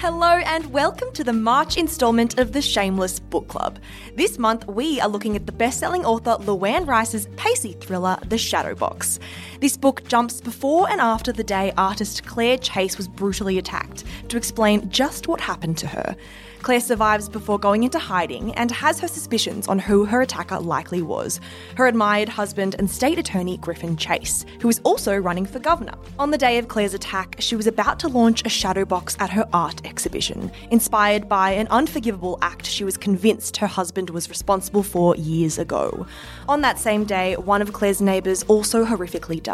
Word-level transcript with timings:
Hello 0.00 0.38
and 0.38 0.72
welcome 0.72 1.12
to 1.12 1.22
the 1.22 1.34
March 1.34 1.76
instalment 1.76 2.38
of 2.38 2.52
the 2.52 2.62
Shameless 2.62 3.20
Book 3.20 3.48
Club. 3.48 3.78
This 4.14 4.38
month 4.38 4.66
we 4.66 4.98
are 4.98 5.10
looking 5.10 5.36
at 5.36 5.44
the 5.44 5.52
best-selling 5.52 6.06
author 6.06 6.42
Luanne 6.42 6.86
Rice's 6.86 7.26
pacey 7.36 7.74
thriller 7.74 8.16
The 8.26 8.38
Shadow 8.38 8.74
Box. 8.74 9.20
This 9.60 9.76
book 9.76 10.08
jumps 10.08 10.40
before 10.40 10.88
and 10.88 11.02
after 11.02 11.32
the 11.32 11.44
day 11.44 11.70
artist 11.76 12.24
Claire 12.24 12.56
Chase 12.56 12.96
was 12.96 13.06
brutally 13.06 13.58
attacked 13.58 14.04
to 14.30 14.38
explain 14.38 14.88
just 14.88 15.28
what 15.28 15.38
happened 15.38 15.76
to 15.78 15.86
her. 15.86 16.16
Claire 16.62 16.80
survives 16.80 17.28
before 17.28 17.58
going 17.58 17.84
into 17.84 17.98
hiding 17.98 18.54
and 18.54 18.70
has 18.70 19.00
her 19.00 19.08
suspicions 19.08 19.66
on 19.66 19.78
who 19.78 20.04
her 20.04 20.20
attacker 20.20 20.58
likely 20.58 21.00
was 21.00 21.40
her 21.76 21.86
admired 21.86 22.28
husband 22.28 22.76
and 22.78 22.90
state 22.90 23.18
attorney 23.18 23.56
Griffin 23.58 23.96
Chase, 23.96 24.44
who 24.60 24.68
is 24.68 24.80
also 24.84 25.16
running 25.16 25.46
for 25.46 25.58
governor. 25.58 25.94
On 26.18 26.30
the 26.30 26.38
day 26.38 26.58
of 26.58 26.68
Claire's 26.68 26.92
attack, 26.92 27.36
she 27.38 27.56
was 27.56 27.66
about 27.66 27.98
to 28.00 28.08
launch 28.08 28.44
a 28.44 28.50
shadow 28.50 28.84
box 28.84 29.16
at 29.20 29.30
her 29.30 29.48
art 29.54 29.84
exhibition, 29.86 30.50
inspired 30.70 31.28
by 31.28 31.52
an 31.52 31.66
unforgivable 31.68 32.38
act 32.42 32.66
she 32.66 32.84
was 32.84 32.96
convinced 32.96 33.56
her 33.56 33.66
husband 33.66 34.10
was 34.10 34.28
responsible 34.28 34.82
for 34.82 35.16
years 35.16 35.58
ago. 35.58 36.06
On 36.48 36.60
that 36.60 36.78
same 36.78 37.04
day, 37.04 37.36
one 37.36 37.62
of 37.62 37.72
Claire's 37.72 38.02
neighbours 38.02 38.42
also 38.44 38.84
horrifically 38.84 39.42
died. 39.42 39.49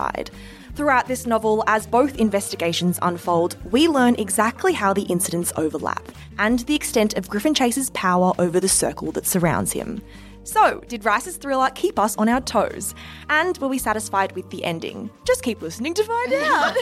Throughout 0.74 1.06
this 1.08 1.24
novel, 1.26 1.64
as 1.66 1.86
both 1.86 2.18
investigations 2.18 2.98
unfold, 3.00 3.56
we 3.72 3.88
learn 3.88 4.14
exactly 4.16 4.74
how 4.74 4.92
the 4.92 5.02
incidents 5.04 5.52
overlap 5.56 6.02
and 6.38 6.58
the 6.60 6.74
extent 6.74 7.14
of 7.16 7.28
Griffin 7.30 7.54
Chase's 7.54 7.88
power 7.90 8.32
over 8.38 8.60
the 8.60 8.68
circle 8.68 9.10
that 9.12 9.26
surrounds 9.26 9.72
him. 9.72 10.02
So, 10.44 10.80
did 10.86 11.04
Rice's 11.04 11.38
thriller 11.38 11.70
keep 11.74 11.98
us 11.98 12.14
on 12.18 12.28
our 12.28 12.40
toes? 12.42 12.94
And 13.30 13.56
were 13.58 13.66
we 13.68 13.78
satisfied 13.78 14.32
with 14.32 14.48
the 14.50 14.64
ending? 14.64 15.10
Just 15.26 15.42
keep 15.42 15.60
listening 15.62 15.94
to 15.94 16.04
find 16.04 16.32
out. 16.34 16.74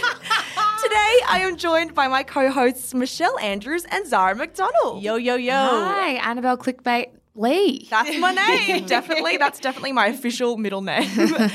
Today, 0.83 1.17
I 1.29 1.41
am 1.49 1.57
joined 1.57 1.95
by 1.95 2.09
my 2.09 2.25
co 2.25 2.51
hosts 2.51 2.93
Michelle 2.93 3.39
Andrews 3.39 3.87
and 3.91 4.07
Zara 4.07 4.35
McDonald. 4.35 5.03
Yo, 5.03 5.17
yo, 5.17 5.37
yo. 5.37 5.53
Hi, 5.55 6.11
Annabelle 6.29 6.59
Clickbait 6.59 7.07
Lee. 7.37 7.87
That's 7.91 8.19
my 8.19 8.33
name. 8.69 8.85
definitely. 8.87 9.39
That's 9.39 9.61
definitely 9.61 9.93
my 9.93 10.09
official 10.09 10.59
middle 10.59 10.83
name. 10.83 11.09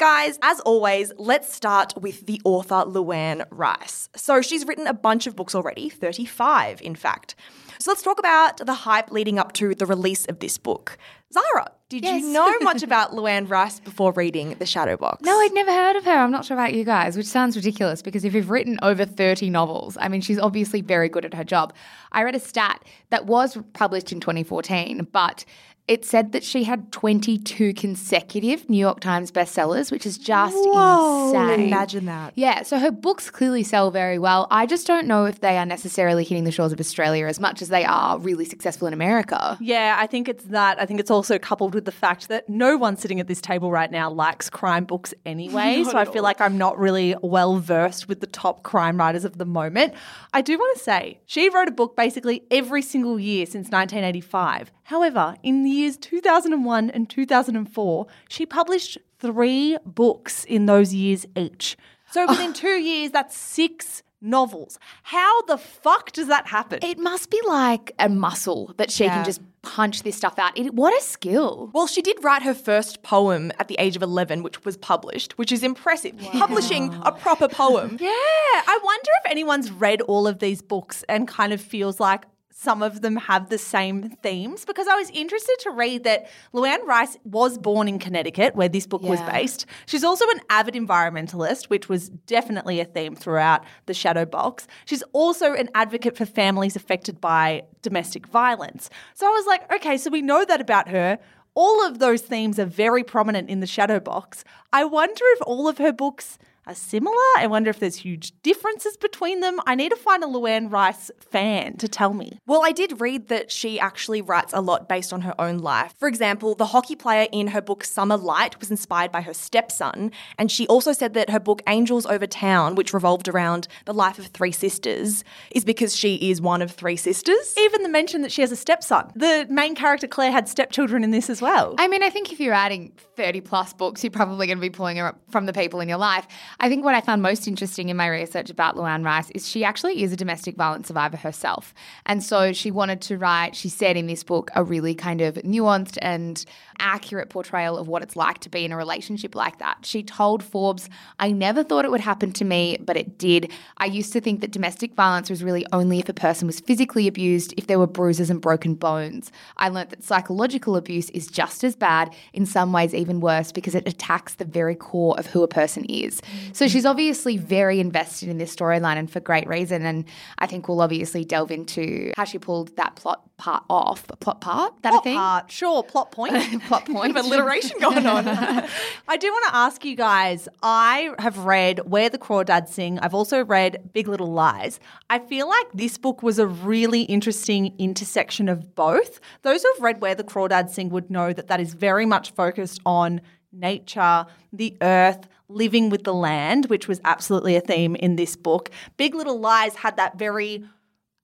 Guys, 0.00 0.38
as 0.40 0.60
always, 0.60 1.12
let's 1.18 1.54
start 1.54 1.92
with 2.00 2.24
the 2.24 2.40
author 2.46 2.86
Luanne 2.86 3.44
Rice. 3.50 4.08
So 4.16 4.40
she's 4.40 4.66
written 4.66 4.86
a 4.86 4.94
bunch 4.94 5.26
of 5.26 5.36
books 5.36 5.54
already, 5.54 5.90
35 5.90 6.80
in 6.80 6.94
fact. 6.94 7.34
So 7.78 7.90
let's 7.90 8.00
talk 8.00 8.18
about 8.18 8.64
the 8.64 8.72
hype 8.72 9.10
leading 9.10 9.38
up 9.38 9.52
to 9.54 9.74
the 9.74 9.84
release 9.84 10.24
of 10.24 10.38
this 10.38 10.56
book. 10.56 10.96
Zara, 11.32 11.70
did 11.90 12.02
Yes. 12.02 12.22
you 12.22 12.32
know 12.32 12.58
much 12.60 12.82
about 12.82 13.12
Luanne 13.12 13.48
Rice 13.48 13.78
before 13.78 14.12
reading 14.12 14.54
The 14.58 14.64
Shadow 14.64 14.96
Box? 14.96 15.22
No, 15.22 15.38
I'd 15.38 15.52
never 15.52 15.70
heard 15.72 15.96
of 15.96 16.04
her. 16.06 16.12
I'm 16.12 16.30
not 16.30 16.46
sure 16.46 16.56
about 16.56 16.72
you 16.72 16.82
guys, 16.84 17.16
which 17.16 17.26
sounds 17.26 17.54
ridiculous 17.54 18.00
because 18.00 18.24
if 18.24 18.32
you've 18.34 18.48
written 18.50 18.78
over 18.82 19.04
30 19.04 19.50
novels, 19.50 19.98
I 20.00 20.08
mean, 20.08 20.22
she's 20.22 20.38
obviously 20.38 20.80
very 20.80 21.10
good 21.10 21.26
at 21.26 21.34
her 21.34 21.44
job. 21.44 21.74
I 22.10 22.22
read 22.24 22.34
a 22.34 22.40
stat 22.40 22.82
that 23.10 23.26
was 23.26 23.58
published 23.74 24.12
in 24.12 24.20
2014, 24.20 25.08
but 25.12 25.44
it 25.90 26.04
said 26.04 26.30
that 26.30 26.44
she 26.44 26.62
had 26.62 26.92
22 26.92 27.74
consecutive 27.74 28.70
New 28.70 28.78
York 28.78 29.00
Times 29.00 29.32
bestsellers, 29.32 29.90
which 29.90 30.06
is 30.06 30.18
just 30.18 30.54
Whoa, 30.54 31.32
insane. 31.32 31.66
imagine 31.66 32.04
that. 32.04 32.32
Yeah, 32.36 32.62
so 32.62 32.78
her 32.78 32.92
books 32.92 33.28
clearly 33.28 33.64
sell 33.64 33.90
very 33.90 34.16
well. 34.16 34.46
I 34.52 34.66
just 34.66 34.86
don't 34.86 35.08
know 35.08 35.24
if 35.24 35.40
they 35.40 35.58
are 35.58 35.66
necessarily 35.66 36.22
hitting 36.22 36.44
the 36.44 36.52
shores 36.52 36.70
of 36.72 36.78
Australia 36.78 37.26
as 37.26 37.40
much 37.40 37.60
as 37.60 37.70
they 37.70 37.84
are 37.84 38.20
really 38.20 38.44
successful 38.44 38.86
in 38.86 38.94
America. 38.94 39.58
Yeah, 39.60 39.96
I 39.98 40.06
think 40.06 40.28
it's 40.28 40.44
that. 40.44 40.80
I 40.80 40.86
think 40.86 41.00
it's 41.00 41.10
also 41.10 41.40
coupled 41.40 41.74
with 41.74 41.86
the 41.86 41.92
fact 41.92 42.28
that 42.28 42.48
no 42.48 42.76
one 42.76 42.96
sitting 42.96 43.18
at 43.18 43.26
this 43.26 43.40
table 43.40 43.72
right 43.72 43.90
now 43.90 44.12
likes 44.12 44.48
crime 44.48 44.84
books 44.84 45.12
anyway. 45.26 45.82
so 45.82 45.98
I 45.98 46.04
feel 46.12 46.22
like 46.22 46.40
I'm 46.40 46.56
not 46.56 46.78
really 46.78 47.16
well 47.20 47.58
versed 47.58 48.06
with 48.06 48.20
the 48.20 48.28
top 48.28 48.62
crime 48.62 48.96
writers 48.96 49.24
of 49.24 49.38
the 49.38 49.44
moment. 49.44 49.94
I 50.32 50.40
do 50.40 50.56
want 50.56 50.78
to 50.78 50.84
say 50.84 51.18
she 51.26 51.48
wrote 51.48 51.66
a 51.66 51.72
book 51.72 51.96
basically 51.96 52.44
every 52.48 52.82
single 52.82 53.18
year 53.18 53.44
since 53.44 53.70
1985. 53.70 54.70
However, 54.90 55.36
in 55.44 55.62
the 55.62 55.70
years 55.70 55.96
2001 55.96 56.90
and 56.90 57.08
2004, 57.08 58.06
she 58.28 58.44
published 58.44 58.98
three 59.20 59.78
books 59.86 60.42
in 60.44 60.66
those 60.66 60.92
years 60.92 61.24
each. 61.36 61.76
So 62.10 62.26
within 62.28 62.52
two 62.52 62.80
years, 62.80 63.12
that's 63.12 63.36
six 63.36 64.02
novels. 64.20 64.80
How 65.04 65.42
the 65.42 65.58
fuck 65.58 66.10
does 66.10 66.26
that 66.26 66.48
happen? 66.48 66.80
It 66.82 66.98
must 66.98 67.30
be 67.30 67.40
like 67.46 67.92
a 68.00 68.08
muscle 68.08 68.74
that 68.78 68.90
she 68.90 69.04
Yeah. 69.04 69.14
can 69.14 69.24
just 69.24 69.40
punch 69.62 70.02
this 70.02 70.16
stuff 70.16 70.40
out. 70.40 70.58
It, 70.58 70.74
what 70.74 70.92
a 71.00 71.00
skill. 71.04 71.70
Well, 71.72 71.86
she 71.86 72.02
did 72.02 72.16
write 72.24 72.42
her 72.42 72.52
first 72.54 73.04
poem 73.04 73.52
at 73.60 73.68
the 73.68 73.76
age 73.78 73.94
of 73.94 74.02
11, 74.02 74.42
which 74.42 74.64
was 74.64 74.76
published, 74.76 75.38
which 75.38 75.52
is 75.52 75.62
impressive. 75.62 76.18
Publishing 76.32 76.92
a 77.04 77.12
proper 77.12 77.46
poem. 77.46 77.96
Yeah, 78.00 78.10
I 78.10 78.78
wonder 78.82 79.10
if 79.24 79.30
anyone's 79.30 79.70
read 79.70 80.00
all 80.02 80.26
of 80.26 80.40
these 80.40 80.60
books 80.62 81.04
and 81.08 81.28
kind 81.28 81.52
of 81.52 81.60
feels 81.60 82.00
like 82.00 82.24
some 82.62 82.82
of 82.82 83.00
them 83.00 83.16
have 83.16 83.48
the 83.48 83.56
same 83.56 84.10
themes 84.22 84.66
because 84.66 84.86
I 84.86 84.94
was 84.94 85.08
interested 85.14 85.56
to 85.60 85.70
read 85.70 86.04
that 86.04 86.28
Luanne 86.52 86.84
Rice 86.84 87.16
was 87.24 87.56
born 87.56 87.88
in 87.88 87.98
Connecticut, 87.98 88.54
where 88.54 88.68
this 88.68 88.86
book 88.86 89.00
was 89.00 89.18
based. 89.22 89.64
She's 89.86 90.04
also 90.04 90.28
an 90.28 90.42
avid 90.50 90.74
environmentalist, 90.74 91.70
which 91.70 91.88
was 91.88 92.10
definitely 92.10 92.78
a 92.78 92.84
theme 92.84 93.16
throughout 93.16 93.64
the 93.86 93.94
Shadow 93.94 94.26
Box. 94.26 94.66
She's 94.84 95.02
also 95.14 95.54
an 95.54 95.70
advocate 95.74 96.18
for 96.18 96.26
families 96.26 96.76
affected 96.76 97.18
by 97.18 97.62
domestic 97.80 98.26
violence. 98.26 98.90
So 99.14 99.26
I 99.26 99.30
was 99.30 99.46
like, 99.46 99.72
okay, 99.72 99.96
so 99.96 100.10
we 100.10 100.20
know 100.20 100.44
that 100.44 100.60
about 100.60 100.88
her. 100.88 101.18
All 101.54 101.86
of 101.86 101.98
those 101.98 102.20
themes 102.20 102.58
are 102.58 102.66
very 102.66 103.02
prominent 103.02 103.48
in 103.48 103.60
the 103.60 103.66
Shadow 103.66 104.00
Box. 104.00 104.44
I 104.70 104.84
wonder 104.84 105.24
if 105.28 105.40
all 105.46 105.66
of 105.66 105.78
her 105.78 105.92
books 105.92 106.38
are 106.70 106.74
similar. 106.74 107.16
I 107.36 107.48
wonder 107.48 107.68
if 107.68 107.80
there's 107.80 107.96
huge 107.96 108.32
differences 108.42 108.96
between 108.96 109.40
them. 109.40 109.58
I 109.66 109.74
need 109.74 109.90
to 109.90 109.96
find 109.96 110.22
a 110.22 110.26
Luanne 110.26 110.70
Rice 110.70 111.10
fan 111.18 111.76
to 111.78 111.88
tell 111.88 112.14
me. 112.14 112.38
Well, 112.46 112.62
I 112.64 112.70
did 112.70 113.00
read 113.00 113.28
that 113.28 113.50
she 113.50 113.80
actually 113.80 114.22
writes 114.22 114.52
a 114.52 114.60
lot 114.60 114.88
based 114.88 115.12
on 115.12 115.22
her 115.22 115.38
own 115.40 115.58
life. 115.58 115.94
For 115.98 116.06
example, 116.06 116.54
the 116.54 116.66
hockey 116.66 116.94
player 116.94 117.26
in 117.32 117.48
her 117.48 117.60
book 117.60 117.82
Summer 117.82 118.16
Light 118.16 118.58
was 118.60 118.70
inspired 118.70 119.10
by 119.10 119.22
her 119.22 119.34
stepson, 119.34 120.12
and 120.38 120.50
she 120.50 120.66
also 120.68 120.92
said 120.92 121.14
that 121.14 121.30
her 121.30 121.40
book 121.40 121.60
Angels 121.66 122.06
Over 122.06 122.26
Town, 122.26 122.76
which 122.76 122.94
revolved 122.94 123.26
around 123.26 123.66
the 123.84 123.94
life 123.94 124.18
of 124.18 124.28
three 124.28 124.52
sisters, 124.52 125.24
is 125.50 125.64
because 125.64 125.96
she 125.96 126.30
is 126.30 126.40
one 126.40 126.62
of 126.62 126.70
three 126.70 126.96
sisters. 126.96 127.54
Even 127.58 127.82
the 127.82 127.88
mention 127.88 128.22
that 128.22 128.30
she 128.30 128.42
has 128.42 128.52
a 128.52 128.56
stepson. 128.56 129.10
The 129.16 129.46
main 129.50 129.74
character 129.74 130.06
Claire 130.06 130.30
had 130.30 130.48
stepchildren 130.48 131.02
in 131.02 131.10
this 131.10 131.28
as 131.28 131.42
well. 131.42 131.74
I 131.78 131.88
mean, 131.88 132.04
I 132.04 132.10
think 132.10 132.32
if 132.32 132.38
you're 132.38 132.54
adding 132.54 132.92
30 133.16 133.40
plus 133.40 133.72
books, 133.72 134.04
you're 134.04 134.12
probably 134.12 134.46
going 134.46 134.58
to 134.58 134.62
be 134.62 134.70
pulling 134.70 134.98
her 134.98 135.08
up 135.08 135.20
from 135.30 135.46
the 135.46 135.52
people 135.52 135.80
in 135.80 135.88
your 135.88 135.98
life. 135.98 136.26
I 136.62 136.68
think 136.68 136.84
what 136.84 136.94
I 136.94 137.00
found 137.00 137.22
most 137.22 137.48
interesting 137.48 137.88
in 137.88 137.96
my 137.96 138.06
research 138.06 138.50
about 138.50 138.76
Luanne 138.76 139.02
Rice 139.02 139.30
is 139.30 139.48
she 139.48 139.64
actually 139.64 140.02
is 140.02 140.12
a 140.12 140.16
domestic 140.16 140.56
violence 140.56 140.88
survivor 140.88 141.16
herself. 141.16 141.72
And 142.04 142.22
so 142.22 142.52
she 142.52 142.70
wanted 142.70 143.00
to 143.02 143.16
write, 143.16 143.56
she 143.56 143.70
said 143.70 143.96
in 143.96 144.06
this 144.06 144.22
book, 144.22 144.50
a 144.54 144.62
really 144.62 144.94
kind 144.94 145.22
of 145.22 145.36
nuanced 145.36 145.96
and 146.02 146.44
accurate 146.78 147.30
portrayal 147.30 147.78
of 147.78 147.88
what 147.88 148.02
it's 148.02 148.14
like 148.14 148.40
to 148.40 148.50
be 148.50 148.66
in 148.66 148.72
a 148.72 148.76
relationship 148.76 149.34
like 149.34 149.58
that. 149.58 149.86
She 149.86 150.02
told 150.02 150.42
Forbes, 150.42 150.90
I 151.18 151.32
never 151.32 151.64
thought 151.64 151.86
it 151.86 151.90
would 151.90 152.00
happen 152.00 152.30
to 152.32 152.44
me, 152.44 152.76
but 152.78 152.96
it 152.96 153.16
did. 153.16 153.50
I 153.78 153.86
used 153.86 154.12
to 154.12 154.20
think 154.20 154.42
that 154.42 154.50
domestic 154.50 154.94
violence 154.94 155.30
was 155.30 155.42
really 155.42 155.64
only 155.72 155.98
if 155.98 156.10
a 156.10 156.14
person 156.14 156.46
was 156.46 156.60
physically 156.60 157.08
abused, 157.08 157.54
if 157.56 157.68
there 157.68 157.78
were 157.78 157.86
bruises 157.86 158.28
and 158.28 158.38
broken 158.38 158.74
bones. 158.74 159.32
I 159.56 159.70
learnt 159.70 159.90
that 159.90 160.04
psychological 160.04 160.76
abuse 160.76 161.08
is 161.10 161.26
just 161.26 161.64
as 161.64 161.74
bad, 161.74 162.14
in 162.34 162.44
some 162.44 162.70
ways 162.70 162.94
even 162.94 163.20
worse, 163.20 163.50
because 163.50 163.74
it 163.74 163.88
attacks 163.88 164.34
the 164.34 164.44
very 164.44 164.74
core 164.74 165.18
of 165.18 165.26
who 165.26 165.42
a 165.42 165.48
person 165.48 165.86
is. 165.86 166.20
Mm. 166.20 166.49
So 166.52 166.68
she's 166.68 166.86
obviously 166.86 167.36
very 167.36 167.80
invested 167.80 168.28
in 168.28 168.38
this 168.38 168.54
storyline 168.54 168.96
and 168.96 169.10
for 169.10 169.20
great 169.20 169.46
reason. 169.46 169.84
And 169.84 170.04
I 170.38 170.46
think 170.46 170.68
we'll 170.68 170.80
obviously 170.80 171.24
delve 171.24 171.50
into 171.50 172.12
how 172.16 172.24
she 172.24 172.38
pulled 172.38 172.76
that 172.76 172.96
plot 172.96 173.22
part 173.36 173.64
off. 173.70 174.06
Plot 174.20 174.40
part? 174.40 174.74
That 174.82 174.90
Plot 174.90 175.04
thing? 175.04 175.16
part, 175.16 175.50
sure, 175.50 175.82
plot 175.82 176.12
point. 176.12 176.62
Plot 176.64 176.84
point. 176.90 177.16
Alliteration 177.16 177.78
going 177.80 178.06
on. 178.06 178.28
I 179.08 179.16
do 179.16 179.28
want 179.32 179.44
to 179.46 179.56
ask 179.56 179.84
you 179.84 179.96
guys. 179.96 180.48
I 180.62 181.14
have 181.18 181.38
read 181.38 181.80
Where 181.88 182.10
the 182.10 182.18
Crawdads 182.18 182.68
Sing. 182.68 182.98
I've 182.98 183.14
also 183.14 183.44
read 183.44 183.90
Big 183.92 184.08
Little 184.08 184.32
Lies. 184.32 184.78
I 185.08 185.18
feel 185.18 185.48
like 185.48 185.72
this 185.72 185.96
book 185.98 186.22
was 186.22 186.38
a 186.38 186.46
really 186.46 187.02
interesting 187.02 187.74
intersection 187.78 188.48
of 188.48 188.74
both. 188.74 189.20
Those 189.42 189.62
who 189.62 189.72
have 189.74 189.82
read 189.82 190.00
Where 190.00 190.14
the 190.14 190.24
Crawdads 190.24 190.70
Sing 190.70 190.90
would 190.90 191.10
know 191.10 191.32
that 191.32 191.48
that 191.48 191.60
is 191.60 191.74
very 191.74 192.06
much 192.06 192.32
focused 192.32 192.80
on 192.84 193.20
nature, 193.52 194.26
the 194.52 194.76
earth, 194.80 195.26
living 195.50 195.90
with 195.90 196.04
the 196.04 196.14
land, 196.14 196.66
which 196.66 196.88
was 196.88 197.00
absolutely 197.04 197.56
a 197.56 197.60
theme 197.60 197.96
in 197.96 198.16
this 198.16 198.36
book. 198.36 198.70
Big 198.96 199.14
Little 199.14 199.38
Lies 199.38 199.76
had 199.76 199.96
that 199.96 200.18
very 200.18 200.64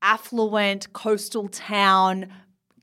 affluent 0.02 0.93
coastal 0.93 1.49
town 1.49 2.28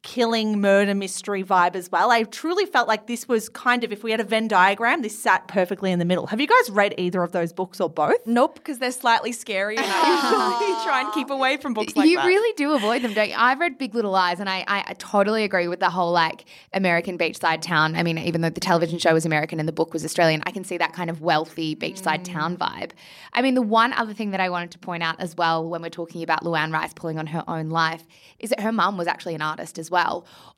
killing 0.04 0.60
murder 0.60 0.94
mystery 0.94 1.44
vibe 1.44 1.76
as 1.76 1.90
well. 1.90 2.12
I 2.12 2.24
truly 2.24 2.66
felt 2.66 2.90
like 2.90 3.08
this 3.08 3.28
was 3.28 3.48
kind 3.48 3.84
of, 3.86 3.92
if 3.92 4.04
we 4.04 4.12
had 4.12 4.20
a 4.20 4.24
Venn 4.24 4.50
diagram, 4.50 5.02
this 5.02 5.18
sat 5.18 5.48
perfectly 5.48 5.92
in 5.92 5.98
the 5.98 6.06
middle. 6.06 6.28
Have 6.28 6.42
you 6.42 6.48
guys 6.48 6.70
read 6.70 6.94
either 6.98 7.24
of 7.24 7.32
those 7.32 7.54
books 7.54 7.80
or 7.80 7.90
both? 7.90 8.28
Nope, 8.28 8.56
because 8.56 8.80
they're 8.80 8.92
slightly 8.92 9.32
scary 9.32 9.78
and 9.78 9.86
I 9.88 10.60
usually 10.60 10.84
try 10.86 11.02
and 11.02 11.14
keep 11.14 11.30
away 11.30 11.56
from 11.56 11.74
books 11.74 11.96
like 11.96 12.08
you 12.08 12.18
that. 12.18 12.24
You 12.24 12.28
really 12.28 12.54
do 12.56 12.74
avoid 12.74 13.02
them, 13.02 13.14
don't 13.14 13.30
you? 13.30 13.36
I've 13.38 13.60
read 13.60 13.78
Big 13.78 13.96
Little 13.96 14.12
Lies, 14.12 14.42
and 14.42 14.50
I, 14.50 14.66
I, 14.68 14.84
I 14.88 14.94
totally 14.96 15.46
agree 15.46 15.70
with 15.70 15.80
the 15.80 15.90
whole 15.90 16.12
like 16.12 16.46
American 16.74 17.18
beachside 17.18 17.62
town. 17.62 17.96
I 17.96 18.04
mean, 18.04 18.18
even 18.18 18.42
though 18.42 18.50
the 18.50 18.60
television 18.60 19.00
show 19.00 19.14
was 19.14 19.26
American 19.26 19.60
and 19.60 19.68
the 19.68 19.74
book 19.74 19.94
was 19.94 20.04
Australian, 20.04 20.44
I 20.46 20.52
can 20.52 20.66
see 20.66 20.78
that 20.78 20.92
kind 20.92 21.10
of 21.10 21.22
wealthy 21.22 21.78
beachside 21.78 22.20
mm. 22.20 22.34
town 22.34 22.58
vibe. 22.58 22.92
I 23.32 23.42
mean, 23.42 23.54
the 23.56 23.62
one 23.62 23.94
other 23.94 24.14
thing 24.14 24.32
that 24.32 24.42
I 24.42 24.50
wanted 24.50 24.72
to 24.72 24.80
point 24.80 25.02
out 25.02 25.20
as 25.20 25.38
well 25.38 25.68
when 25.68 25.82
we're 25.82 25.90
talking 25.90 26.24
about 26.24 26.44
Luanne 26.44 26.74
Rice 26.74 26.94
pulling 26.94 27.18
on 27.18 27.28
her 27.28 27.44
own 27.48 27.70
life 27.70 28.04
is 28.40 28.50
that 28.50 28.60
her 28.60 28.74
mum 28.74 28.98
was 28.98 29.08
actually 29.08 29.36
an 29.36 29.42
artist 29.42 29.80
as 29.80 29.90
well. 29.90 29.93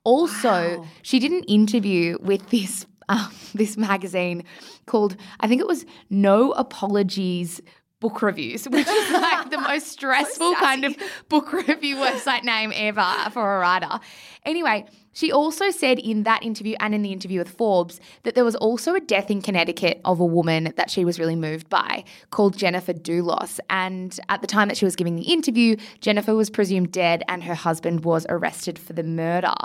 Also, 0.03 0.85
she 1.01 1.19
did 1.19 1.31
an 1.31 1.43
interview 1.43 2.17
with 2.21 2.49
this 2.49 2.85
um, 3.09 3.31
this 3.53 3.77
magazine 3.77 4.43
called 4.85 5.15
I 5.39 5.47
think 5.47 5.61
it 5.61 5.67
was 5.67 5.85
No 6.09 6.51
Apologies 6.53 7.61
Book 7.99 8.21
Reviews, 8.21 8.65
which 8.69 8.87
is 8.87 9.11
like 9.11 9.49
the 9.49 9.57
most 9.69 9.87
stressful 9.87 10.53
kind 10.55 10.85
of 10.85 10.95
book 11.29 11.51
review 11.53 11.95
website 11.97 12.43
name 12.43 12.71
ever 12.75 13.29
for 13.31 13.57
a 13.57 13.59
writer. 13.59 13.99
Anyway, 14.43 14.85
she 15.15 15.31
also 15.31 15.71
said 15.71 15.97
in 15.97 16.23
that 16.23 16.43
interview 16.43 16.75
and 16.81 16.93
in 16.93 17.01
the 17.01 17.13
interview 17.13 17.39
with 17.39 17.49
Forbes 17.49 18.01
that 18.23 18.35
there 18.35 18.43
was 18.43 18.55
also 18.57 18.93
a 18.93 18.99
death 18.99 19.31
in 19.31 19.41
Connecticut 19.41 20.01
of 20.03 20.19
a 20.19 20.25
woman 20.25 20.73
that 20.75 20.89
she 20.91 21.05
was 21.05 21.19
really 21.19 21.37
moved 21.37 21.69
by 21.69 22.03
called 22.31 22.57
Jennifer 22.57 22.91
Dulos. 22.93 23.61
And 23.69 24.19
at 24.27 24.41
the 24.41 24.47
time 24.47 24.67
that 24.67 24.75
she 24.75 24.83
was 24.83 24.97
giving 24.97 25.15
the 25.15 25.23
interview, 25.23 25.77
Jennifer 26.01 26.35
was 26.35 26.49
presumed 26.49 26.91
dead 26.91 27.23
and 27.29 27.45
her 27.45 27.55
husband 27.55 28.03
was 28.03 28.25
arrested 28.27 28.77
for 28.77 28.91
the 28.91 29.03
murder. 29.03 29.55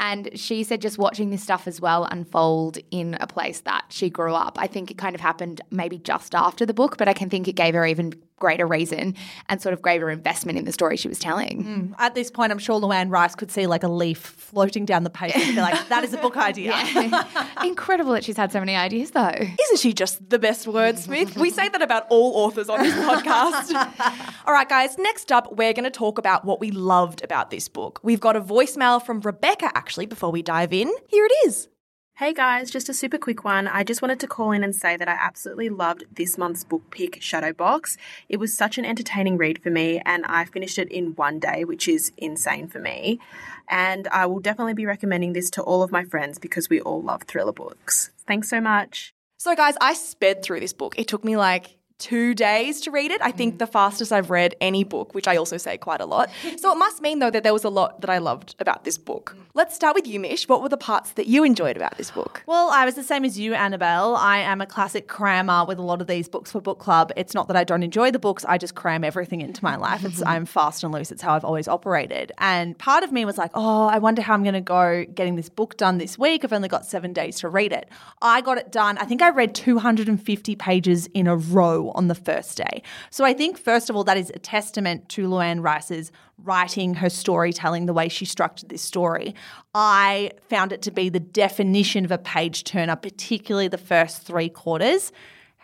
And 0.00 0.30
she 0.34 0.64
said 0.64 0.82
just 0.82 0.98
watching 0.98 1.30
this 1.30 1.44
stuff 1.44 1.68
as 1.68 1.80
well 1.80 2.04
unfold 2.10 2.78
in 2.90 3.16
a 3.20 3.28
place 3.28 3.60
that 3.60 3.84
she 3.90 4.10
grew 4.10 4.34
up. 4.34 4.58
I 4.60 4.66
think 4.66 4.90
it 4.90 4.98
kind 4.98 5.14
of 5.14 5.20
happened 5.20 5.60
maybe 5.70 5.98
just 5.98 6.34
after 6.34 6.66
the 6.66 6.74
book, 6.74 6.96
but 6.98 7.06
I 7.06 7.12
can 7.12 7.30
think 7.30 7.46
it 7.46 7.54
gave 7.54 7.74
her 7.74 7.86
even 7.86 8.14
greater 8.38 8.66
reason 8.66 9.14
and 9.48 9.60
sort 9.60 9.72
of 9.72 9.82
greater 9.82 10.10
investment 10.10 10.58
in 10.58 10.64
the 10.64 10.72
story 10.72 10.96
she 10.96 11.08
was 11.08 11.18
telling. 11.18 11.64
Mm. 11.64 11.94
At 11.98 12.14
this 12.14 12.30
point, 12.30 12.52
I'm 12.52 12.58
sure 12.58 12.80
Luanne 12.80 13.10
Rice 13.10 13.34
could 13.34 13.50
see 13.50 13.66
like 13.66 13.82
a 13.82 13.88
leaf 13.88 14.18
floating 14.18 14.84
down 14.84 15.04
the 15.04 15.10
page 15.10 15.32
and 15.34 15.54
be 15.54 15.60
like, 15.60 15.88
that 15.88 16.04
is 16.04 16.12
a 16.14 16.18
book 16.18 16.36
idea. 16.50 16.74
Incredible 17.64 18.12
that 18.12 18.24
she's 18.24 18.36
had 18.36 18.52
so 18.52 18.60
many 18.60 18.76
ideas 18.76 19.10
though. 19.12 19.28
Isn't 19.30 19.78
she 19.78 19.92
just 19.92 20.30
the 20.30 20.38
best 20.38 20.66
wordsmith? 20.66 21.36
we 21.36 21.50
say 21.50 21.68
that 21.68 21.82
about 21.82 22.06
all 22.08 22.44
authors 22.44 22.68
on 22.68 22.82
this 22.82 22.94
podcast. 23.08 23.74
all 24.46 24.52
right, 24.52 24.68
guys, 24.68 24.98
next 24.98 25.32
up, 25.32 25.56
we're 25.56 25.72
going 25.72 25.84
to 25.84 25.90
talk 25.90 26.18
about 26.18 26.44
what 26.44 26.60
we 26.60 26.70
loved 26.70 27.22
about 27.24 27.50
this 27.50 27.68
book. 27.68 28.00
We've 28.02 28.20
got 28.20 28.36
a 28.36 28.40
voicemail 28.40 29.04
from 29.04 29.20
Rebecca, 29.20 29.70
actually, 29.74 30.06
before 30.06 30.30
we 30.30 30.42
dive 30.42 30.72
in. 30.72 30.90
Here 31.08 31.24
it 31.24 31.48
is. 31.48 31.68
Hey 32.18 32.34
guys, 32.34 32.72
just 32.72 32.88
a 32.88 32.94
super 32.94 33.16
quick 33.16 33.44
one. 33.44 33.68
I 33.68 33.84
just 33.84 34.02
wanted 34.02 34.18
to 34.18 34.26
call 34.26 34.50
in 34.50 34.64
and 34.64 34.74
say 34.74 34.96
that 34.96 35.06
I 35.06 35.12
absolutely 35.12 35.68
loved 35.68 36.02
this 36.10 36.36
month's 36.36 36.64
book 36.64 36.82
pick, 36.90 37.22
Shadow 37.22 37.52
Box. 37.52 37.96
It 38.28 38.38
was 38.38 38.56
such 38.56 38.76
an 38.76 38.84
entertaining 38.84 39.36
read 39.36 39.62
for 39.62 39.70
me, 39.70 40.02
and 40.04 40.24
I 40.26 40.44
finished 40.44 40.80
it 40.80 40.90
in 40.90 41.14
one 41.14 41.38
day, 41.38 41.64
which 41.64 41.86
is 41.86 42.10
insane 42.16 42.66
for 42.66 42.80
me. 42.80 43.20
And 43.68 44.08
I 44.08 44.26
will 44.26 44.40
definitely 44.40 44.74
be 44.74 44.84
recommending 44.84 45.32
this 45.32 45.48
to 45.50 45.62
all 45.62 45.84
of 45.84 45.92
my 45.92 46.02
friends 46.02 46.40
because 46.40 46.68
we 46.68 46.80
all 46.80 47.00
love 47.00 47.22
thriller 47.22 47.52
books. 47.52 48.10
Thanks 48.26 48.50
so 48.50 48.60
much. 48.60 49.14
So, 49.36 49.54
guys, 49.54 49.76
I 49.80 49.94
sped 49.94 50.42
through 50.42 50.58
this 50.58 50.72
book. 50.72 50.98
It 50.98 51.06
took 51.06 51.22
me 51.24 51.36
like 51.36 51.77
two 51.98 52.34
days 52.34 52.80
to 52.82 52.90
read 52.90 53.10
it. 53.10 53.20
I 53.22 53.32
think 53.32 53.56
mm. 53.56 53.58
the 53.58 53.66
fastest 53.66 54.12
I've 54.12 54.30
read 54.30 54.54
any 54.60 54.84
book, 54.84 55.14
which 55.14 55.26
I 55.26 55.36
also 55.36 55.56
say 55.56 55.76
quite 55.76 56.00
a 56.00 56.06
lot. 56.06 56.30
so, 56.56 56.72
it 56.72 56.76
must 56.76 57.02
mean, 57.02 57.18
though, 57.18 57.30
that 57.30 57.42
there 57.42 57.52
was 57.52 57.64
a 57.64 57.68
lot 57.68 58.00
that 58.00 58.10
I 58.10 58.18
loved 58.18 58.54
about 58.60 58.84
this 58.84 58.96
book. 58.96 59.34
Mm. 59.36 59.42
Let's 59.54 59.74
start 59.74 59.94
with 59.94 60.06
you, 60.06 60.20
Mish. 60.20 60.48
What 60.48 60.62
were 60.62 60.68
the 60.68 60.76
parts 60.76 61.12
that 61.12 61.26
you 61.26 61.42
enjoyed 61.42 61.76
about 61.76 61.98
this 61.98 62.10
book? 62.10 62.42
Well, 62.46 62.70
I 62.70 62.84
was 62.84 62.94
the 62.94 63.02
same 63.02 63.24
as 63.24 63.38
you, 63.38 63.54
Annabelle. 63.54 64.14
I 64.14 64.38
am 64.38 64.60
a 64.60 64.66
classic 64.66 65.08
crammer 65.08 65.64
with 65.64 65.78
a 65.78 65.82
lot 65.82 66.00
of 66.00 66.06
these 66.06 66.28
books 66.28 66.52
for 66.52 66.60
book 66.60 66.78
club. 66.78 67.12
It's 67.16 67.34
not 67.34 67.48
that 67.48 67.56
I 67.56 67.64
don't 67.64 67.82
enjoy 67.82 68.12
the 68.12 68.18
books, 68.18 68.44
I 68.44 68.58
just 68.58 68.76
cram 68.76 69.02
everything 69.02 69.40
into 69.40 69.64
my 69.64 69.74
life. 69.74 70.04
It's 70.04 70.22
I'm 70.26 70.46
fast 70.46 70.84
and 70.84 70.92
loose. 70.92 71.10
It's 71.10 71.22
how 71.22 71.34
I've 71.34 71.44
always 71.44 71.66
operated. 71.66 72.30
And 72.38 72.78
part 72.78 73.02
of 73.02 73.10
me 73.10 73.24
was 73.24 73.36
like, 73.36 73.50
oh, 73.54 73.86
I 73.86 73.98
wonder 73.98 74.22
how 74.22 74.34
I'm 74.34 74.44
going 74.44 74.54
to 74.54 74.60
go 74.60 75.04
getting 75.12 75.34
this 75.34 75.48
book 75.48 75.76
done 75.76 75.98
this 75.98 76.16
week. 76.16 76.44
I've 76.44 76.52
only 76.52 76.68
got 76.68 76.86
seven 76.86 77.12
days 77.12 77.40
to 77.40 77.48
read 77.48 77.72
it. 77.72 77.88
I 78.22 78.40
got 78.40 78.58
it 78.58 78.70
done. 78.70 78.98
I 78.98 79.04
think 79.04 79.22
I 79.22 79.30
read 79.30 79.54
250 79.54 80.54
pages 80.54 81.06
in 81.14 81.26
a 81.26 81.36
row 81.36 81.87
on 81.94 82.08
the 82.08 82.14
first 82.14 82.56
day. 82.56 82.82
So 83.10 83.24
I 83.24 83.32
think, 83.32 83.58
first 83.58 83.90
of 83.90 83.96
all, 83.96 84.04
that 84.04 84.16
is 84.16 84.30
a 84.34 84.38
testament 84.38 85.08
to 85.10 85.28
Luanne 85.28 85.62
Rice's 85.62 86.12
writing, 86.44 86.94
her 86.94 87.10
storytelling, 87.10 87.86
the 87.86 87.92
way 87.92 88.08
she 88.08 88.24
structured 88.24 88.68
this 88.68 88.82
story. 88.82 89.34
I 89.74 90.32
found 90.48 90.72
it 90.72 90.82
to 90.82 90.90
be 90.90 91.08
the 91.08 91.20
definition 91.20 92.04
of 92.04 92.12
a 92.12 92.18
page 92.18 92.64
turner, 92.64 92.96
particularly 92.96 93.68
the 93.68 93.78
first 93.78 94.22
three 94.22 94.48
quarters. 94.48 95.12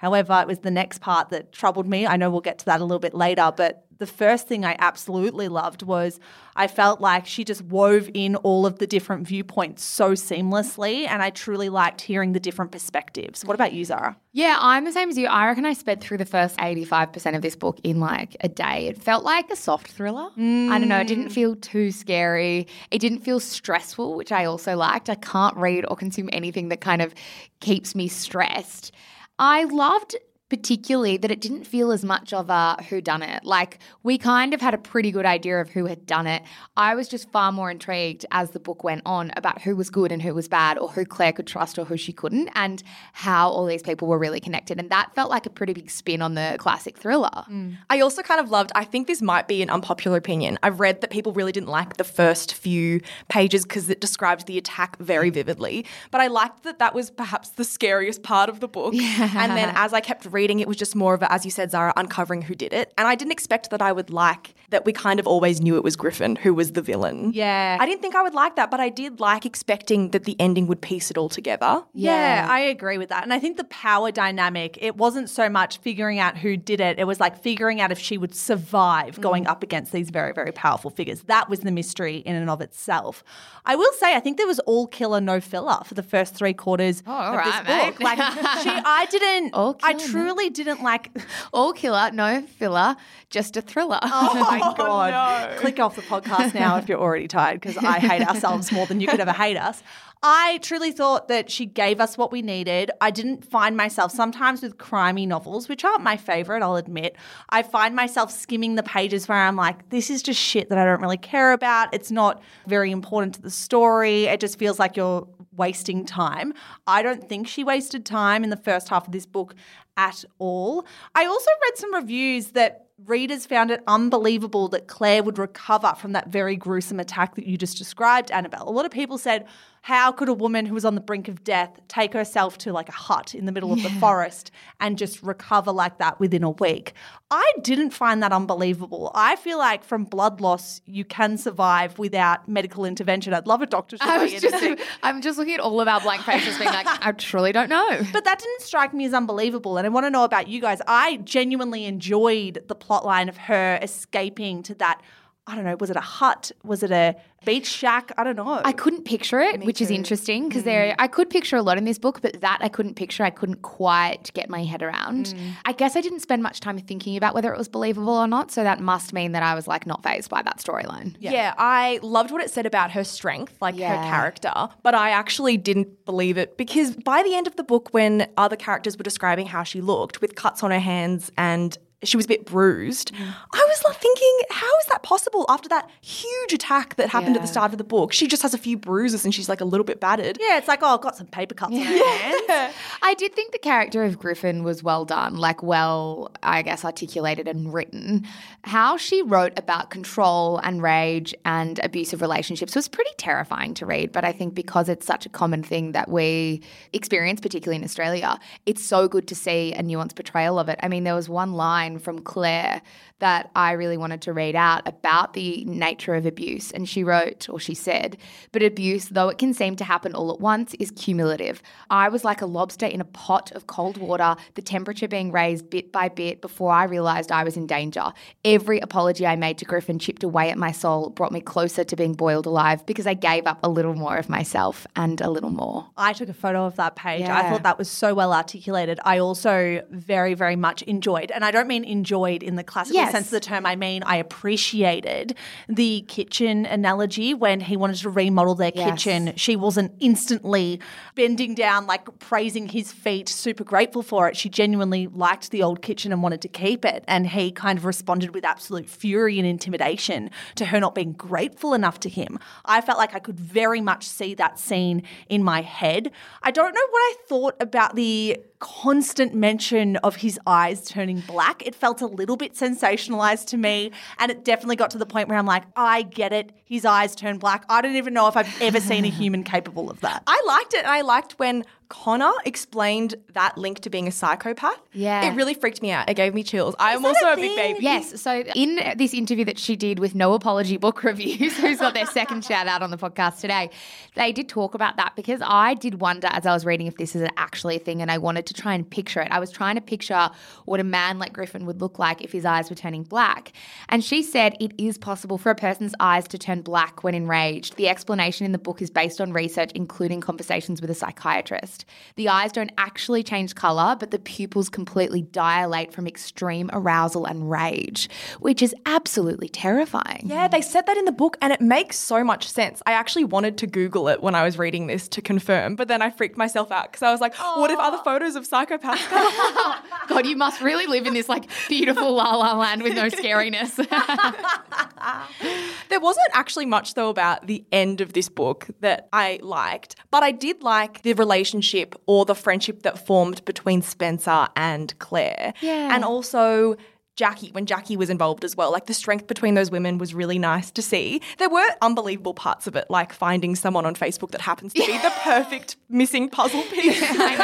However, 0.05 0.39
it 0.43 0.47
was 0.47 0.59
the 0.59 0.71
next 0.71 1.01
part 1.01 1.31
that 1.31 1.51
troubled 1.51 1.87
me. 1.87 2.07
I 2.07 2.19
know 2.19 2.29
we'll 2.29 2.43
get 2.43 2.59
to 2.59 2.67
that 2.67 2.83
a 2.83 2.85
little 2.85 2.99
bit 2.99 3.15
later, 3.15 3.51
but 3.57 3.87
the 3.97 4.07
first 4.07 4.47
thing 4.47 4.63
I 4.63 4.77
absolutely 4.79 5.49
loved 5.49 5.83
was 5.83 6.21
I 6.57 6.67
felt 6.67 7.01
like 7.01 7.25
she 7.25 7.43
just 7.43 7.63
wove 7.63 8.11
in 8.13 8.37
all 8.37 8.67
of 8.67 8.79
the 8.81 8.87
different 8.87 9.27
viewpoints 9.27 9.83
so 9.83 10.11
seamlessly, 10.11 11.09
and 11.09 11.23
I 11.23 11.31
truly 11.31 11.71
liked 11.71 12.03
hearing 12.03 12.35
the 12.35 12.41
different 12.41 12.71
perspectives. 12.71 13.47
What 13.47 13.55
about 13.55 13.73
you, 13.73 13.83
Zara? 13.87 14.15
Yeah, 14.33 14.59
I'm 14.61 14.85
the 14.85 14.93
same 14.93 15.09
as 15.09 15.17
you. 15.17 15.27
I 15.27 15.47
reckon 15.47 15.65
I 15.65 15.73
sped 15.73 16.03
through 16.03 16.19
the 16.19 16.27
first 16.27 16.59
85% 16.59 17.35
of 17.35 17.41
this 17.41 17.57
book 17.57 17.81
in 17.83 17.99
like 17.99 18.37
a 18.41 18.49
day. 18.51 18.89
It 18.89 19.03
felt 19.03 19.25
like 19.25 19.51
a 19.51 19.57
soft 19.57 19.91
thriller. 19.91 20.29
Mm. 20.37 20.69
I 20.69 20.79
don't 20.79 20.89
know. 20.89 21.01
It 21.01 21.09
didn't 21.09 21.31
feel 21.31 21.57
too 21.57 21.91
scary. 21.91 22.67
It 22.91 22.99
didn't 22.99 23.21
feel 23.21 23.41
stressful, 23.41 24.17
which 24.17 24.33
I 24.33 24.45
also 24.45 24.77
liked. 24.77 25.09
I 25.09 25.15
can't 25.15 25.57
read 25.57 25.87
or 25.89 25.97
consume 25.97 26.29
anything 26.31 26.69
that 26.69 26.83
kind 26.83 27.01
of 27.01 27.15
keeps 27.61 27.95
me 27.95 28.09
stressed. 28.09 28.93
I 29.39 29.65
loved 29.65 30.17
particularly 30.55 31.17
that 31.17 31.33
it 31.33 31.41
didn't 31.41 31.65
feel 31.65 31.91
as 31.91 32.05
much 32.05 32.33
of 32.33 32.49
a 32.49 32.81
who 32.89 33.01
done 33.01 33.23
it. 33.23 33.45
Like 33.45 33.81
we 34.05 34.17
kind 34.19 34.55
of 34.55 34.61
had 34.61 34.73
a 34.73 34.79
pretty 34.79 35.11
good 35.11 35.27
idea 35.27 35.61
of 35.61 35.69
who 35.71 35.87
had 35.87 36.07
done 36.07 36.29
it. 36.29 36.45
I 36.77 36.95
was 36.95 37.09
just 37.09 37.29
far 37.33 37.51
more 37.51 37.73
intrigued 37.73 38.25
as 38.31 38.51
the 38.51 38.61
book 38.61 38.85
went 38.85 39.03
on 39.05 39.33
about 39.37 39.63
who 39.63 39.75
was 39.75 39.91
good 39.91 40.13
and 40.13 40.23
who 40.23 40.33
was 40.33 40.47
bad 40.47 40.79
or 40.79 40.91
who 40.91 41.05
Claire 41.05 41.33
could 41.33 41.49
trust 41.49 41.77
or 41.77 41.85
who 41.85 41.97
she 41.97 42.13
couldn't 42.13 42.51
and 42.55 42.85
how 43.15 43.49
all 43.49 43.67
these 43.67 43.83
people 43.83 44.07
were 44.07 44.17
really 44.17 44.39
connected 44.39 44.79
and 44.79 44.91
that 44.91 45.13
felt 45.17 45.29
like 45.29 45.45
a 45.45 45.51
pretty 45.51 45.73
big 45.73 45.91
spin 45.91 46.23
on 46.23 46.35
the 46.35 46.55
classic 46.61 46.99
thriller. 46.99 47.45
Mm. 47.51 47.79
I 47.91 47.99
also 47.99 48.23
kind 48.23 48.39
of 48.39 48.53
loved, 48.53 48.71
I 48.77 48.85
think 48.85 49.09
this 49.09 49.21
might 49.21 49.49
be 49.49 49.61
an 49.61 49.71
unpopular 49.71 50.17
opinion. 50.17 50.57
I've 50.63 50.79
read 50.79 51.01
that 51.01 51.11
people 51.11 51.33
really 51.33 51.51
didn't 51.51 51.69
like 51.69 51.97
the 51.97 52.05
first 52.05 52.55
few 52.55 53.01
pages 53.29 53.65
because 53.65 53.91
it 53.91 54.01
described 54.01 54.47
the 54.47 54.57
attack 54.57 54.97
very 54.99 55.31
vividly. 55.31 55.85
But 56.13 56.21
I 56.21 56.29
liked 56.29 56.63
that 56.63 56.79
that 56.79 56.95
was 56.95 57.11
perhaps 57.11 57.49
the 57.49 57.65
scariest 57.65 58.23
part 58.23 58.49
of 58.49 58.61
the 58.61 58.69
book. 58.69 58.95
Yeah. 58.95 59.33
And 59.45 59.53
then 59.59 59.73
as 59.75 59.93
I 59.93 60.01
kept 60.01 60.27
reading, 60.27 60.44
it 60.45 60.69
was 60.69 60.77
just 60.77 60.95
more 60.95 61.15
of 61.15 61.23
a, 61.23 61.33
as 61.33 61.45
you 61.45 61.51
said, 61.51 61.71
Zara, 61.71 61.93
uncovering 61.97 62.43
who 62.43 62.55
did 62.55 62.73
it. 62.73 62.93
And 62.97 63.09
I 63.09 63.15
didn't 63.15 63.33
expect 63.33 63.71
that 63.71 63.83
I 63.83 63.93
would 63.93 64.11
like 64.11 64.55
that 64.71 64.85
we 64.85 64.93
kind 64.93 65.21
of 65.21 65.27
always 65.27 65.61
knew 65.61 65.77
it 65.77 65.85
was 65.85 65.97
Griffin 65.97 66.37
who 66.37 66.55
was 66.55 66.73
the 66.73 66.83
villain. 66.83 67.33
Yeah. 67.33 67.77
I 67.81 67.87
didn't 67.87 68.03
think 68.03 68.15
I 68.15 68.23
would 68.23 68.35
like 68.35 68.57
that, 68.57 68.71
but 68.71 68.81
I 68.81 68.89
did 68.89 69.21
like 69.21 69.47
expecting 69.47 70.11
that 70.11 70.25
the 70.25 70.37
ending 70.41 70.67
would 70.67 70.81
piece 70.81 71.11
it 71.11 71.19
all 71.19 71.29
together. 71.29 71.85
Yeah, 71.93 72.47
I 72.49 72.61
agree 72.61 72.99
with 72.99 73.09
that. 73.11 73.23
And 73.23 73.33
I 73.33 73.39
think 73.39 73.57
the 73.57 73.65
power 73.65 74.11
dynamic, 74.11 74.79
it 74.81 74.97
wasn't 74.97 75.31
so 75.31 75.49
much 75.49 75.79
figuring 75.79 76.19
out 76.19 76.37
who 76.37 76.57
did 76.57 76.81
it, 76.81 76.99
it 76.99 77.05
was 77.05 77.21
like 77.21 77.41
figuring 77.41 77.81
out 77.81 77.93
if 77.93 77.99
she 77.99 78.19
would 78.19 78.35
survive 78.35 79.21
going 79.21 79.45
mm. 79.45 79.51
up 79.51 79.63
against 79.63 79.93
these 79.93 80.11
very, 80.11 80.33
very 80.33 80.53
powerful 80.53 80.91
figures. 80.91 81.23
That 81.23 81.49
was 81.49 81.61
the 81.61 81.71
mystery 81.71 82.19
in 82.19 82.35
and 82.35 82.51
of 82.51 82.61
itself. 82.61 83.23
I 83.67 83.77
will 83.77 83.93
say, 83.95 84.15
I 84.15 84.21
think 84.21 84.37
there 84.37 84.47
was 84.47 84.59
all 84.61 84.87
killer, 84.87 85.21
no 85.21 85.41
filler 85.41 85.79
for 85.85 85.95
the 85.95 86.03
first 86.03 86.35
three 86.35 86.53
quarters 86.53 87.03
oh, 87.07 87.13
all 87.13 87.39
of 87.39 87.45
this 87.45 87.55
right, 87.55 87.67
mate. 87.67 87.91
book. 87.93 88.01
Like, 88.01 88.19
she, 88.63 88.71
I 88.71 89.07
didn't, 89.11 89.55
All 89.55 89.77
I 89.83 89.95
killer, 89.95 90.09
truly 90.25 90.51
didn't 90.51 90.83
like. 90.83 91.11
All 91.53 91.73
killer, 91.73 92.11
no 92.13 92.43
filler, 92.43 92.97
just 93.31 93.57
a 93.57 93.63
thriller. 93.63 93.99
Oh, 94.03 94.31
oh 94.35 94.45
my 94.51 94.59
God. 94.77 95.59
Click 95.59 95.79
off 95.79 95.97
the 95.97 96.03
podcast 96.03 96.55
now 96.55 96.77
if 96.77 96.89
you're 96.89 97.01
already 97.01 97.29
tired 97.29 97.61
because 97.61 97.77
I 97.77 97.99
hate 97.99 98.27
ourselves 98.27 98.73
more 98.73 98.87
than 98.87 99.01
you 99.01 99.07
could 99.07 99.21
ever 99.21 99.33
hate 99.33 99.57
us. 99.57 99.83
I 100.27 100.59
truly 100.63 100.91
thought 100.91 101.29
that 101.29 101.51
she 101.51 101.67
gave 101.67 102.01
us 102.01 102.17
what 102.17 102.33
we 102.33 102.41
needed. 102.41 102.91
I 102.99 103.11
didn't 103.11 103.45
find 103.45 103.77
myself 103.77 104.11
sometimes 104.11 104.63
with 104.63 104.79
crimey 104.79 105.29
novels, 105.29 105.69
which 105.69 105.85
aren't 105.85 106.01
my 106.01 106.17
favorite, 106.17 106.63
I'll 106.63 106.77
admit. 106.77 107.15
I 107.51 107.63
find 107.63 107.95
myself 107.95 108.31
skimming 108.31 108.77
the 108.77 108.83
pages 108.83 109.29
where 109.29 109.37
I'm 109.37 109.57
like, 109.57 109.91
this 109.91 110.09
is 110.09 110.23
just 110.23 110.41
shit 110.41 110.71
that 110.71 110.79
I 110.79 110.87
don't 110.87 111.03
really 111.03 111.19
care 111.19 111.53
about. 111.53 111.93
It's 111.93 112.11
not 112.11 112.43
very 112.67 112.91
important 112.91 113.35
to 113.35 113.43
the 113.43 113.51
story. 113.51 114.25
It 114.25 114.41
just 114.41 114.59
feels 114.59 114.79
like 114.79 114.97
you're 114.97 115.29
wasting 115.57 116.07
time. 116.07 116.55
I 116.87 117.03
don't 117.03 117.29
think 117.29 117.47
she 117.47 117.63
wasted 117.63 118.07
time 118.07 118.45
in 118.45 118.51
the 118.51 118.57
first 118.57 118.89
half 118.89 119.07
of 119.07 119.13
this 119.13 119.27
book 119.27 119.55
at 119.97 120.25
all. 120.39 120.87
I 121.15 121.27
also 121.27 121.51
read 121.63 121.79
some 121.79 121.95
reviews 121.95 122.49
that 122.49 122.87
readers 123.05 123.47
found 123.47 123.71
it 123.71 123.83
unbelievable 123.87 124.69
that 124.69 124.87
Claire 124.87 125.23
would 125.23 125.39
recover 125.39 125.95
from 125.99 126.13
that 126.13 126.29
very 126.29 126.57
gruesome 126.57 127.01
attack 127.01 127.35
that 127.35 127.47
you 127.47 127.59
just 127.59 127.77
described, 127.77 128.31
Annabelle. 128.31 128.69
A 128.69 128.71
lot 128.71 128.85
of 128.85 128.93
people 128.93 129.19
said, 129.19 129.47
how 129.85 130.11
could 130.11 130.31
a 130.31 130.33
woman 130.33 130.65
who 130.65 130.73
was 130.73 130.87
on 130.87 130.95
the 130.95 131.01
brink 131.03 131.29
of 131.29 131.45
death 131.45 131.79
take 131.89 132.15
herself 132.15 132.57
to 132.57 132.73
like 132.73 132.89
a 132.89 132.93
hut 132.93 133.35
in 133.35 133.45
the 133.45 133.53
middle 133.53 133.71
of 133.71 133.83
the 133.83 133.91
forest 134.01 134.51
and 134.81 134.97
just 134.97 135.23
recover 135.23 135.71
like 135.73 135.99
that 135.99 136.19
within 136.19 136.43
a 136.43 136.49
week? 136.49 136.95
I 137.31 137.53
didn't 137.61 137.91
find 137.91 138.23
that 138.23 138.33
unbelievable. 138.33 139.11
I 139.15 139.37
feel 139.37 139.59
like 139.59 139.85
from 139.85 140.05
blood 140.05 140.41
loss, 140.41 140.81
you 140.87 141.05
can 141.05 141.37
survive 141.37 141.99
without 141.99 142.49
medical 142.49 142.87
intervention. 142.87 143.35
I'd 143.35 143.47
love 143.47 143.61
a 143.61 143.67
doctor 143.67 143.99
to 143.99 144.05
I 144.07 144.23
was 144.23 144.33
just, 144.33 144.59
say- 144.59 144.79
I'm 145.03 145.21
just 145.21 145.37
looking 145.37 145.53
at 145.53 145.61
all 145.61 145.79
of 145.79 145.87
our 145.87 146.01
blank 146.01 146.23
faces, 146.23 146.57
being 146.57 146.71
like, 146.71 146.87
I 146.87 147.13
truly 147.13 147.53
don't 147.53 147.69
know. 147.69 148.01
But 148.11 148.25
that 148.25 148.39
didn't 148.39 148.63
strike 148.63 148.95
me 148.95 149.05
as 149.05 149.13
unbelievable. 149.13 149.77
And 149.77 149.87
I 149.87 149.91
want 149.91 150.07
to 150.07 150.11
know 150.11 150.25
about 150.25 150.49
you 150.49 150.63
guys. 150.63 150.81
I 150.87 151.19
genuinely 151.19 151.85
enjoyed 151.85 152.65
the 152.69 152.75
plot 152.75 153.05
line 153.05 153.29
of 153.29 153.37
her 153.37 153.79
escaping 153.83 154.63
to 154.63 154.75
that. 154.77 155.03
I 155.47 155.55
don't 155.55 155.65
know, 155.65 155.77
was 155.79 155.91
it 155.91 155.97
a 155.97 156.01
hut? 156.01 156.53
Was 156.63 156.83
it 156.83 156.91
a 156.91 157.17
beach 157.45 157.67
shack? 157.67 158.11
I 158.17 158.25
don't 158.25 158.37
know. 158.37 158.63
I 158.65 158.73
couldn't 158.73 159.05
picture 159.05 159.41
it, 159.41 159.63
which 159.63 159.83
is 159.83 159.91
interesting 159.91 160.49
because 160.49 160.63
mm. 160.63 160.67
there 160.67 160.97
I 160.99 161.07
could 161.07 161.29
picture 161.29 161.57
a 161.57 161.63
lot 161.63 161.77
in 161.77 161.85
this 161.85 161.99
book, 161.99 162.23
but 162.23 162.41
that 162.41 162.59
I 162.63 162.71
couldn't 162.71 162.95
picture. 162.95 163.25
I 163.25 163.31
couldn't 163.31 163.61
quite 163.61 164.31
get 164.33 164.49
my 164.49 164.65
head 164.65 164.83
around. 164.83 165.27
Mm. 165.27 165.53
I 165.67 165.73
guess 165.73 165.97
I 165.97 166.01
didn't 166.01 166.21
spend 166.21 166.43
much 166.43 166.61
time 166.61 166.79
thinking 166.79 167.15
about 167.19 167.35
whether 167.35 167.53
it 167.53 167.59
was 167.59 167.69
believable 167.69 168.15
or 168.15 168.27
not, 168.27 168.53
so 168.53 168.63
that 168.63 168.81
must 168.81 169.13
mean 169.13 169.33
that 169.33 169.43
I 169.43 169.55
was 169.55 169.69
like 169.69 169.87
not 169.87 170.03
phased 170.03 170.31
by 170.31 170.41
that 170.41 170.59
storyline. 170.59 171.15
Yeah. 171.21 171.53
I 171.59 172.01
loved 172.03 172.31
what 172.31 172.43
it 172.43 172.51
said 172.51 172.65
about 172.65 172.93
her 172.93 173.05
strength, 173.05 173.59
like 173.61 173.77
Yeah. 173.77 174.03
her 174.03 174.11
character, 174.11 174.69
but 174.83 174.95
I 174.95 175.11
actually 175.11 175.59
didn't 175.59 176.07
believe 176.07 176.39
it 176.39 176.57
because 176.57 176.97
by 176.97 177.23
the 177.23 177.35
end 177.35 177.47
of 177.47 177.57
the 177.57 177.65
book, 177.65 177.91
when 177.93 178.29
other 178.39 178.57
characters 178.57 178.97
were 178.97 179.05
describing 179.05 179.47
how 179.47 179.63
she 179.63 179.83
looked 179.83 180.23
with 180.23 180.37
cuts 180.37 180.63
on 180.63 180.71
her 180.71 180.81
hands 180.81 181.31
and 181.37 181.77
she 182.05 182.17
was 182.17 182.27
a 182.27 182.29
bit 182.29 182.45
bruised, 182.45 183.13
mm. 183.15 183.35
I 183.53 183.67
was 183.69 183.85
like 183.85 183.97
thinking, 183.97 184.39
how 184.51 184.79
is 184.81 184.87
that 184.87 185.03
possible 185.03 185.47
after 185.49 185.69
that 185.69 185.91
huge 186.01 186.53
attack 186.53 186.97
that 186.97 187.09
happened 187.09 187.37
at 187.37 187.43
the 187.43 187.49
start 187.49 187.73
of 187.73 187.79
the 187.79 187.85
book? 187.85 188.13
She 188.13 188.27
just 188.27 188.43
has 188.43 188.55
a 188.55 188.59
few 188.59 188.77
bruises 188.77 189.25
and 189.25 189.35
she's 189.35 189.49
like 189.49 189.61
a 189.61 189.65
little 189.65 189.85
bit 189.85 190.01
battered. 190.01 190.39
yeah, 190.41 190.59
it's 190.59 190.69
like, 190.69 190.81
oh, 190.83 190.95
I've 190.95 191.01
got 191.01 191.17
some 191.17 191.27
paper 191.27 191.55
cuts 191.55 191.75
on 191.75 191.81
her 191.81 192.15
hands. 192.17 192.75
I 193.03 193.15
did 193.15 193.35
think 193.35 193.53
the 193.53 193.59
character 193.59 194.05
of 194.05 194.19
Griffin 194.19 194.65
was 194.65 194.83
well 194.83 195.05
done, 195.05 195.37
like 195.37 195.63
well, 195.63 196.31
I 196.43 196.63
guess, 196.63 196.85
articulated 196.85 197.49
and 197.49 197.73
written. 197.73 198.27
How 198.63 198.97
she 198.97 199.23
wrote 199.23 199.59
about 199.59 199.91
control 199.91 200.59
and 200.59 200.83
rage 200.83 201.35
and 201.45 201.79
abusive 201.83 202.21
relationships 202.21 202.75
was 202.75 202.89
pretty 202.89 203.11
terrifying 203.19 203.75
to 203.75 203.87
read. 203.87 204.13
But 204.13 204.25
I 204.25 204.33
think 204.33 204.55
because 204.55 204.89
it's 204.89 205.07
such 205.07 205.27
a 205.27 205.29
common 205.29 205.63
thing 205.63 205.93
that 205.93 206.09
we 206.09 206.63
experience, 206.93 207.41
particularly 207.41 207.77
in 207.77 207.85
Australia, 207.85 208.39
it's 208.67 208.83
so 208.83 209.09
good 209.09 209.29
to 209.29 209.35
see 209.35 209.73
a 209.73 209.83
nuanced 209.83 210.15
portrayal 210.15 210.59
of 210.59 210.69
it. 210.69 210.79
I 210.83 210.89
mean, 210.89 211.05
there 211.05 211.15
was 211.15 211.29
one 211.29 211.53
line 211.53 211.94
from 211.99 212.21
Claire 212.21 212.83
that 213.21 213.51
I 213.55 213.73
really 213.73 213.97
wanted 213.97 214.23
to 214.23 214.33
read 214.33 214.57
out 214.57 214.87
about 214.87 215.35
the 215.35 215.65
nature 215.65 216.15
of 216.15 216.27
abuse. 216.27 216.71
And 216.73 216.89
she 216.89 217.05
wrote, 217.05 217.49
or 217.49 217.61
she 217.61 217.75
said, 217.75 218.17
but 218.53 218.63
abuse, 218.63 219.07
though 219.07 219.29
it 219.29 219.39
can 219.39 219.55
seem 219.55 219.77
to 219.77 219.85
happen 219.85 220.15
all 220.15 220.33
at 220.33 220.41
once, 220.41 220.75
is 220.75 220.91
cumulative. 220.91 221.63
I 221.91 222.09
was 222.09 222.25
like 222.25 222.43
a 222.43 222.47
lobster 222.47 222.87
in 222.87 223.01
a 223.01 223.05
pot 223.05 223.53
of 223.53 223.67
cold 223.67 223.97
water, 223.97 224.37
the 224.55 224.63
temperature 224.63 225.09
being 225.09 225.33
raised 225.33 225.71
bit 225.71 225.93
by 225.93 226.09
bit 226.09 226.41
before 226.41 226.73
I 226.73 226.85
realized 226.85 227.31
I 227.31 227.45
was 227.45 227.57
in 227.57 227.67
danger. 227.67 228.13
Every 228.45 228.81
apology 228.81 229.27
I 229.27 229.37
made 229.37 229.59
to 229.59 229.65
Griffin 229.65 229.99
chipped 229.99 230.25
away 230.25 230.51
at 230.51 230.59
my 230.59 230.73
soul, 230.73 231.11
brought 231.11 231.33
me 231.33 231.41
closer 231.41 231.85
to 231.85 231.97
being 231.97 232.15
boiled 232.15 232.47
alive 232.47 232.85
because 232.85 233.07
I 233.07 233.15
gave 233.15 233.47
up 233.47 233.59
a 233.63 233.69
little 233.69 233.95
more 233.95 234.17
of 234.17 234.29
myself 234.29 234.87
and 234.97 235.21
a 235.21 235.31
little 235.31 235.51
more. 235.51 235.87
I 235.97 236.13
took 236.13 236.29
a 236.29 236.35
photo 236.35 236.67
of 236.67 236.77
that 236.77 236.97
page. 236.97 237.23
I 237.23 237.49
thought 237.49 237.63
that 237.63 237.79
was 237.79 237.89
so 237.89 238.15
well 238.15 238.33
articulated. 238.33 238.99
I 239.05 239.19
also 239.19 239.83
very, 239.91 240.35
very 240.35 240.57
much 240.57 240.83
enjoyed, 240.83 241.31
and 241.31 241.45
I 241.45 241.51
don't 241.51 241.69
mean 241.69 241.84
enjoyed 241.85 242.43
in 242.43 242.57
the 242.57 242.65
classical 242.65 243.01
Yes. 243.01 243.13
sense 243.13 243.27
of 243.27 243.31
the 243.33 243.41
term, 243.41 243.67
I 243.67 243.77
mean 243.77 244.03
I 244.05 244.17
appreciated 244.17 245.37
the 245.69 246.03
kitchen 246.09 246.65
analogy 246.67 247.35
when 247.35 247.61
he 247.61 247.77
wanted 247.77 247.97
to 247.99 248.11
remodel 248.11 248.55
their 248.55 248.73
Yes. 248.75 249.03
kitchen. 249.03 249.33
She 249.37 249.57
wasn't 249.57 249.93
instantly 250.01 250.81
bending 251.15 251.55
down, 251.55 251.87
like 251.87 252.19
praising 252.19 252.69
his 252.69 252.93
feet, 252.93 253.29
super 253.29 253.65
grateful 253.65 254.03
for 254.03 254.29
it. 254.29 254.37
She 254.37 254.49
genuinely 254.49 255.07
liked 255.07 255.51
the 255.51 255.63
old 255.63 255.83
kitchen 255.83 256.13
and 256.13 256.23
wanted 256.23 256.41
to 256.43 256.49
keep 256.49 256.85
it. 256.85 257.05
And 257.07 257.27
he 257.29 257.51
kind 257.53 257.79
of 257.79 257.85
responded 257.85 258.35
with 258.35 258.45
absolute 258.45 258.89
fury 258.89 259.39
and 259.39 259.47
intimidation 259.47 260.31
to 260.57 260.67
her 260.67 260.81
not 260.81 260.95
being 260.95 261.13
grateful 261.13 261.75
enough 261.75 262.01
to 262.01 262.09
him. 262.09 262.39
I 262.65 262.81
felt 262.81 262.99
like 262.99 263.15
I 263.15 263.19
could 263.19 263.39
very 263.39 263.81
much 263.81 264.07
see 264.07 264.35
that 264.35 264.59
scene 264.59 265.03
in 265.29 265.43
my 265.43 265.63
head. 265.63 266.11
I 266.43 266.51
don't 266.51 266.73
know 266.75 266.87
what 266.91 266.99
I 267.01 267.15
thought 267.29 267.57
about 267.61 267.95
the 267.97 268.39
constant 268.65 269.35
mention 269.35 269.97
of 269.99 270.17
his 270.17 270.41
eyes 270.47 270.87
turning 270.87 271.21
black. 271.21 271.65
It 271.67 271.75
felt 271.75 272.01
a 272.01 272.07
little 272.07 272.37
bit 272.37 272.55
sensationalized 272.55 273.47
to 273.49 273.59
me. 273.59 273.93
And 274.19 274.31
it 274.31 274.43
definitely 274.43 274.77
got 274.77 274.89
to 274.93 274.99
the 274.99 275.05
point 275.05 275.29
where 275.29 275.37
I'm 275.37 275.45
like, 275.45 275.65
I 275.77 276.01
get 276.01 276.33
it. 276.33 276.51
His 276.65 276.87
eyes 276.87 277.15
turn 277.15 277.37
black. 277.37 277.67
I 277.69 277.83
don't 277.83 277.97
even 277.97 278.15
know 278.15 278.27
if 278.27 278.39
I've 278.39 278.63
ever 278.63 278.81
seen 278.81 279.05
a 279.05 279.11
human 279.11 279.45
capable 279.55 279.91
of 279.91 280.01
that. 280.01 280.23
I 280.27 280.43
liked 280.47 280.73
it. 280.73 280.79
And 280.79 280.87
I 280.87 281.03
liked 281.03 281.39
when 281.39 281.67
Connor 281.89 282.33
explained 282.45 283.15
that 283.35 283.59
link 283.59 283.81
to 283.81 283.91
being 283.91 284.09
a 284.09 284.13
psychopath. 284.13 284.81
Yeah. 284.93 285.31
It 285.31 285.37
really 285.37 285.55
freaked 285.55 285.83
me 285.83 285.91
out. 285.91 286.09
It 286.09 286.15
gave 286.15 286.35
me 286.35 286.43
chills. 286.43 286.75
I 286.79 286.93
am 286.93 287.05
also 287.05 287.27
a 287.27 287.33
a 287.35 287.37
big 287.37 287.57
baby. 287.57 287.79
Yes. 287.83 288.21
So 288.21 288.43
in 288.55 288.81
this 288.97 289.13
interview 289.13 289.45
that 289.45 289.59
she 289.59 289.77
did 289.77 289.99
with 289.99 290.15
No 290.15 290.35
Apology 290.35 290.77
Book 290.77 291.03
Reviews, 291.03 291.57
who's 291.61 291.79
got 291.79 291.95
their 291.95 292.07
second 292.07 292.45
shout 292.45 292.67
out 292.67 292.83
on 292.83 292.91
the 292.91 292.97
podcast 292.97 293.41
today, 293.41 293.71
they 294.15 294.33
did 294.33 294.49
talk 294.49 294.75
about 294.75 294.97
that 294.97 295.15
because 295.17 295.41
I 295.45 295.75
did 295.75 296.01
wonder 296.01 296.29
as 296.31 296.47
I 296.47 296.55
was 296.55 296.65
reading 296.65 296.87
if 296.87 296.97
this 296.97 297.15
is 297.15 297.29
actually 297.37 297.77
a 297.77 297.79
thing 297.81 298.01
and 298.01 298.11
I 298.11 298.19
wanted 298.19 298.47
to 298.47 298.55
try 298.55 298.75
and 298.75 298.89
picture 298.89 299.21
it. 299.21 299.29
I 299.31 299.41
was 299.41 299.51
trying 299.51 299.75
to 299.75 299.81
picture 299.81 300.31
what 300.65 300.81
a 300.81 300.85
man 300.85 301.19
like 301.19 301.33
Griffin 301.33 301.67
would 301.67 301.81
look 301.81 301.99
like 301.99 302.23
if 302.23 302.33
his 302.33 302.45
eyes 302.45 302.71
were 302.71 302.77
turning 302.77 303.03
black. 303.03 303.53
And 303.89 304.05
she 304.05 304.23
said 304.23 304.57
it 304.61 304.73
is 304.79 304.99
possible 304.99 305.39
for 305.39 305.51
a 305.51 305.55
person's 305.55 305.95
eyes 306.01 306.29
to 306.29 306.39
turn 306.39 306.63
black 306.63 307.03
when 307.03 307.15
enraged. 307.15 307.77
The 307.77 307.89
explanation 307.89 308.47
in 308.47 308.53
the 308.53 308.59
book 308.59 308.81
is 308.81 308.91
based 308.91 309.21
on 309.21 309.33
research, 309.33 309.73
including 309.75 310.21
conversations 310.21 310.81
with 310.81 310.91
a 310.91 310.95
psychiatrist. 310.95 311.74
The 312.17 312.29
eyes 312.29 312.53
don't 312.53 312.71
actually 312.79 313.23
change 313.23 313.55
color, 313.55 313.97
but 313.99 314.11
the 314.11 314.19
pupils 314.19 314.69
completely 314.69 315.23
dilate 315.23 315.93
from 315.93 316.07
extreme 316.07 316.71
arousal 316.73 317.25
and 317.25 317.51
rage, 317.51 318.09
which 318.41 318.63
is 318.63 318.75
absolutely 318.87 319.49
terrifying. 319.49 320.27
Yeah, 320.27 320.49
they 320.49 320.61
said 320.61 320.87
that 320.87 320.97
in 320.97 321.05
the 321.05 321.13
book 321.13 321.37
and 321.41 321.53
it 321.53 321.61
makes 321.61 321.97
so 321.97 322.23
much 322.23 322.49
sense. 322.49 322.83
I 322.87 322.93
actually 322.93 323.25
wanted 323.25 323.59
to 323.59 323.67
Google 323.67 324.09
it 324.09 324.23
when 324.23 324.35
I 324.35 324.45
was 324.45 324.59
reading 324.59 324.87
this 324.87 325.09
to 325.09 325.23
confirm, 325.23 325.77
but 325.77 325.89
then 325.89 326.03
I 326.03 326.11
freaked 326.11 326.37
myself 326.37 326.71
out 326.71 326.93
because 326.93 327.03
I 327.03 327.11
was 327.11 327.21
like, 327.21 327.35
what 327.37 327.71
if 327.71 327.79
other 327.79 327.99
photos 328.05 328.37
of 328.37 328.49
psychopaths? 328.49 329.11
God, 330.09 330.27
you 330.27 330.37
must 330.37 330.61
really 330.61 330.87
live 330.87 331.07
in 331.07 331.15
this 331.15 331.29
like 331.29 331.45
beautiful 331.69 332.15
la 332.15 332.37
la 332.37 332.57
land 332.57 332.83
with 332.83 332.95
no 332.95 333.09
scariness. 333.09 333.75
There 335.91 336.01
wasn't 336.01 336.29
actually 336.33 336.67
much 336.67 336.95
though 336.95 337.09
about 337.09 337.47
the 337.47 337.65
end 337.71 338.01
of 338.01 338.15
this 338.15 338.29
book 338.29 338.67
that 338.81 339.09
I 339.13 339.39
liked, 339.43 339.97
but 340.11 340.23
I 340.23 340.33
did 340.33 340.63
like 340.63 341.03
the 341.03 341.13
relationship 341.13 341.64
or 342.07 342.25
the 342.25 342.35
friendship 342.35 342.83
that 342.83 343.07
formed 343.07 343.45
between 343.45 343.83
Spencer 343.83 344.49
and 344.57 344.99
Claire. 344.99 345.55
Yeah. 345.61 345.95
And 345.95 346.05
also 346.05 346.77
Jackie, 347.17 347.51
when 347.53 347.65
Jackie 347.65 347.97
was 347.97 348.11
involved 348.11 348.45
as 348.45 348.57
well. 348.57 348.73
Like 348.73 348.87
the 348.87 348.95
strength 348.95 349.29
between 349.29 349.55
those 349.55 349.71
women 349.71 349.99
was 349.99 350.15
really 350.15 350.39
nice 350.39 350.73
to 350.73 350.83
see. 350.83 351.21
There 351.39 351.49
were 351.49 351.69
unbelievable 351.81 352.35
parts 352.35 352.67
of 352.67 352.75
it, 352.75 352.87
like 352.91 353.13
finding 353.13 353.55
someone 353.55 353.87
on 353.87 353.95
Facebook 353.95 354.33
that 354.33 354.41
happens 354.41 354.73
to 354.73 354.85
be 354.85 354.99
the 354.99 355.13
perfect 355.23 355.77
missing 355.89 356.29
puzzle 356.29 356.63
piece. 356.63 357.01
I 357.01 357.37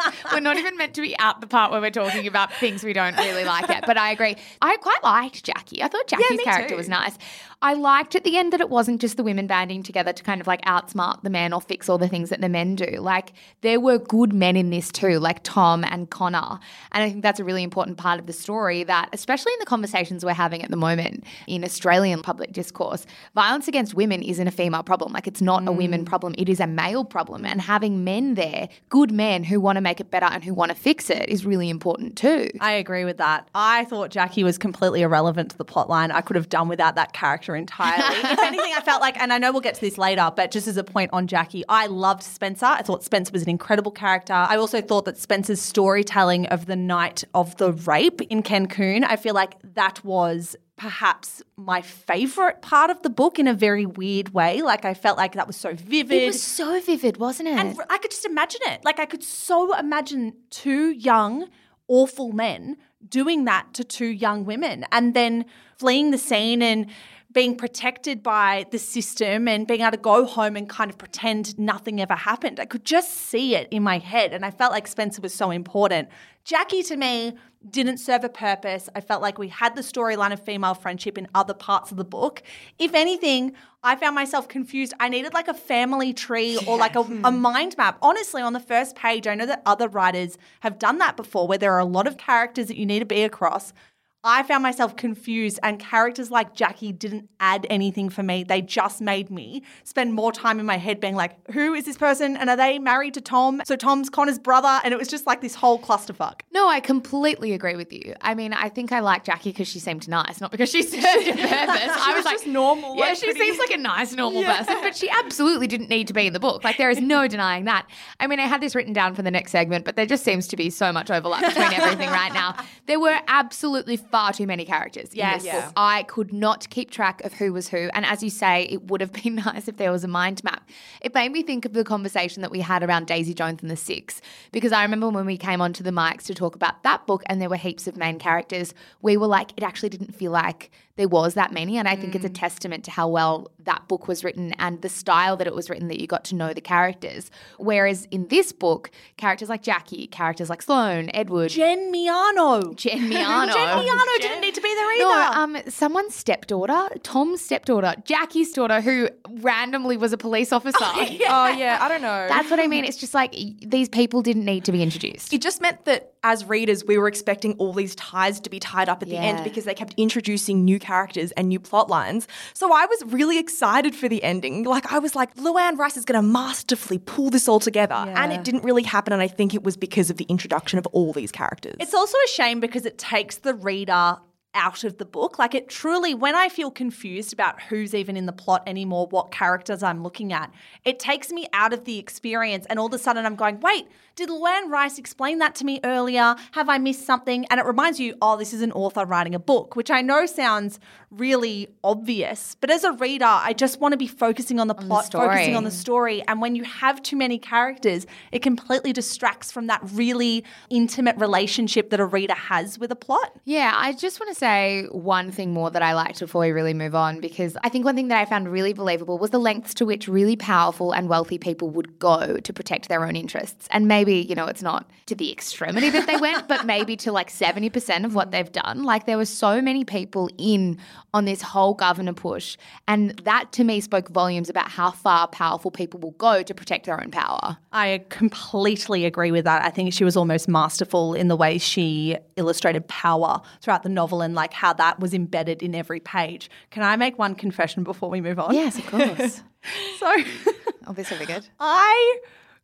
know. 0.00 0.12
We're 0.32 0.40
not 0.40 0.56
even 0.56 0.76
meant 0.78 0.94
to 0.94 1.02
be 1.02 1.18
out 1.18 1.42
the 1.42 1.46
part 1.46 1.70
where 1.70 1.82
we're 1.82 1.90
talking 1.90 2.26
about 2.26 2.50
things 2.54 2.82
we 2.82 2.94
don't 2.94 3.16
really 3.18 3.44
like 3.44 3.68
yet. 3.68 3.84
But 3.86 3.98
I 3.98 4.10
agree. 4.10 4.36
I 4.62 4.76
quite 4.78 5.02
liked 5.02 5.44
Jackie. 5.44 5.82
I 5.82 5.88
thought 5.88 6.06
Jackie's 6.06 6.38
me 6.38 6.44
character 6.44 6.70
too. 6.70 6.76
was 6.76 6.88
nice. 6.88 7.18
I 7.62 7.74
liked 7.74 8.16
at 8.16 8.24
the 8.24 8.38
end 8.38 8.54
that 8.54 8.62
it 8.62 8.70
wasn't 8.70 9.02
just 9.02 9.18
the 9.18 9.22
women 9.22 9.46
banding 9.46 9.82
together 9.82 10.14
to 10.14 10.22
kind 10.22 10.40
of 10.40 10.46
like 10.46 10.62
outsmart 10.62 11.22
the 11.22 11.28
men 11.28 11.52
or 11.52 11.60
fix 11.60 11.90
all 11.90 11.98
the 11.98 12.08
things 12.08 12.30
that 12.30 12.40
the 12.40 12.48
men 12.48 12.74
do. 12.74 12.86
Like 12.98 13.34
there 13.60 13.78
were 13.78 13.98
good 13.98 14.32
men 14.32 14.56
in 14.56 14.70
this 14.70 14.90
too, 14.90 15.18
like 15.18 15.40
Tom 15.42 15.84
and 15.84 16.08
Connor. 16.08 16.58
And 16.92 17.04
I 17.04 17.10
think 17.10 17.22
that's 17.22 17.38
a 17.38 17.44
really 17.44 17.62
important 17.62 17.98
part 17.98 18.18
of 18.18 18.26
the 18.26 18.32
story 18.32 18.82
that, 18.84 19.10
especially 19.12 19.52
in 19.52 19.58
the 19.58 19.66
conversations 19.66 20.24
we're 20.24 20.32
having 20.32 20.62
at 20.62 20.70
the 20.70 20.76
moment 20.78 21.24
in 21.46 21.62
Australian 21.62 22.22
public 22.22 22.52
discourse, 22.52 23.04
violence 23.34 23.68
against 23.68 23.92
women 23.92 24.22
isn't 24.22 24.48
a 24.48 24.50
female 24.50 24.82
problem. 24.82 25.12
Like 25.12 25.26
it's 25.26 25.42
not 25.42 25.62
a 25.64 25.66
mm. 25.66 25.76
women 25.76 26.06
problem, 26.06 26.34
it 26.38 26.48
is 26.48 26.60
a 26.60 26.66
male 26.66 27.04
problem. 27.04 27.44
And 27.44 27.60
having 27.60 28.04
men 28.04 28.36
there, 28.36 28.70
good 28.88 29.12
men 29.12 29.44
who 29.44 29.60
want 29.60 29.76
to 29.76 29.82
make 29.82 30.00
it 30.00 30.10
better 30.10 30.26
and 30.26 30.42
who 30.42 30.54
want 30.54 30.70
to 30.70 30.74
fix 30.74 31.10
it, 31.10 31.28
is 31.28 31.44
really 31.44 31.68
important 31.68 32.16
too. 32.16 32.48
I 32.58 32.72
agree 32.72 33.04
with 33.04 33.18
that. 33.18 33.48
I 33.54 33.84
thought 33.84 34.10
Jackie 34.10 34.44
was 34.44 34.56
completely 34.56 35.02
irrelevant 35.02 35.50
to 35.50 35.58
the 35.58 35.64
plotline. 35.66 36.10
I 36.10 36.22
could 36.22 36.36
have 36.36 36.48
done 36.48 36.66
without 36.66 36.94
that 36.94 37.12
character 37.12 37.49
entirely. 37.56 38.04
if 38.04 38.38
anything, 38.38 38.72
I 38.76 38.80
felt 38.80 39.00
like, 39.00 39.20
and 39.20 39.32
I 39.32 39.38
know 39.38 39.52
we'll 39.52 39.60
get 39.60 39.74
to 39.76 39.80
this 39.80 39.98
later, 39.98 40.30
but 40.34 40.50
just 40.50 40.66
as 40.66 40.76
a 40.76 40.84
point 40.84 41.10
on 41.12 41.26
Jackie, 41.26 41.64
I 41.68 41.86
loved 41.86 42.22
Spencer. 42.22 42.66
I 42.66 42.82
thought 42.82 43.04
Spencer 43.04 43.32
was 43.32 43.42
an 43.42 43.48
incredible 43.48 43.92
character. 43.92 44.32
I 44.32 44.56
also 44.56 44.80
thought 44.80 45.04
that 45.04 45.18
Spencer's 45.18 45.60
storytelling 45.60 46.46
of 46.46 46.66
the 46.66 46.76
night 46.76 47.24
of 47.34 47.56
the 47.56 47.72
rape 47.72 48.20
in 48.22 48.42
Cancun, 48.42 49.04
I 49.04 49.16
feel 49.16 49.34
like 49.34 49.54
that 49.74 50.04
was 50.04 50.56
perhaps 50.80 51.42
my 51.56 51.82
favorite 51.82 52.62
part 52.62 52.88
of 52.90 53.02
the 53.02 53.10
book 53.10 53.38
in 53.38 53.46
a 53.46 53.52
very 53.52 53.84
weird 53.84 54.32
way. 54.32 54.62
Like 54.62 54.86
I 54.86 54.94
felt 54.94 55.18
like 55.18 55.34
that 55.34 55.46
was 55.46 55.56
so 55.56 55.74
vivid. 55.74 56.22
It 56.22 56.26
was 56.28 56.42
so 56.42 56.80
vivid, 56.80 57.18
wasn't 57.18 57.50
it? 57.50 57.58
And 57.58 57.78
I 57.90 57.98
could 57.98 58.10
just 58.10 58.24
imagine 58.24 58.62
it. 58.64 58.82
Like 58.82 58.98
I 58.98 59.04
could 59.04 59.22
so 59.22 59.78
imagine 59.78 60.32
two 60.48 60.90
young, 60.92 61.48
awful 61.86 62.32
men 62.32 62.78
doing 63.06 63.44
that 63.44 63.74
to 63.74 63.84
two 63.84 64.06
young 64.06 64.46
women 64.46 64.86
and 64.90 65.12
then 65.12 65.44
fleeing 65.76 66.12
the 66.12 66.18
scene 66.18 66.62
and 66.62 66.86
being 67.32 67.56
protected 67.56 68.22
by 68.22 68.66
the 68.70 68.78
system 68.78 69.46
and 69.46 69.66
being 69.66 69.82
able 69.82 69.92
to 69.92 69.96
go 69.96 70.24
home 70.24 70.56
and 70.56 70.68
kind 70.68 70.90
of 70.90 70.98
pretend 70.98 71.56
nothing 71.58 72.00
ever 72.00 72.14
happened. 72.14 72.58
I 72.58 72.64
could 72.64 72.84
just 72.84 73.12
see 73.12 73.54
it 73.54 73.68
in 73.70 73.82
my 73.82 73.98
head. 73.98 74.32
And 74.32 74.44
I 74.44 74.50
felt 74.50 74.72
like 74.72 74.88
Spencer 74.88 75.22
was 75.22 75.32
so 75.32 75.50
important. 75.50 76.08
Jackie 76.44 76.82
to 76.84 76.96
me 76.96 77.34
didn't 77.68 77.98
serve 77.98 78.24
a 78.24 78.28
purpose. 78.28 78.88
I 78.94 79.00
felt 79.00 79.20
like 79.20 79.38
we 79.38 79.48
had 79.48 79.76
the 79.76 79.82
storyline 79.82 80.32
of 80.32 80.40
female 80.42 80.74
friendship 80.74 81.18
in 81.18 81.28
other 81.34 81.52
parts 81.52 81.90
of 81.90 81.98
the 81.98 82.04
book. 82.04 82.42
If 82.78 82.94
anything, 82.94 83.52
I 83.84 83.96
found 83.96 84.14
myself 84.14 84.48
confused. 84.48 84.94
I 84.98 85.10
needed 85.10 85.34
like 85.34 85.46
a 85.46 85.54
family 85.54 86.14
tree 86.14 86.58
or 86.66 86.78
like 86.78 86.96
a, 86.96 87.02
hmm. 87.02 87.24
a 87.24 87.30
mind 87.30 87.76
map. 87.76 87.98
Honestly, 88.00 88.40
on 88.40 88.54
the 88.54 88.60
first 88.60 88.96
page, 88.96 89.26
I 89.26 89.34
know 89.34 89.46
that 89.46 89.62
other 89.66 89.88
writers 89.88 90.38
have 90.60 90.78
done 90.78 90.98
that 90.98 91.16
before 91.16 91.46
where 91.46 91.58
there 91.58 91.74
are 91.74 91.80
a 91.80 91.84
lot 91.84 92.06
of 92.06 92.16
characters 92.16 92.66
that 92.68 92.76
you 92.76 92.86
need 92.86 93.00
to 93.00 93.06
be 93.06 93.22
across. 93.22 93.74
I 94.22 94.42
found 94.42 94.62
myself 94.62 94.96
confused, 94.96 95.58
and 95.62 95.78
characters 95.78 96.30
like 96.30 96.54
Jackie 96.54 96.92
didn't 96.92 97.30
add 97.40 97.66
anything 97.70 98.10
for 98.10 98.22
me. 98.22 98.44
They 98.44 98.60
just 98.60 99.00
made 99.00 99.30
me 99.30 99.62
spend 99.84 100.12
more 100.12 100.30
time 100.30 100.60
in 100.60 100.66
my 100.66 100.76
head 100.76 101.00
being 101.00 101.14
like, 101.16 101.36
who 101.52 101.72
is 101.72 101.86
this 101.86 101.96
person? 101.96 102.36
And 102.36 102.50
are 102.50 102.56
they 102.56 102.78
married 102.78 103.14
to 103.14 103.22
Tom? 103.22 103.62
So 103.64 103.76
Tom's 103.76 104.10
Connor's 104.10 104.38
brother. 104.38 104.80
And 104.84 104.92
it 104.92 104.98
was 104.98 105.08
just 105.08 105.26
like 105.26 105.40
this 105.40 105.54
whole 105.54 105.78
clusterfuck. 105.80 106.40
No, 106.52 106.68
I 106.68 106.80
completely 106.80 107.52
agree 107.54 107.76
with 107.76 107.92
you. 107.94 108.14
I 108.20 108.34
mean, 108.34 108.52
I 108.52 108.68
think 108.68 108.92
I 108.92 109.00
like 109.00 109.24
Jackie 109.24 109.50
because 109.52 109.68
she 109.68 109.78
seemed 109.78 110.06
nice, 110.06 110.38
not 110.38 110.50
because 110.50 110.68
she 110.70 110.82
served 110.82 111.26
a 111.26 111.32
purpose. 111.32 111.46
I 111.48 112.08
was, 112.10 112.16
was 112.16 112.24
like, 112.26 112.34
just 112.34 112.46
normal, 112.46 112.96
Yeah, 112.96 113.06
like 113.06 113.16
she 113.16 113.24
pretty- 113.24 113.40
seems 113.40 113.58
like 113.58 113.70
a 113.70 113.78
nice, 113.78 114.12
normal 114.14 114.42
person, 114.44 114.76
but 114.82 114.94
she 114.94 115.08
absolutely 115.08 115.66
didn't 115.66 115.88
need 115.88 116.06
to 116.08 116.12
be 116.12 116.26
in 116.26 116.34
the 116.34 116.40
book. 116.40 116.62
Like, 116.62 116.76
there 116.76 116.90
is 116.90 117.00
no 117.00 117.26
denying 117.26 117.64
that. 117.64 117.86
I 118.18 118.26
mean, 118.26 118.38
I 118.38 118.46
had 118.46 118.60
this 118.60 118.74
written 118.74 118.92
down 118.92 119.14
for 119.14 119.22
the 119.22 119.30
next 119.30 119.52
segment, 119.52 119.86
but 119.86 119.96
there 119.96 120.04
just 120.06 120.24
seems 120.24 120.46
to 120.48 120.56
be 120.56 120.68
so 120.68 120.92
much 120.92 121.10
overlap 121.10 121.42
between 121.42 121.72
everything 121.80 122.10
right 122.10 122.34
now. 122.34 122.54
There 122.86 123.00
were 123.00 123.18
absolutely 123.28 123.96
far 124.10 124.32
too 124.32 124.46
many 124.46 124.64
characters 124.64 125.10
Yes. 125.12 125.44
Yeah. 125.44 125.70
I 125.76 126.04
could 126.04 126.32
not 126.32 126.68
keep 126.70 126.90
track 126.90 127.22
of 127.24 127.34
who 127.34 127.52
was 127.52 127.68
who. 127.68 127.90
And 127.94 128.04
as 128.04 128.22
you 128.22 128.30
say, 128.30 128.64
it 128.64 128.84
would 128.90 129.00
have 129.00 129.12
been 129.22 129.36
nice 129.36 129.68
if 129.68 129.76
there 129.76 129.92
was 129.92 130.04
a 130.04 130.08
mind 130.08 130.42
map. 130.44 130.68
It 131.00 131.14
made 131.14 131.32
me 131.32 131.42
think 131.42 131.64
of 131.64 131.72
the 131.72 131.84
conversation 131.84 132.42
that 132.42 132.50
we 132.50 132.60
had 132.60 132.82
around 132.82 133.06
Daisy 133.06 133.34
Jones 133.34 133.62
and 133.62 133.70
the 133.70 133.76
Six, 133.76 134.20
because 134.52 134.72
I 134.72 134.82
remember 134.82 135.08
when 135.08 135.26
we 135.26 135.36
came 135.36 135.60
onto 135.60 135.82
the 135.82 135.90
mics 135.90 136.24
to 136.24 136.34
talk 136.34 136.54
about 136.54 136.82
that 136.82 137.06
book 137.06 137.22
and 137.26 137.40
there 137.40 137.48
were 137.48 137.56
heaps 137.56 137.86
of 137.86 137.96
main 137.96 138.18
characters, 138.18 138.74
we 139.02 139.16
were 139.16 139.26
like, 139.26 139.52
it 139.56 139.62
actually 139.62 139.88
didn't 139.88 140.14
feel 140.14 140.32
like 140.32 140.70
there 141.00 141.08
was 141.08 141.32
that 141.32 141.50
many. 141.50 141.78
And 141.78 141.88
I 141.88 141.96
think 141.96 142.14
it's 142.14 142.26
a 142.26 142.28
testament 142.28 142.84
to 142.84 142.90
how 142.90 143.08
well 143.08 143.50
that 143.64 143.88
book 143.88 144.06
was 144.06 144.22
written 144.22 144.52
and 144.58 144.80
the 144.82 144.88
style 144.90 145.34
that 145.38 145.46
it 145.46 145.54
was 145.54 145.70
written 145.70 145.88
that 145.88 145.98
you 145.98 146.06
got 146.06 146.24
to 146.26 146.34
know 146.34 146.52
the 146.52 146.60
characters. 146.60 147.30
Whereas 147.56 148.06
in 148.10 148.28
this 148.28 148.52
book, 148.52 148.90
characters 149.16 149.48
like 149.48 149.62
Jackie, 149.62 150.06
characters 150.08 150.50
like 150.50 150.60
Sloane, 150.60 151.10
Edward, 151.14 151.50
Jen 151.50 151.90
Miano. 151.90 152.76
Jen 152.76 152.98
Miano. 153.10 153.50
Jen 153.52 153.78
Miano 153.78 154.20
didn't 154.20 154.42
need 154.42 154.54
to 154.54 154.60
be 154.60 154.74
there 154.74 154.92
either. 154.92 155.04
No, 155.04 155.40
um, 155.42 155.56
someone's 155.68 156.14
stepdaughter, 156.14 156.88
Tom's 157.02 157.40
stepdaughter, 157.40 157.94
Jackie's 158.04 158.52
daughter, 158.52 158.82
who 158.82 159.08
randomly 159.40 159.96
was 159.96 160.12
a 160.12 160.18
police 160.18 160.52
officer. 160.58 160.78
Oh 160.80 161.48
yeah, 161.56 161.78
I 161.80 161.88
don't 161.88 162.02
know. 162.02 162.28
That's 162.28 162.50
what 162.50 162.60
I 162.60 162.66
mean. 162.66 162.84
It's 162.84 162.98
just 162.98 163.14
like 163.14 163.34
these 163.66 163.88
people 163.88 164.20
didn't 164.20 164.44
need 164.44 164.66
to 164.66 164.72
be 164.72 164.82
introduced. 164.82 165.32
it 165.32 165.40
just 165.40 165.62
meant 165.62 165.86
that 165.86 166.12
as 166.22 166.44
readers, 166.44 166.84
we 166.84 166.98
were 166.98 167.08
expecting 167.08 167.54
all 167.54 167.72
these 167.72 167.94
ties 167.94 168.40
to 168.40 168.50
be 168.50 168.60
tied 168.60 168.90
up 168.90 169.00
at 169.02 169.08
the 169.08 169.16
end 169.16 169.42
because 169.42 169.64
they 169.64 169.72
kept 169.72 169.94
introducing 169.96 170.66
new 170.66 170.78
characters 170.78 170.89
and 170.90 171.48
new 171.48 171.60
plot 171.60 171.88
lines. 171.88 172.26
So 172.54 172.72
I 172.72 172.86
was 172.86 173.02
really 173.06 173.38
excited 173.38 173.94
for 173.94 174.08
the 174.08 174.22
ending. 174.22 174.64
Like 174.64 174.92
I 174.92 174.98
was 174.98 175.14
like, 175.14 175.34
Luanne 175.36 175.78
Rice 175.78 175.96
is 175.96 176.04
going 176.04 176.20
to 176.20 176.26
masterfully 176.26 176.98
pull 176.98 177.30
this 177.30 177.48
all 177.48 177.60
together, 177.60 177.94
and 177.94 178.32
it 178.32 178.44
didn't 178.44 178.64
really 178.64 178.82
happen. 178.82 179.12
And 179.12 179.22
I 179.22 179.28
think 179.28 179.54
it 179.54 179.62
was 179.62 179.76
because 179.76 180.10
of 180.10 180.16
the 180.16 180.24
introduction 180.24 180.78
of 180.78 180.86
all 180.88 181.12
these 181.12 181.32
characters. 181.32 181.76
It's 181.80 181.94
also 181.94 182.16
a 182.24 182.28
shame 182.28 182.60
because 182.60 182.86
it 182.86 182.98
takes 182.98 183.38
the 183.38 183.54
reader 183.54 184.18
out 184.54 184.84
of 184.84 184.98
the 184.98 185.04
book. 185.04 185.38
Like 185.38 185.54
it 185.54 185.68
truly, 185.68 186.14
when 186.14 186.34
I 186.34 186.48
feel 186.48 186.70
confused 186.70 187.32
about 187.32 187.62
who's 187.62 187.94
even 187.94 188.16
in 188.16 188.26
the 188.26 188.32
plot 188.32 188.62
anymore, 188.66 189.06
what 189.10 189.30
characters 189.30 189.82
I'm 189.82 190.02
looking 190.02 190.32
at, 190.32 190.52
it 190.84 190.98
takes 190.98 191.30
me 191.30 191.48
out 191.52 191.72
of 191.72 191.84
the 191.84 191.98
experience. 191.98 192.66
And 192.68 192.78
all 192.78 192.86
of 192.86 192.94
a 192.94 192.98
sudden 192.98 193.26
I'm 193.26 193.36
going, 193.36 193.60
wait, 193.60 193.86
did 194.16 194.28
Luanne 194.28 194.68
Rice 194.68 194.98
explain 194.98 195.38
that 195.38 195.54
to 195.56 195.64
me 195.64 195.80
earlier? 195.84 196.36
Have 196.52 196.68
I 196.68 196.78
missed 196.78 197.06
something? 197.06 197.46
And 197.46 197.60
it 197.60 197.66
reminds 197.66 198.00
you, 198.00 198.14
oh, 198.20 198.36
this 198.36 198.52
is 198.52 198.60
an 198.60 198.72
author 198.72 199.04
writing 199.06 199.34
a 199.34 199.38
book, 199.38 199.76
which 199.76 199.90
I 199.90 200.02
know 200.02 200.26
sounds 200.26 200.78
really 201.10 201.68
obvious. 201.82 202.56
But 202.60 202.70
as 202.70 202.84
a 202.84 202.92
reader, 202.92 203.24
I 203.24 203.52
just 203.52 203.80
want 203.80 203.92
to 203.92 203.98
be 203.98 204.06
focusing 204.06 204.60
on 204.60 204.68
the 204.68 204.74
plot, 204.74 205.06
story. 205.06 205.28
focusing 205.28 205.56
on 205.56 205.64
the 205.64 205.70
story. 205.70 206.22
And 206.28 206.40
when 206.40 206.54
you 206.54 206.64
have 206.64 207.02
too 207.02 207.16
many 207.16 207.38
characters, 207.38 208.06
it 208.30 208.42
completely 208.42 208.92
distracts 208.92 209.50
from 209.50 209.68
that 209.68 209.80
really 209.92 210.44
intimate 210.68 211.16
relationship 211.16 211.90
that 211.90 212.00
a 212.00 212.04
reader 212.04 212.34
has 212.34 212.78
with 212.78 212.92
a 212.92 212.96
plot. 212.96 213.38
Yeah, 213.44 213.72
I 213.74 213.92
just 213.92 214.20
want 214.20 214.28
to 214.32 214.38
say 214.40 214.86
one 214.90 215.30
thing 215.30 215.52
more 215.52 215.70
that 215.70 215.82
I 215.82 215.92
liked 215.94 216.18
before 216.18 216.40
we 216.40 216.50
really 216.50 216.74
move 216.74 216.94
on 216.94 217.20
because 217.20 217.56
I 217.62 217.68
think 217.68 217.84
one 217.84 217.94
thing 217.94 218.08
that 218.08 218.18
I 218.18 218.24
found 218.24 218.50
really 218.50 218.72
believable 218.72 219.18
was 219.18 219.30
the 219.30 219.38
lengths 219.38 219.74
to 219.74 219.86
which 219.86 220.08
really 220.08 220.34
powerful 220.34 220.92
and 220.92 221.08
wealthy 221.08 221.38
people 221.38 221.68
would 221.70 221.98
go 221.98 222.38
to 222.38 222.52
protect 222.52 222.88
their 222.88 223.04
own 223.04 223.14
interests. 223.14 223.68
And 223.70 223.86
maybe, 223.86 224.16
you 224.16 224.34
know, 224.34 224.46
it's 224.46 224.62
not 224.62 224.90
to 225.06 225.14
the 225.14 225.30
extremity 225.30 225.90
that 225.90 226.06
they 226.06 226.16
went, 226.16 226.48
but 226.48 226.64
maybe 226.64 226.96
to 226.96 227.12
like 227.12 227.30
70% 227.30 228.04
of 228.04 228.14
what 228.14 228.30
they've 228.30 228.50
done. 228.50 228.82
Like 228.82 229.06
there 229.06 229.18
were 229.18 229.26
so 229.26 229.60
many 229.60 229.84
people 229.84 230.30
in 230.38 230.78
on 231.12 231.26
this 231.26 231.42
whole 231.42 231.74
governor 231.74 232.14
push. 232.14 232.56
And 232.88 233.10
that 233.24 233.52
to 233.52 233.64
me 233.64 233.80
spoke 233.80 234.08
volumes 234.08 234.48
about 234.48 234.68
how 234.68 234.90
far 234.90 235.28
powerful 235.28 235.70
people 235.70 236.00
will 236.00 236.12
go 236.12 236.42
to 236.42 236.54
protect 236.54 236.86
their 236.86 237.00
own 237.00 237.10
power. 237.10 237.58
I 237.72 238.04
completely 238.08 239.04
agree 239.04 239.32
with 239.32 239.44
that. 239.44 239.64
I 239.64 239.70
think 239.70 239.92
she 239.92 240.04
was 240.04 240.16
almost 240.16 240.48
masterful 240.48 241.14
in 241.14 241.28
the 241.28 241.36
way 241.36 241.58
she 241.58 242.16
illustrated 242.36 242.88
power 242.88 243.42
throughout 243.60 243.82
the 243.82 243.88
novel 243.88 244.22
and 244.30 244.36
like 244.36 244.52
how 244.52 244.72
that 244.72 245.00
was 245.00 245.12
embedded 245.12 245.60
in 245.60 245.74
every 245.74 245.98
page. 245.98 246.48
Can 246.70 246.84
I 246.84 246.94
make 246.94 247.18
one 247.18 247.34
confession 247.34 247.82
before 247.82 248.08
we 248.08 248.20
move 248.20 248.38
on? 248.38 248.54
Yes, 248.54 248.78
of 248.78 248.86
course. 248.86 249.42
So 249.98 250.06
oh, 250.86 250.94
this 250.94 251.10
will 251.10 251.18
be 251.18 251.26
good. 251.26 251.46
I 251.60 252.20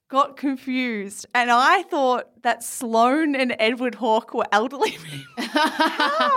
got 0.09 0.39
confused 0.39 1.27
and 1.35 1.51
I 1.51 1.83
thought 1.83 2.43
that 2.43 2.65
Sloane 2.65 3.37
and 3.37 3.55
Edward 3.59 3.97
Hawke 3.97 4.33
were 4.33 4.47
elderly 4.51 4.93
people. 5.05 5.45
How? 5.45 6.31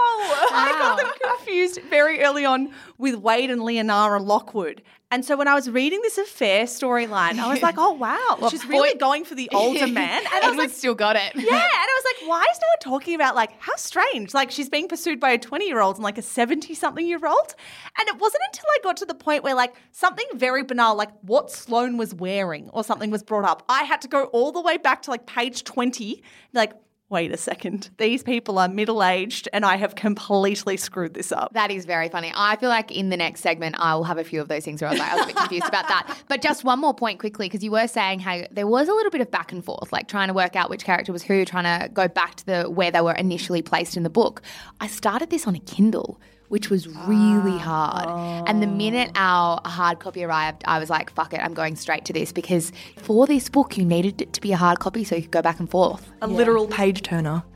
I 0.52 0.76
got 0.78 0.98
them 0.98 1.12
confused 1.24 1.80
very 1.90 2.22
early 2.22 2.44
on 2.44 2.74
with 3.00 3.16
Wade 3.16 3.50
and 3.50 3.62
Leonara 3.62 4.20
Lockwood. 4.20 4.84
And 5.10 5.26
so 5.26 5.36
when 5.36 5.48
I 5.48 5.56
was 5.56 5.68
reading 5.72 6.02
this 6.04 6.20
affair 6.20 6.66
storyline, 6.66 7.40
I 7.40 7.52
was 7.52 7.62
like, 7.64 7.76
oh, 7.80 7.94
wow, 7.94 8.48
she's 8.50 8.64
really 8.66 8.96
going 9.00 9.26
for 9.26 9.34
the 9.34 9.50
older 9.54 9.88
man. 9.88 10.22
And 10.32 10.46
I 10.46 10.50
was 10.50 10.58
like, 10.58 10.70
still 10.70 10.94
got 10.94 11.16
it. 11.16 11.32
yeah. 11.34 11.42
And 11.42 11.50
I 11.54 12.02
was 12.04 12.14
like, 12.14 12.30
why 12.30 12.46
is 12.52 12.60
no 12.60 12.68
one 12.68 13.00
talking 13.00 13.16
about 13.16 13.34
like 13.34 13.52
how 13.60 13.76
strange? 13.78 14.36
Like 14.36 14.52
she's 14.52 14.70
being 14.70 14.88
pursued 14.88 15.20
by 15.20 15.32
a 15.32 15.40
20 15.40 15.66
year 15.66 15.80
old 15.80 15.96
and 15.96 16.04
like 16.04 16.20
a 16.20 16.22
70 16.22 16.76
something 16.76 17.08
year 17.08 17.26
old. 17.26 17.56
And 17.98 18.08
it 18.08 18.20
wasn't 18.20 18.44
until 18.52 18.66
I 18.70 18.78
got 18.84 18.98
to 18.98 19.06
the 19.06 19.16
point 19.16 19.44
where 19.44 19.56
like 19.56 19.74
something 19.92 20.28
very 20.36 20.64
banal, 20.64 20.96
like 20.96 21.10
what 21.22 21.50
Sloane 21.50 21.98
was 21.98 22.14
wearing 22.14 22.70
or 22.72 22.84
something 22.84 23.10
was 23.10 23.24
brought 23.24 23.46
up. 23.46 23.64
I 23.68 23.86
had 23.86 24.02
to 24.02 24.08
go 24.08 24.26
all 24.26 24.52
the 24.52 24.62
way 24.62 24.78
back 24.78 25.02
to 25.04 25.10
like 25.10 25.26
page 25.26 25.64
20, 25.64 26.22
like, 26.54 26.74
wait 27.10 27.32
a 27.32 27.38
second. 27.38 27.90
These 27.98 28.24
people 28.24 28.60
are 28.60 28.68
middle 28.68 29.04
aged 29.04 29.50
and 29.52 29.66
I 29.66 29.78
have 29.78 29.96
completely 29.96 30.78
screwed 30.78 31.16
this 31.16 31.32
up. 31.32 31.54
That 31.54 31.72
is 31.72 31.86
very 31.86 32.08
funny. 32.08 32.32
I 32.36 32.56
feel 32.56 32.70
like 32.70 32.92
in 32.92 33.10
the 33.10 33.18
next 33.18 33.42
segment, 33.42 33.76
I 33.80 33.96
will 33.96 34.04
have 34.04 34.18
a 34.18 34.24
few 34.24 34.40
of 34.42 34.48
those 34.48 34.64
things 34.64 34.82
where 34.82 34.90
I 34.90 34.94
was 34.94 35.00
like, 35.00 35.12
I 35.12 35.16
was 35.16 35.24
a 35.24 35.28
bit 35.28 35.36
confused 35.36 35.68
about 35.68 35.88
that. 35.88 36.18
But 36.28 36.42
just 36.44 36.64
one 36.64 36.80
more 36.80 36.94
point 36.94 37.20
quickly, 37.20 37.48
because 37.48 37.64
you 37.64 37.72
were 37.72 37.88
saying 37.88 38.20
how 38.20 38.44
there 38.52 38.68
was 38.68 38.88
a 38.88 38.94
little 38.94 39.10
bit 39.10 39.22
of 39.22 39.32
back 39.32 39.52
and 39.52 39.66
forth, 39.66 39.92
like 39.92 40.08
trying 40.08 40.28
to 40.28 40.34
work 40.34 40.56
out 40.56 40.70
which 40.70 40.84
character 40.84 41.12
was 41.12 41.24
who, 41.24 41.44
trying 41.44 41.64
to 41.64 41.90
go 41.90 42.08
back 42.08 42.36
to 42.36 42.46
the 42.46 42.70
where 42.70 42.92
they 42.92 43.02
were 43.02 43.14
initially 43.14 43.62
placed 43.62 43.98
in 43.98 44.04
the 44.04 44.10
book. 44.10 44.42
I 44.80 44.88
started 44.88 45.32
this 45.32 45.48
on 45.48 45.56
a 45.56 45.60
Kindle. 45.60 46.20
Which 46.50 46.70
was 46.70 46.88
really 46.88 47.58
ah, 47.60 48.04
hard. 48.04 48.50
And 48.50 48.62
the 48.62 48.68
minute 48.68 49.12
oh. 49.16 49.20
our 49.20 49.62
hard 49.66 50.00
copy 50.00 50.24
arrived, 50.24 50.64
I 50.66 50.80
was 50.80 50.90
like, 50.90 51.12
fuck 51.12 51.34
it, 51.34 51.40
I'm 51.40 51.54
going 51.54 51.76
straight 51.76 52.06
to 52.06 52.14
this 52.14 52.32
because 52.32 52.72
for 52.98 53.26
this 53.28 53.50
book, 53.50 53.78
you 53.78 53.86
needed 53.86 54.22
it 54.22 54.34
to 54.34 54.42
be 54.42 54.52
a 54.52 54.58
hard 54.58 54.80
copy 54.80 55.04
so 55.04 55.16
you 55.16 55.22
could 55.22 55.32
go 55.32 55.42
back 55.42 55.60
and 55.60 55.70
forth. 55.70 56.12
a 56.22 56.28
literal 56.28 56.68
page 56.68 57.02
turner. 57.04 57.44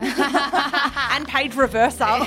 And 1.14 1.28
page 1.28 1.54
reversal. 1.54 2.26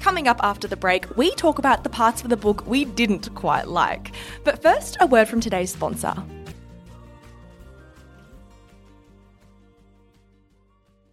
Coming 0.00 0.28
up 0.28 0.38
after 0.44 0.68
the 0.68 0.76
break, 0.76 1.16
we 1.16 1.34
talk 1.34 1.58
about 1.58 1.82
the 1.82 1.90
parts 1.90 2.22
of 2.22 2.30
the 2.30 2.36
book 2.36 2.64
we 2.64 2.84
didn't 2.84 3.34
quite 3.34 3.66
like. 3.66 4.12
But 4.44 4.62
first, 4.62 4.96
a 5.00 5.06
word 5.06 5.26
from 5.26 5.40
today's 5.40 5.72
sponsor. 5.72 6.14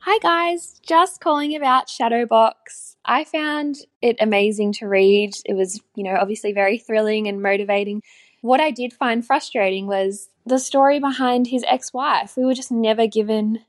Hi 0.06 0.20
guys, 0.22 0.82
just 0.86 1.22
calling 1.22 1.56
about 1.56 1.88
Shadowbox. 1.88 2.98
I 3.06 3.24
found 3.24 3.78
it 4.02 4.18
amazing 4.20 4.74
to 4.74 4.86
read. 4.86 5.32
It 5.46 5.54
was, 5.54 5.80
you 5.96 6.04
know, 6.04 6.18
obviously 6.20 6.52
very 6.52 6.78
thrilling 6.78 7.26
and 7.30 7.42
motivating. 7.42 8.04
What 8.42 8.60
I 8.60 8.70
did 8.70 8.92
find 8.92 9.26
frustrating 9.26 9.88
was 9.88 10.28
the 10.46 10.60
story 10.60 11.00
behind 11.00 11.48
his 11.48 11.64
ex 11.70 11.94
wife. 11.94 12.36
We 12.36 12.44
were 12.44 12.54
just 12.54 12.70
never 12.70 13.08
given 13.08 13.60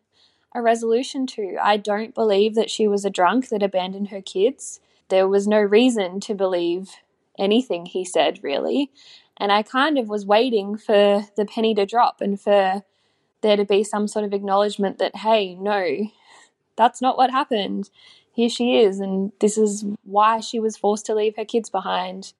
a 0.52 0.60
resolution 0.60 1.28
to. 1.28 1.56
I 1.62 1.76
don't 1.76 2.16
believe 2.16 2.56
that 2.56 2.68
she 2.68 2.88
was 2.88 3.04
a 3.04 3.10
drunk 3.10 3.50
that 3.50 3.62
abandoned 3.62 4.08
her 4.08 4.20
kids. 4.20 4.80
There 5.10 5.28
was 5.28 5.46
no 5.46 5.60
reason 5.60 6.18
to 6.18 6.34
believe 6.34 6.96
anything 7.38 7.86
he 7.86 8.04
said, 8.04 8.40
really. 8.42 8.90
And 9.36 9.52
I 9.52 9.62
kind 9.62 9.98
of 9.98 10.08
was 10.08 10.26
waiting 10.26 10.78
for 10.78 11.26
the 11.36 11.46
penny 11.46 11.76
to 11.76 11.86
drop 11.86 12.20
and 12.20 12.40
for 12.40 12.82
there 13.40 13.56
to 13.56 13.64
be 13.64 13.84
some 13.84 14.08
sort 14.08 14.24
of 14.24 14.32
acknowledgement 14.32 14.98
that, 14.98 15.14
hey, 15.14 15.54
no, 15.54 16.08
that's 16.76 17.00
not 17.00 17.16
what 17.16 17.30
happened. 17.30 17.90
Here 18.32 18.48
she 18.48 18.78
is, 18.78 18.98
and 19.00 19.32
this 19.40 19.56
is 19.56 19.84
why 20.02 20.40
she 20.40 20.58
was 20.58 20.76
forced 20.76 21.06
to 21.06 21.14
leave 21.14 21.36
her 21.36 21.44
kids 21.44 21.70
behind. 21.70 22.32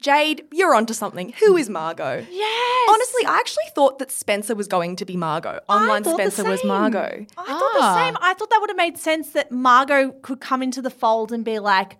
Jade, 0.00 0.44
you're 0.50 0.74
onto 0.74 0.94
something. 0.94 1.32
Who 1.38 1.56
is 1.56 1.68
Margot? 1.68 2.26
Yes. 2.28 2.88
Honestly, 2.90 3.24
I 3.24 3.36
actually 3.36 3.70
thought 3.74 4.00
that 4.00 4.10
Spencer 4.10 4.54
was 4.56 4.66
going 4.66 4.96
to 4.96 5.04
be 5.04 5.16
Margot. 5.16 5.60
Online 5.68 6.02
thought 6.02 6.14
Spencer 6.14 6.42
was 6.44 6.60
same. 6.60 6.68
Margot. 6.68 7.26
I 7.38 7.44
thought 7.44 7.72
Ah. 7.76 7.94
the 7.94 8.04
same. 8.04 8.16
I 8.20 8.34
thought 8.34 8.50
that 8.50 8.60
would 8.60 8.70
have 8.70 8.76
made 8.76 8.98
sense 8.98 9.30
that 9.30 9.52
Margot 9.52 10.10
could 10.22 10.40
come 10.40 10.60
into 10.62 10.82
the 10.82 10.90
fold 10.90 11.30
and 11.30 11.44
be 11.44 11.60
like, 11.60 11.98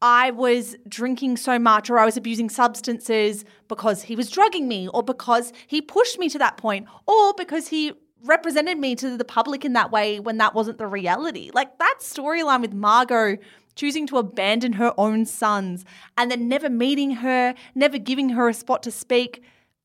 I 0.00 0.30
was 0.30 0.76
drinking 0.88 1.36
so 1.36 1.58
much 1.58 1.90
or 1.90 1.98
I 1.98 2.04
was 2.04 2.16
abusing 2.16 2.48
substances 2.48 3.44
because 3.68 4.02
he 4.02 4.14
was 4.16 4.30
drugging 4.30 4.68
me 4.68 4.86
or 4.88 5.02
because 5.02 5.52
he 5.66 5.80
pushed 5.80 6.18
me 6.18 6.28
to 6.28 6.38
that 6.38 6.56
point 6.56 6.86
or 7.06 7.34
because 7.34 7.68
he 7.68 7.92
represented 8.24 8.78
me 8.78 8.94
to 8.96 9.16
the 9.16 9.24
public 9.24 9.64
in 9.64 9.72
that 9.72 9.90
way 9.90 10.20
when 10.20 10.38
that 10.38 10.54
wasn't 10.54 10.78
the 10.78 10.86
reality. 10.86 11.50
Like 11.52 11.78
that 11.78 11.96
storyline 12.00 12.60
with 12.60 12.72
Margot 12.72 13.38
choosing 13.74 14.06
to 14.06 14.18
abandon 14.18 14.74
her 14.74 14.92
own 14.98 15.24
sons 15.24 15.84
and 16.16 16.30
then 16.30 16.48
never 16.48 16.68
meeting 16.68 17.12
her, 17.12 17.54
never 17.74 17.98
giving 17.98 18.30
her 18.30 18.48
a 18.48 18.54
spot 18.54 18.82
to 18.82 18.90
speak 18.90 19.42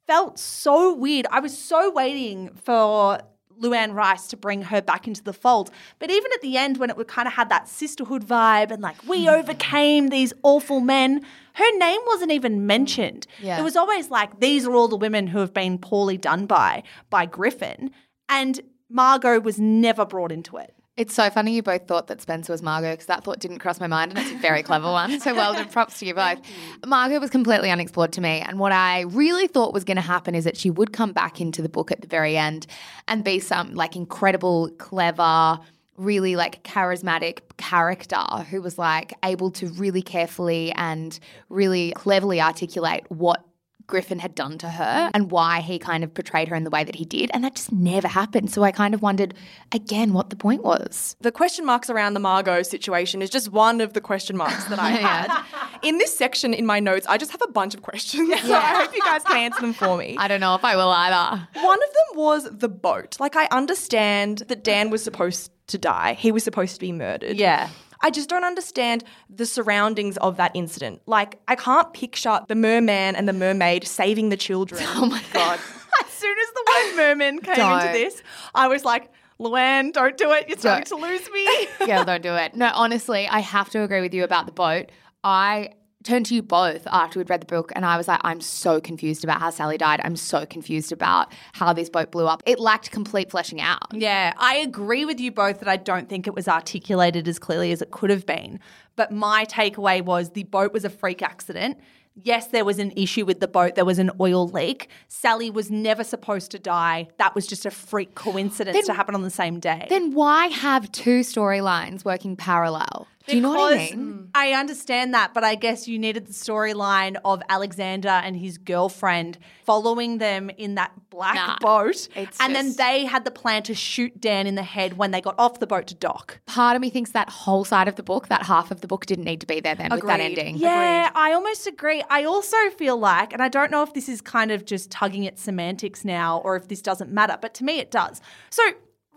felt 0.07 0.39
so 0.39 0.93
weird. 0.93 1.27
I 1.29 1.41
was 1.41 1.57
so 1.57 1.91
waiting 1.91 2.49
for 2.55 3.19
Luanne 3.61 3.93
Rice 3.93 4.27
to 4.27 4.37
bring 4.37 4.61
her 4.63 4.81
back 4.81 5.07
into 5.07 5.23
the 5.23 5.33
fold. 5.33 5.71
But 5.99 6.09
even 6.09 6.31
at 6.33 6.41
the 6.41 6.57
end, 6.57 6.77
when 6.77 6.89
it 6.89 7.07
kind 7.07 7.27
of 7.27 7.33
had 7.33 7.49
that 7.49 7.67
sisterhood 7.67 8.25
vibe 8.25 8.71
and 8.71 8.81
like, 8.81 8.95
we 9.07 9.25
mm. 9.25 9.33
overcame 9.33 10.07
these 10.07 10.31
awful 10.43 10.79
men, 10.79 11.25
her 11.53 11.77
name 11.77 11.99
wasn't 12.05 12.31
even 12.31 12.65
mentioned. 12.65 13.27
Yeah. 13.41 13.59
It 13.59 13.63
was 13.63 13.75
always 13.75 14.09
like, 14.09 14.39
these 14.39 14.65
are 14.65 14.73
all 14.73 14.87
the 14.87 14.95
women 14.95 15.27
who 15.27 15.39
have 15.39 15.53
been 15.53 15.77
poorly 15.77 16.17
done 16.17 16.45
by, 16.45 16.83
by 17.09 17.25
Griffin. 17.25 17.91
And 18.29 18.59
Margot 18.89 19.39
was 19.39 19.59
never 19.59 20.05
brought 20.05 20.31
into 20.31 20.57
it. 20.57 20.73
It's 20.97 21.13
so 21.13 21.29
funny 21.29 21.53
you 21.53 21.61
both 21.61 21.87
thought 21.87 22.07
that 22.07 22.21
Spencer 22.21 22.51
was 22.51 22.63
Margot 22.63 22.91
because 22.91 23.05
that 23.05 23.23
thought 23.23 23.39
didn't 23.39 23.59
cross 23.59 23.79
my 23.79 23.85
mind 23.85 24.11
and 24.11 24.19
it's 24.19 24.31
a 24.31 24.37
very 24.37 24.63
clever 24.63 24.91
one. 24.91 25.19
So 25.19 25.35
well 25.35 25.53
done, 25.53 25.69
props 25.69 25.99
to 25.99 26.07
you 26.07 26.15
both. 26.15 26.39
Margot 26.87 27.19
was 27.19 27.29
completely 27.29 27.69
unexplored 27.69 28.11
to 28.13 28.21
me. 28.21 28.39
And 28.39 28.57
what 28.57 28.71
I 28.71 29.01
really 29.01 29.45
thought 29.45 29.75
was 29.75 29.83
going 29.83 29.97
to 29.97 30.01
happen 30.01 30.33
is 30.33 30.43
that 30.45 30.57
she 30.57 30.71
would 30.71 30.93
come 30.93 31.13
back 31.13 31.39
into 31.39 31.61
the 31.61 31.69
book 31.69 31.91
at 31.91 32.01
the 32.01 32.07
very 32.07 32.35
end 32.35 32.65
and 33.07 33.23
be 33.23 33.39
some 33.39 33.75
like 33.75 33.95
incredible, 33.95 34.71
clever, 34.79 35.59
really 35.97 36.35
like 36.35 36.63
charismatic 36.63 37.41
character 37.57 38.23
who 38.49 38.61
was 38.61 38.79
like 38.79 39.13
able 39.23 39.51
to 39.51 39.67
really 39.73 40.01
carefully 40.01 40.71
and 40.73 41.19
really 41.49 41.91
cleverly 41.91 42.41
articulate 42.41 43.03
what 43.09 43.43
Griffin 43.87 44.19
had 44.19 44.35
done 44.35 44.57
to 44.59 44.69
her 44.69 45.09
and 45.13 45.31
why 45.31 45.61
he 45.61 45.79
kind 45.79 46.03
of 46.03 46.13
portrayed 46.13 46.49
her 46.49 46.55
in 46.55 46.63
the 46.65 46.69
way 46.69 46.83
that 46.83 46.95
he 46.95 47.05
did. 47.05 47.31
And 47.33 47.43
that 47.43 47.55
just 47.55 47.71
never 47.71 48.07
happened. 48.07 48.51
So 48.51 48.63
I 48.63 48.71
kind 48.71 48.93
of 48.93 49.01
wondered 49.01 49.33
again 49.71 50.13
what 50.13 50.29
the 50.29 50.35
point 50.35 50.63
was. 50.63 51.15
The 51.21 51.31
question 51.31 51.65
marks 51.65 51.89
around 51.89 52.13
the 52.13 52.19
Margot 52.19 52.63
situation 52.63 53.21
is 53.21 53.29
just 53.29 53.49
one 53.51 53.79
of 53.79 53.93
the 53.93 54.01
question 54.01 54.35
marks 54.35 54.65
that 54.65 54.77
I 54.79 54.89
had. 55.07 55.43
In 55.83 55.97
this 55.97 56.15
section 56.15 56.53
in 56.53 56.65
my 56.65 56.79
notes, 56.81 57.07
I 57.07 57.17
just 57.17 57.31
have 57.31 57.41
a 57.41 57.47
bunch 57.51 57.73
of 57.73 57.81
questions. 57.81 58.29
So 58.47 58.53
I 58.53 58.83
hope 58.83 58.95
you 58.95 59.01
guys 59.01 59.23
can 59.23 59.37
answer 59.37 59.61
them 59.61 59.73
for 59.73 59.97
me. 59.97 60.15
I 60.17 60.27
don't 60.27 60.39
know 60.39 60.55
if 60.55 60.63
I 60.63 60.75
will 60.75 60.89
either. 60.89 61.47
One 61.61 61.79
of 61.81 61.89
them 61.89 62.17
was 62.17 62.49
the 62.51 62.69
boat. 62.69 63.17
Like, 63.19 63.35
I 63.35 63.47
understand 63.51 64.39
that 64.47 64.63
Dan 64.63 64.89
was 64.89 65.03
supposed 65.03 65.51
to 65.67 65.77
die, 65.77 66.13
he 66.13 66.31
was 66.31 66.43
supposed 66.43 66.75
to 66.75 66.79
be 66.79 66.91
murdered. 66.91 67.35
Yeah. 67.37 67.69
I 68.01 68.09
just 68.09 68.29
don't 68.29 68.43
understand 68.43 69.03
the 69.29 69.45
surroundings 69.45 70.17
of 70.17 70.37
that 70.37 70.51
incident. 70.53 71.01
Like, 71.05 71.39
I 71.47 71.55
can't 71.55 71.91
picture 71.93 72.39
the 72.47 72.55
merman 72.55 73.15
and 73.15 73.27
the 73.27 73.33
mermaid 73.33 73.87
saving 73.87 74.29
the 74.29 74.37
children. 74.37 74.83
Oh 74.95 75.05
my 75.05 75.21
God. 75.33 75.59
As 76.03 76.11
soon 76.11 76.35
as 76.37 76.47
the 76.53 76.65
word 76.67 76.95
merman 76.97 77.39
came 77.39 77.55
Don't. 77.55 77.81
into 77.81 77.93
this, 77.93 78.21
I 78.55 78.67
was 78.67 78.83
like, 78.85 79.11
Luanne, 79.39 79.93
don't 79.93 80.17
do 80.17 80.31
it. 80.31 80.47
You're 80.47 80.57
starting 80.57 80.85
to 80.85 80.95
lose 80.95 81.29
me. 81.31 81.67
yeah, 81.87 82.03
don't 82.03 82.23
do 82.23 82.33
it. 82.33 82.55
No, 82.55 82.71
honestly, 82.73 83.27
I 83.27 83.39
have 83.39 83.69
to 83.71 83.81
agree 83.83 84.01
with 84.01 84.13
you 84.13 84.23
about 84.23 84.47
the 84.47 84.51
boat. 84.51 84.91
I 85.23 85.73
turned 86.07 86.25
to 86.27 86.35
you 86.35 86.41
both 86.41 86.87
after 86.87 87.19
we'd 87.19 87.29
read 87.29 87.41
the 87.41 87.45
book 87.45 87.71
and 87.75 87.85
I 87.85 87.97
was 87.97 88.07
like, 88.07 88.21
I'm 88.23 88.39
so 88.41 88.79
confused 88.79 89.23
about 89.23 89.41
how 89.41 89.49
Sally 89.49 89.77
died. 89.77 89.99
I'm 90.03 90.15
so 90.15 90.45
confused 90.45 90.91
about 90.91 91.31
how 91.53 91.73
this 91.73 91.89
boat 91.89 92.11
blew 92.11 92.27
up. 92.27 92.41
It 92.45 92.59
lacked 92.59 92.91
complete 92.91 93.29
fleshing 93.29 93.59
out. 93.59 93.93
Yeah, 93.93 94.33
I 94.37 94.55
agree 94.55 95.03
with 95.05 95.19
you 95.19 95.31
both 95.31 95.59
that 95.59 95.67
I 95.67 95.75
don't 95.75 96.07
think 96.07 96.25
it 96.25 96.33
was 96.33 96.47
articulated 96.47 97.27
as 97.27 97.37
clearly 97.39 97.71
as 97.71 97.81
it 97.81 97.91
could 97.91 98.09
have 98.09 98.25
been. 98.25 98.59
But 98.95 99.11
my 99.11 99.45
takeaway 99.45 100.01
was 100.01 100.31
the 100.31 100.43
boat 100.43 100.71
was 100.73 100.85
a 100.85 100.89
freak 100.89 101.21
accident. 101.21 101.77
Yes, 102.23 102.47
there 102.47 102.65
was 102.65 102.79
an 102.79 102.93
issue 102.95 103.25
with 103.25 103.39
the 103.41 103.47
boat. 103.47 103.75
There 103.75 103.85
was 103.85 103.99
an 103.99 104.09
oil 104.19 104.47
leak. 104.47 104.89
Sally 105.07 105.51
was 105.51 105.69
never 105.69 106.03
supposed 106.03 106.49
to 106.51 106.57
die. 106.57 107.09
That 107.19 107.35
was 107.35 107.45
just 107.45 107.65
a 107.65 107.69
freak 107.69 108.15
coincidence 108.15 108.87
to 108.87 108.93
happen 108.93 109.13
on 109.13 109.21
the 109.21 109.29
same 109.29 109.59
day. 109.59 109.85
Then 109.87 110.13
why 110.13 110.47
have 110.47 110.91
two 110.91 111.19
storylines 111.19 112.03
working 112.03 112.35
parallel? 112.35 113.07
Do 113.27 113.35
you 113.35 113.41
know 113.41 113.49
what 113.49 113.73
I 113.73 113.77
Because 113.85 113.95
mean? 113.97 114.29
I 114.33 114.51
understand 114.53 115.13
that, 115.13 115.33
but 115.33 115.43
I 115.43 115.55
guess 115.55 115.87
you 115.87 115.99
needed 115.99 116.27
the 116.27 116.33
storyline 116.33 117.17
of 117.25 117.41
Alexander 117.49 118.07
and 118.09 118.35
his 118.37 118.57
girlfriend 118.57 119.37
following 119.65 120.17
them 120.19 120.49
in 120.57 120.75
that 120.75 120.91
black 121.09 121.35
Nah, 121.35 121.57
boat. 121.59 122.07
it's 122.15 122.39
And 122.39 122.55
then 122.55 122.67
just- 122.67 122.77
they 122.77 123.05
had 123.05 123.25
the 123.25 123.31
plan 123.31 123.63
to 123.63 123.73
shoot 123.73 124.21
Dan 124.21 124.47
in 124.47 124.55
the 124.55 124.63
head 124.63 124.97
when 124.97 125.11
they 125.11 125.19
got 125.21 125.35
off 125.37 125.59
the 125.59 125.67
boat 125.67 125.87
to 125.87 125.95
dock. 125.95 126.39
Part 126.45 126.75
of 126.75 126.81
me 126.81 126.89
thinks 126.89 127.11
that 127.11 127.29
whole 127.29 127.65
side 127.65 127.87
of 127.87 127.95
the 127.95 128.03
book, 128.03 128.27
that 128.29 128.43
half 128.43 128.71
of 128.71 128.81
the 128.81 128.87
book, 128.87 129.05
didn't 129.05 129.25
need 129.25 129.41
to 129.41 129.47
be 129.47 129.59
there 129.59 129.75
then 129.75 129.89
with 129.91 130.05
that 130.05 130.19
Agreed. 130.19 130.37
ending. 130.39 130.57
Yeah, 130.57 131.09
I 131.15 131.33
almost 131.33 131.67
agree. 131.67 132.03
I 132.09 132.23
also 132.23 132.57
feel 132.77 132.97
like, 132.97 133.33
and 133.33 133.41
I 133.41 133.49
don't 133.49 133.71
know 133.71 133.83
if 133.83 133.93
this 133.93 134.07
is 134.07 134.21
kind 134.21 134.51
of 134.51 134.65
just 134.65 134.89
tugging 134.91 135.25
at 135.27 135.37
semantics 135.39 136.05
now 136.05 136.39
or 136.45 136.55
if 136.55 136.67
this 136.67 136.81
doesn't 136.81 137.11
matter, 137.11 137.37
but 137.41 137.53
to 137.55 137.63
me 137.63 137.79
it 137.79 137.91
does. 137.91 138.21
So, 138.49 138.63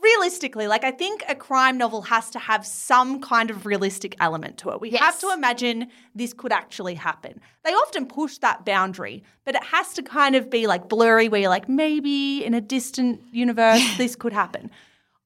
realistically, 0.03 0.67
like 0.67 0.85
I 0.85 0.91
think 0.91 1.23
a 1.29 1.35
crime 1.35 1.79
novel 1.79 2.03
has 2.03 2.31
to 2.31 2.39
have 2.39 2.67
some 2.67 3.21
kind 3.21 3.51
of 3.51 3.67
realistic 3.67 4.17
element 4.21 4.59
to 4.59 4.71
it. 4.71 4.81
We 4.81 4.91
have 4.93 5.19
to 5.21 5.33
imagine 5.33 5.89
this 6.15 6.33
could 6.33 6.53
actually 6.53 6.95
happen. 6.95 7.41
They 7.65 7.73
often 7.73 8.07
push 8.07 8.39
that 8.39 8.65
boundary, 8.65 9.23
but 9.45 9.55
it 9.55 9.65
has 9.65 9.93
to 9.95 10.03
kind 10.03 10.37
of 10.37 10.51
be 10.51 10.67
like 10.67 10.89
blurry 10.89 11.29
where 11.29 11.41
you're 11.41 11.51
like, 11.51 11.69
maybe 11.69 12.45
in 12.45 12.55
a 12.55 12.61
distant 12.61 13.21
universe 13.33 13.83
this 13.97 14.17
could 14.17 14.33
happen. 14.33 14.71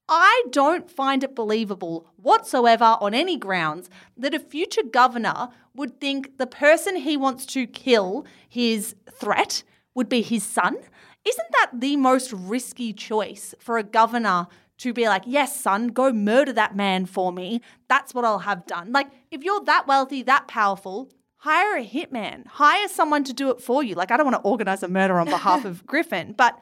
I 0.08 0.44
don't 0.50 0.90
find 0.90 1.24
it 1.24 1.34
believable 1.34 2.06
whatsoever 2.16 2.98
on 3.00 3.14
any 3.14 3.38
grounds 3.38 3.88
that 4.18 4.34
a 4.34 4.38
future 4.38 4.82
governor 4.82 5.48
would 5.74 5.98
think 5.98 6.36
the 6.36 6.46
person 6.46 6.96
he 6.96 7.16
wants 7.16 7.46
to 7.46 7.66
kill, 7.66 8.26
his 8.46 8.94
threat, 9.10 9.62
would 9.94 10.08
be 10.08 10.20
his 10.20 10.42
son. 10.42 10.76
Isn't 11.24 11.48
that 11.52 11.70
the 11.72 11.96
most 11.96 12.32
risky 12.32 12.92
choice 12.92 13.54
for 13.58 13.78
a 13.78 13.82
governor 13.82 14.46
to 14.78 14.92
be 14.92 15.06
like, 15.06 15.22
yes, 15.26 15.58
son, 15.58 15.88
go 15.88 16.12
murder 16.12 16.52
that 16.52 16.76
man 16.76 17.06
for 17.06 17.32
me? 17.32 17.60
That's 17.88 18.14
what 18.14 18.24
I'll 18.24 18.40
have 18.40 18.66
done. 18.66 18.92
Like, 18.92 19.08
if 19.30 19.42
you're 19.44 19.64
that 19.64 19.86
wealthy, 19.86 20.22
that 20.22 20.48
powerful, 20.48 21.10
hire 21.36 21.76
a 21.76 21.86
hitman, 21.86 22.46
hire 22.46 22.88
someone 22.88 23.24
to 23.24 23.32
do 23.32 23.50
it 23.50 23.60
for 23.60 23.82
you. 23.82 23.94
Like, 23.94 24.10
I 24.10 24.16
don't 24.16 24.26
want 24.26 24.42
to 24.42 24.48
organize 24.48 24.82
a 24.82 24.88
murder 24.88 25.18
on 25.18 25.26
behalf 25.26 25.64
of 25.66 25.86
Griffin, 25.86 26.34
but 26.36 26.58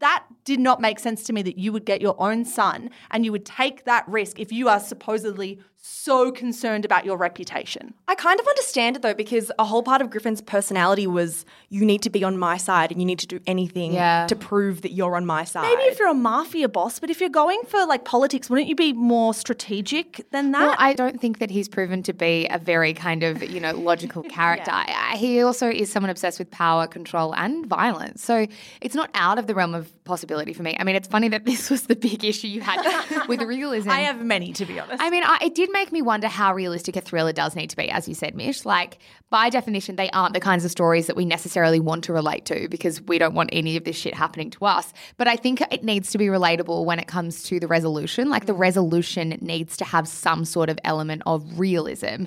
that 0.00 0.24
did 0.44 0.60
not 0.60 0.80
make 0.80 0.98
sense 0.98 1.22
to 1.24 1.32
me 1.32 1.42
that 1.42 1.58
you 1.58 1.72
would 1.72 1.84
get 1.84 2.02
your 2.02 2.20
own 2.20 2.44
son 2.44 2.90
and 3.10 3.24
you 3.24 3.32
would 3.32 3.46
take 3.46 3.84
that 3.84 4.06
risk 4.08 4.38
if 4.38 4.52
you 4.52 4.68
are 4.68 4.80
supposedly 4.80 5.60
so 5.88 6.32
concerned 6.32 6.84
about 6.84 7.04
your 7.04 7.16
reputation. 7.16 7.94
I 8.08 8.14
kind 8.16 8.40
of 8.40 8.46
understand 8.46 8.96
it 8.96 9.02
though, 9.02 9.14
because 9.14 9.52
a 9.58 9.64
whole 9.64 9.82
part 9.82 10.00
of 10.02 10.10
Griffin's 10.10 10.40
personality 10.40 11.06
was 11.06 11.44
you 11.68 11.84
need 11.84 12.02
to 12.02 12.10
be 12.10 12.24
on 12.24 12.36
my 12.38 12.56
side 12.56 12.90
and 12.90 13.00
you 13.00 13.06
need 13.06 13.18
to 13.20 13.26
do 13.26 13.38
anything 13.46 13.92
Yeah. 13.92 14.26
to 14.28 14.34
prove 14.36 14.82
that 14.82 14.92
you're 14.92 15.14
on 15.16 15.24
my 15.26 15.44
side. 15.44 15.62
Maybe 15.62 15.82
if 15.82 15.98
you're 15.98 16.08
a 16.08 16.14
mafia 16.14 16.68
boss, 16.68 16.98
but 16.98 17.08
if 17.10 17.20
you're 17.20 17.28
going 17.30 17.60
for 17.68 17.86
like 17.86 18.04
politics, 18.04 18.50
wouldn't 18.50 18.68
you 18.68 18.74
be 18.74 18.92
more 18.92 19.32
strategic 19.32 20.28
than 20.32 20.52
that? 20.52 20.60
Well, 20.66 20.76
I 20.78 20.92
don't 20.92 21.20
think 21.20 21.38
that 21.38 21.50
he's 21.50 21.68
proven 21.68 22.02
to 22.04 22.12
be 22.12 22.46
a 22.50 22.58
very 22.58 22.92
kind 22.92 23.22
of, 23.22 23.42
you 23.42 23.60
know, 23.60 23.72
logical 23.72 24.22
character. 24.38 24.70
I- 24.72 25.16
He 25.16 25.42
also 25.42 25.68
is 25.70 25.90
someone 25.90 26.10
obsessed 26.10 26.38
with 26.38 26.50
power, 26.50 26.86
control, 26.86 27.34
and 27.34 27.64
violence. 27.66 28.22
So 28.24 28.46
it's 28.80 28.94
not 28.94 29.10
out 29.14 29.38
of 29.38 29.46
the 29.46 29.54
realm 29.54 29.74
of 29.74 29.92
possibility 30.06 30.52
for 30.52 30.62
me. 30.62 30.76
I 30.78 30.84
mean, 30.84 30.96
it's 30.96 31.08
funny 31.08 31.28
that 31.28 31.44
this 31.44 31.68
was 31.68 31.82
the 31.82 31.96
big 31.96 32.24
issue 32.24 32.48
you 32.48 32.62
had 32.62 33.26
with 33.28 33.42
realism. 33.42 33.90
I 33.90 34.00
have 34.00 34.24
many, 34.24 34.52
to 34.54 34.64
be 34.64 34.80
honest. 34.80 35.02
I 35.02 35.10
mean, 35.10 35.22
I, 35.24 35.38
it 35.42 35.54
did 35.54 35.70
make 35.72 35.92
me 35.92 36.00
wonder 36.00 36.28
how 36.28 36.54
realistic 36.54 36.96
a 36.96 37.00
thriller 37.00 37.32
does 37.32 37.54
need 37.54 37.70
to 37.70 37.76
be, 37.76 37.90
as 37.90 38.08
you 38.08 38.14
said, 38.14 38.34
Mish. 38.34 38.64
Like, 38.64 38.98
by 39.28 39.50
definition, 39.50 39.96
they 39.96 40.08
aren't 40.10 40.34
the 40.34 40.40
kinds 40.40 40.64
of 40.64 40.70
stories 40.70 41.06
that 41.08 41.16
we 41.16 41.24
necessarily 41.24 41.80
want 41.80 42.04
to 42.04 42.12
relate 42.12 42.46
to 42.46 42.68
because 42.68 43.02
we 43.02 43.18
don't 43.18 43.34
want 43.34 43.50
any 43.52 43.76
of 43.76 43.84
this 43.84 43.96
shit 43.96 44.14
happening 44.14 44.50
to 44.50 44.64
us. 44.64 44.92
But 45.16 45.28
I 45.28 45.36
think 45.36 45.60
it 45.70 45.84
needs 45.84 46.10
to 46.12 46.18
be 46.18 46.26
relatable 46.26 46.84
when 46.84 46.98
it 46.98 47.06
comes 47.06 47.42
to 47.44 47.60
the 47.60 47.66
resolution. 47.66 48.30
Like, 48.30 48.46
the 48.46 48.54
mm. 48.54 48.58
resolution 48.58 49.36
needs 49.40 49.76
to 49.78 49.84
have 49.84 50.08
some 50.08 50.44
sort 50.44 50.70
of 50.70 50.78
element 50.84 51.22
of 51.26 51.58
realism. 51.58 52.24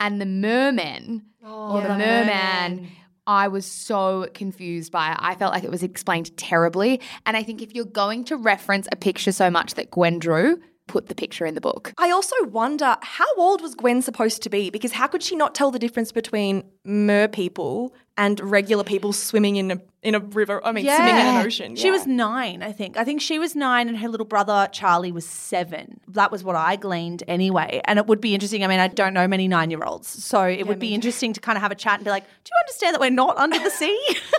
And 0.00 0.20
the 0.20 0.26
merman, 0.26 1.22
oh, 1.44 1.76
or 1.76 1.82
the 1.82 1.88
merman, 1.88 2.88
I 3.30 3.46
was 3.46 3.64
so 3.64 4.26
confused 4.34 4.90
by 4.90 5.12
it. 5.12 5.18
I 5.20 5.36
felt 5.36 5.54
like 5.54 5.62
it 5.62 5.70
was 5.70 5.84
explained 5.84 6.36
terribly. 6.36 7.00
And 7.26 7.36
I 7.36 7.44
think 7.44 7.62
if 7.62 7.76
you're 7.76 7.84
going 7.84 8.24
to 8.24 8.36
reference 8.36 8.88
a 8.90 8.96
picture 8.96 9.30
so 9.30 9.48
much 9.48 9.74
that 9.74 9.92
Gwen 9.92 10.18
drew, 10.18 10.60
put 10.88 11.06
the 11.06 11.14
picture 11.14 11.46
in 11.46 11.54
the 11.54 11.60
book. 11.60 11.92
I 11.96 12.10
also 12.10 12.34
wonder 12.46 12.96
how 13.02 13.32
old 13.36 13.62
was 13.62 13.76
Gwen 13.76 14.02
supposed 14.02 14.42
to 14.42 14.50
be? 14.50 14.68
Because 14.68 14.90
how 14.90 15.06
could 15.06 15.22
she 15.22 15.36
not 15.36 15.54
tell 15.54 15.70
the 15.70 15.78
difference 15.78 16.10
between 16.10 16.64
mer 16.84 17.28
people 17.28 17.94
and 18.20 18.38
regular 18.38 18.84
people 18.84 19.14
swimming 19.14 19.56
in 19.56 19.70
a 19.70 19.80
in 20.02 20.14
a 20.14 20.20
river. 20.20 20.64
I 20.64 20.72
mean, 20.72 20.84
swimming 20.84 21.14
in 21.14 21.26
an 21.26 21.46
ocean. 21.46 21.76
She 21.76 21.86
yeah. 21.86 21.92
was 21.92 22.06
nine, 22.06 22.62
I 22.62 22.72
think. 22.72 22.96
I 22.96 23.04
think 23.04 23.20
she 23.20 23.38
was 23.38 23.54
nine 23.54 23.88
and 23.88 23.98
her 23.98 24.08
little 24.08 24.26
brother 24.26 24.68
Charlie 24.72 25.12
was 25.12 25.26
seven. 25.26 26.00
That 26.08 26.30
was 26.30 26.42
what 26.42 26.56
I 26.56 26.76
gleaned 26.76 27.22
anyway. 27.28 27.80
And 27.84 27.98
it 27.98 28.06
would 28.06 28.20
be 28.20 28.34
interesting. 28.34 28.64
I 28.64 28.66
mean, 28.66 28.80
I 28.80 28.88
don't 28.88 29.12
know 29.12 29.26
many 29.28 29.48
nine 29.48 29.70
year 29.70 29.82
olds. 29.82 30.08
So 30.08 30.44
it 30.44 30.66
would 30.66 30.78
be 30.78 30.94
interesting 30.94 31.32
to 31.34 31.40
kind 31.40 31.56
of 31.56 31.62
have 31.62 31.70
a 31.70 31.74
chat 31.74 31.96
and 31.96 32.04
be 32.04 32.10
like, 32.10 32.24
do 32.24 32.50
you 32.50 32.60
understand 32.62 32.94
that 32.94 33.00
we're 33.00 33.10
not 33.10 33.36
under 33.36 33.58
the 33.58 33.70
sea? 33.70 33.98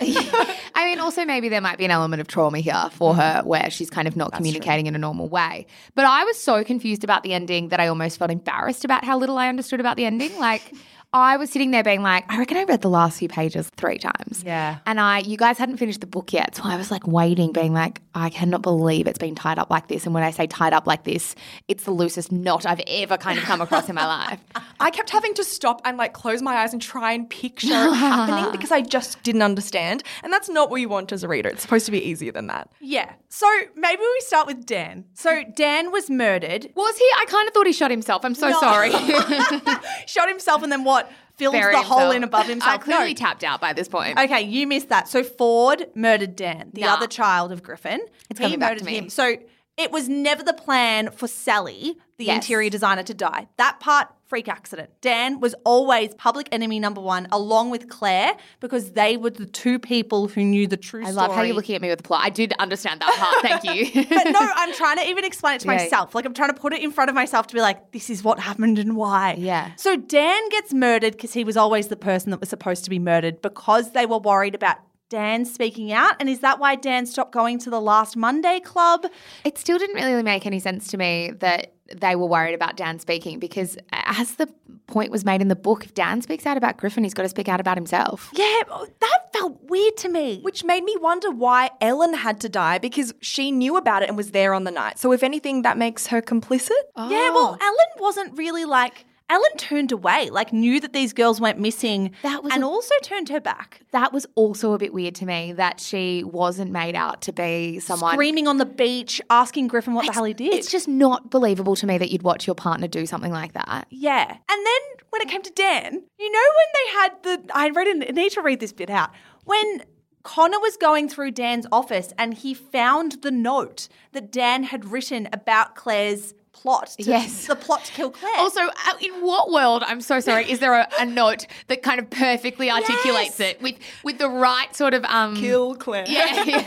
I 0.74 0.84
mean, 0.84 0.98
also 0.98 1.24
maybe 1.24 1.48
there 1.48 1.60
might 1.60 1.78
be 1.78 1.84
an 1.84 1.92
element 1.92 2.20
of 2.20 2.28
trauma 2.28 2.58
here 2.58 2.88
for 2.92 3.14
mm. 3.14 3.16
her 3.16 3.42
where 3.44 3.70
she's 3.70 3.90
kind 3.90 4.08
of 4.08 4.16
not 4.16 4.32
communicating 4.32 4.86
in 4.86 4.94
a 4.94 4.98
normal 4.98 5.28
way. 5.28 5.66
But 5.94 6.06
I 6.06 6.24
was 6.24 6.40
so 6.40 6.64
confused 6.64 7.04
about 7.04 7.22
the 7.22 7.34
ending 7.34 7.68
that 7.68 7.78
I 7.78 7.88
almost 7.88 8.18
felt 8.18 8.30
embarrassed 8.30 8.84
about 8.84 9.04
how 9.04 9.18
little 9.18 9.38
I 9.38 9.48
understood 9.48 9.80
about 9.80 9.96
the 9.96 10.04
ending. 10.04 10.36
Like, 10.38 10.72
I 11.14 11.36
was 11.36 11.50
sitting 11.50 11.72
there 11.72 11.82
being 11.84 12.02
like, 12.02 12.24
I 12.32 12.38
reckon 12.38 12.56
I 12.56 12.64
read 12.64 12.80
the 12.80 12.88
last 12.88 13.18
few 13.18 13.28
pages 13.28 13.70
three 13.76 13.98
times. 13.98 14.42
Yeah. 14.46 14.78
And 14.86 14.98
I, 14.98 15.18
you 15.18 15.36
guys 15.36 15.58
hadn't 15.58 15.76
finished 15.76 16.00
the 16.00 16.06
book 16.06 16.32
yet. 16.32 16.56
So 16.56 16.62
I 16.64 16.76
was 16.76 16.90
like 16.90 17.06
waiting, 17.06 17.52
being 17.52 17.74
like, 17.74 18.00
I 18.14 18.30
cannot 18.30 18.62
believe 18.62 19.06
it's 19.06 19.18
been 19.18 19.34
tied 19.34 19.58
up 19.58 19.68
like 19.70 19.88
this. 19.88 20.06
And 20.06 20.14
when 20.14 20.22
I 20.22 20.30
say 20.30 20.46
tied 20.46 20.72
up 20.72 20.86
like 20.86 21.04
this, 21.04 21.34
it's 21.68 21.84
the 21.84 21.90
loosest 21.90 22.32
knot 22.32 22.64
I've 22.64 22.80
ever 22.86 23.18
kind 23.18 23.38
of 23.38 23.44
come 23.44 23.60
across 23.60 23.88
in 23.90 23.94
my 23.94 24.06
life. 24.06 24.40
I 24.80 24.90
kept 24.90 25.10
having 25.10 25.34
to 25.34 25.44
stop 25.44 25.82
and 25.84 25.98
like 25.98 26.14
close 26.14 26.40
my 26.40 26.54
eyes 26.56 26.72
and 26.72 26.80
try 26.80 27.12
and 27.12 27.28
picture 27.28 27.68
it 27.68 27.94
happening 27.94 28.50
because 28.50 28.70
I 28.72 28.80
just 28.80 29.22
didn't 29.22 29.42
understand. 29.42 30.02
And 30.22 30.32
that's 30.32 30.48
not 30.48 30.70
what 30.70 30.80
you 30.80 30.88
want 30.88 31.12
as 31.12 31.22
a 31.22 31.28
reader. 31.28 31.50
It's 31.50 31.62
supposed 31.62 31.84
to 31.86 31.92
be 31.92 32.02
easier 32.02 32.32
than 32.32 32.46
that. 32.46 32.70
yeah. 32.80 33.12
So 33.28 33.46
maybe 33.76 34.00
we 34.02 34.20
start 34.20 34.46
with 34.46 34.66
Dan. 34.66 35.06
So 35.14 35.42
Dan 35.56 35.90
was 35.90 36.10
murdered, 36.10 36.68
Was 36.74 36.98
he? 36.98 37.04
I 37.18 37.24
kind 37.28 37.48
of 37.48 37.54
thought 37.54 37.66
he 37.66 37.72
shot 37.72 37.90
himself. 37.90 38.26
I'm 38.26 38.34
so 38.34 38.50
No. 38.50 38.60
sorry. 38.60 38.90
shot 40.06 40.28
himself, 40.28 40.62
and 40.62 40.70
then 40.70 40.84
what? 40.84 41.01
Bury 41.50 41.74
the 41.74 41.82
hole 41.82 42.10
in 42.12 42.22
above 42.22 42.46
himself. 42.46 42.74
I 42.74 42.78
clearly 42.78 43.08
No. 43.08 43.14
tapped 43.14 43.42
out 43.42 43.60
by 43.60 43.72
this 43.72 43.88
point. 43.88 44.18
Okay, 44.18 44.42
you 44.42 44.66
missed 44.66 44.90
that. 44.90 45.08
So 45.08 45.24
Ford 45.24 45.88
murdered 45.94 46.36
Dan, 46.36 46.70
the 46.72 46.82
Nah. 46.82 46.94
other 46.94 47.06
child 47.06 47.50
of 47.50 47.62
Griffin. 47.62 48.00
It's 48.30 48.38
he 48.38 48.56
murdered 48.56 48.86
him. 48.86 49.08
So 49.08 49.36
it 49.76 49.90
was 49.90 50.08
never 50.08 50.42
the 50.42 50.52
plan 50.52 51.10
for 51.10 51.26
Sally, 51.26 51.96
the 52.18 52.26
Yes. 52.26 52.36
interior 52.44 52.70
designer, 52.70 53.02
to 53.04 53.14
die. 53.14 53.48
That 53.56 53.80
part, 53.80 54.08
freak 54.26 54.48
accident. 54.48 54.90
Dan 55.02 55.40
was 55.40 55.54
always 55.64 56.14
public 56.14 56.48
enemy 56.52 56.78
number 56.78 57.00
one, 57.00 57.26
along 57.32 57.70
with 57.70 57.88
Claire, 57.88 58.34
because 58.60 58.92
they 58.92 59.16
were 59.16 59.30
the 59.30 59.44
two 59.46 59.78
people 59.78 60.28
who 60.28 60.42
knew 60.44 60.66
the 60.66 60.76
true 60.78 61.00
I 61.00 61.10
story. 61.10 61.14
love 61.16 61.34
how 61.34 61.42
you're 61.42 61.54
looking 61.56 61.74
at 61.74 61.82
me 61.82 61.88
with 61.88 61.98
the 61.98 62.02
plot. 62.04 62.20
I 62.24 62.30
did 62.30 62.52
understand 62.58 63.00
that 63.00 63.14
part. 63.18 63.42
Thank 63.62 63.64
you. 63.94 64.04
but 64.08 64.30
no, 64.30 64.40
I'm 64.56 64.72
trying 64.74 64.96
to 64.98 65.08
even 65.08 65.24
explain 65.24 65.56
it 65.56 65.60
to 65.60 65.66
Yeah. 65.68 65.76
myself. 65.76 66.14
Like 66.14 66.24
I'm 66.24 66.34
trying 66.34 66.50
to 66.54 66.58
put 66.60 66.72
it 66.72 66.82
in 66.82 66.92
front 66.92 67.08
of 67.10 67.14
myself 67.14 67.46
to 67.48 67.54
be 67.54 67.60
like, 67.60 67.92
this 67.92 68.08
is 68.08 68.22
what 68.22 68.40
happened 68.40 68.78
and 68.78 68.96
why. 68.96 69.36
Yeah. 69.38 69.72
So 69.76 69.96
Dan 69.96 70.48
gets 70.50 70.72
murdered 70.72 71.12
because 71.12 71.32
he 71.34 71.44
was 71.44 71.56
always 71.56 71.88
the 71.88 71.96
person 71.96 72.30
that 72.30 72.40
was 72.40 72.48
supposed 72.48 72.84
to 72.84 72.90
be 72.90 72.98
murdered 72.98 73.42
because 73.42 73.92
they 73.92 74.06
were 74.06 74.18
worried 74.18 74.54
about 74.54 74.78
Dan 75.12 75.44
speaking 75.44 75.92
out. 75.92 76.16
And 76.18 76.28
is 76.30 76.40
that 76.40 76.58
why 76.58 76.74
Dan 76.74 77.04
stopped 77.04 77.32
going 77.32 77.58
to 77.58 77.70
the 77.70 77.82
last 77.82 78.16
Monday 78.16 78.60
club? 78.60 79.04
It 79.44 79.58
still 79.58 79.76
didn't 79.78 79.96
really 79.96 80.22
make 80.22 80.46
any 80.46 80.58
sense 80.58 80.86
to 80.88 80.96
me 80.96 81.32
that 81.40 81.74
they 81.94 82.16
were 82.16 82.24
worried 82.24 82.54
about 82.54 82.78
Dan 82.78 82.98
speaking 82.98 83.38
because, 83.38 83.76
as 83.92 84.36
the 84.36 84.48
point 84.86 85.10
was 85.10 85.22
made 85.22 85.42
in 85.42 85.48
the 85.48 85.56
book, 85.56 85.84
if 85.84 85.92
Dan 85.92 86.22
speaks 86.22 86.46
out 86.46 86.56
about 86.56 86.78
Griffin, 86.78 87.04
he's 87.04 87.12
got 87.12 87.24
to 87.24 87.28
speak 87.28 87.46
out 87.46 87.60
about 87.60 87.76
himself. 87.76 88.30
Yeah, 88.32 88.62
oh, 88.70 88.86
that 89.00 89.18
felt 89.34 89.62
weird 89.64 89.98
to 89.98 90.08
me. 90.08 90.40
Which 90.40 90.64
made 90.64 90.82
me 90.82 90.96
wonder 90.98 91.30
why 91.30 91.72
Ellen 91.82 92.14
had 92.14 92.40
to 92.40 92.48
die 92.48 92.78
because 92.78 93.12
she 93.20 93.52
knew 93.52 93.76
about 93.76 94.02
it 94.02 94.08
and 94.08 94.16
was 94.16 94.30
there 94.30 94.54
on 94.54 94.64
the 94.64 94.70
night. 94.70 94.98
So, 94.98 95.12
if 95.12 95.22
anything, 95.22 95.60
that 95.60 95.76
makes 95.76 96.06
her 96.06 96.22
complicit. 96.22 96.70
Oh. 96.96 97.10
Yeah, 97.10 97.28
well, 97.34 97.58
Ellen 97.60 97.90
wasn't 97.98 98.38
really 98.38 98.64
like. 98.64 99.04
Ellen 99.30 99.56
turned 99.56 99.92
away, 99.92 100.28
like 100.30 100.52
knew 100.52 100.78
that 100.80 100.92
these 100.92 101.12
girls 101.12 101.40
went 101.40 101.58
missing, 101.58 102.12
That 102.22 102.42
was 102.42 102.52
and 102.52 102.62
a- 102.62 102.66
also 102.66 102.94
turned 103.02 103.28
her 103.30 103.40
back, 103.40 103.80
That 103.92 104.12
was 104.12 104.26
also 104.34 104.72
a 104.74 104.78
bit 104.78 104.92
weird 104.92 105.14
to 105.16 105.26
me 105.26 105.52
that 105.54 105.80
she 105.80 106.22
wasn't 106.24 106.70
made 106.70 106.94
out 106.94 107.22
to 107.22 107.32
be 107.32 107.80
someone. 107.80 108.12
screaming 108.14 108.46
on 108.46 108.58
the 108.58 108.66
beach, 108.66 109.20
asking 109.30 109.68
Griffin 109.68 109.94
what 109.94 110.06
the 110.06 110.12
hell 110.12 110.24
he 110.24 110.34
did. 110.34 110.52
It's 110.54 110.70
just 110.70 110.88
not 110.88 111.30
believable 111.30 111.76
to 111.76 111.86
me 111.86 111.98
that 111.98 112.10
you'd 112.10 112.22
watch 112.22 112.46
your 112.46 112.54
partner 112.54 112.88
do 112.88 113.06
something 113.06 113.32
like 113.32 113.52
that. 113.54 113.86
Yeah. 113.90 114.24
And 114.30 114.66
then 114.66 114.80
when 115.10 115.22
it 115.22 115.28
came 115.28 115.42
to 115.42 115.50
Dan, 115.52 116.02
you 116.18 116.32
know 116.32 116.46
when 116.56 116.66
they 116.74 116.92
had 116.92 117.22
the 117.46 117.54
I 117.54 117.68
read 117.70 117.86
it, 117.86 118.08
I 118.08 118.12
need 118.12 118.32
to 118.32 118.42
read 118.42 118.60
this 118.60 118.72
bit 118.72 118.90
out. 118.90 119.10
When 119.44 119.82
Connor 120.24 120.60
was 120.60 120.76
going 120.76 121.08
through 121.08 121.32
Dan's 121.32 121.66
office 121.72 122.12
and 122.16 122.34
he 122.34 122.54
found 122.54 123.22
the 123.22 123.30
note 123.32 123.88
that 124.12 124.30
Dan 124.30 124.62
had 124.64 124.84
written 124.84 125.28
about 125.32 125.74
Claire's 125.74 126.32
plot. 126.62 126.88
To, 126.98 127.02
Yes. 127.02 127.46
The 127.52 127.56
plot 127.56 127.84
to 127.86 127.92
kill 127.92 128.10
Claire. 128.10 128.36
Also, 128.38 128.60
uh, 128.60 128.72
in 129.00 129.12
what 129.20 129.50
world, 129.50 129.82
I'm 129.86 130.00
so 130.00 130.20
sorry, 130.20 130.50
is 130.50 130.58
there 130.60 130.74
a, 130.74 130.88
a 131.00 131.04
note 131.04 131.46
that 131.66 131.82
kind 131.82 131.98
of 132.00 132.08
perfectly 132.10 132.70
articulates 132.70 133.38
Yes. 133.38 133.40
it 133.40 133.62
with 133.62 133.76
with 134.04 134.18
the 134.18 134.28
right 134.28 134.74
sort 134.74 134.94
of 134.94 135.04
um 135.04 135.36
Kill 135.36 135.74
Claire. 135.74 136.04
Yeah, 136.08 136.44
yeah. 136.44 136.44
well, 136.46 136.62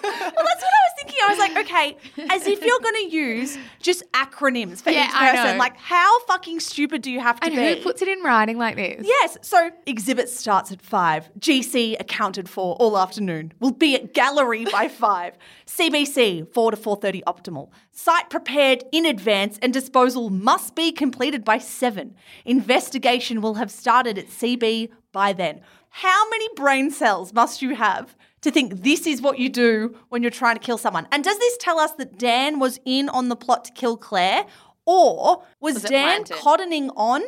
that's 0.00 0.02
what 0.02 0.74
I 0.80 0.82
was 0.86 0.94
thinking. 0.96 1.18
I 1.24 1.28
was 1.30 1.38
like, 1.38 1.56
okay, 1.66 1.96
as 2.30 2.46
if 2.46 2.62
you're 2.64 2.80
going 2.80 3.08
to 3.10 3.16
use 3.16 3.58
just 3.80 4.02
acronyms 4.12 4.82
for 4.82 4.90
Yeah, 4.90 5.06
each 5.06 5.14
I 5.14 5.30
person. 5.32 5.52
know. 5.52 5.58
Like, 5.58 5.76
how 5.78 6.20
fucking 6.20 6.60
stupid 6.60 7.02
do 7.02 7.10
you 7.10 7.20
have 7.20 7.40
to 7.40 7.46
and 7.46 7.54
be? 7.56 7.74
who 7.74 7.76
puts 7.82 8.02
it 8.02 8.08
in 8.08 8.22
writing 8.22 8.58
like 8.58 8.76
this? 8.76 9.04
Yes. 9.06 9.36
So 9.42 9.70
exhibit 9.86 10.28
starts 10.28 10.70
at 10.72 10.80
five. 10.82 11.28
GC 11.38 11.96
accounted 12.00 12.48
for 12.48 12.76
all 12.76 12.96
afternoon. 12.98 13.52
We'll 13.60 13.72
be 13.72 13.94
at 13.94 14.14
gallery 14.14 14.64
by 14.66 14.88
five. 14.88 15.36
CBC 15.66 16.52
four 16.52 16.70
to 16.70 16.76
four 16.76 16.96
thirty 16.96 17.22
optimal. 17.26 17.70
Site 17.92 18.28
prepared 18.30 18.84
in 18.92 19.06
advance 19.06 19.23
and 19.26 19.72
disposal 19.72 20.30
must 20.30 20.74
be 20.74 20.92
completed 20.92 21.44
by 21.44 21.58
seven. 21.58 22.14
Investigation 22.44 23.40
will 23.40 23.54
have 23.54 23.70
started 23.70 24.18
at 24.18 24.28
CB 24.28 24.90
by 25.12 25.32
then. 25.32 25.60
How 25.90 26.28
many 26.28 26.48
brain 26.56 26.90
cells 26.90 27.32
must 27.32 27.62
you 27.62 27.74
have? 27.74 28.16
To 28.42 28.50
think 28.50 28.82
this 28.82 29.06
is 29.06 29.22
what 29.22 29.38
you 29.38 29.48
do 29.48 29.96
when 30.10 30.20
you're 30.20 30.30
trying 30.30 30.56
to 30.56 30.60
kill 30.60 30.76
someone. 30.76 31.08
And 31.10 31.24
does 31.24 31.38
this 31.38 31.56
tell 31.56 31.78
us 31.78 31.92
that 31.92 32.18
Dan 32.18 32.58
was 32.58 32.78
in 32.84 33.08
on 33.08 33.28
the 33.28 33.36
plot 33.36 33.64
to 33.64 33.72
kill 33.72 33.96
Claire? 33.96 34.44
Or 34.84 35.44
was, 35.60 35.74
Was 35.74 35.84
Dan 35.84 36.24
cottoning 36.24 36.90
on 36.94 37.22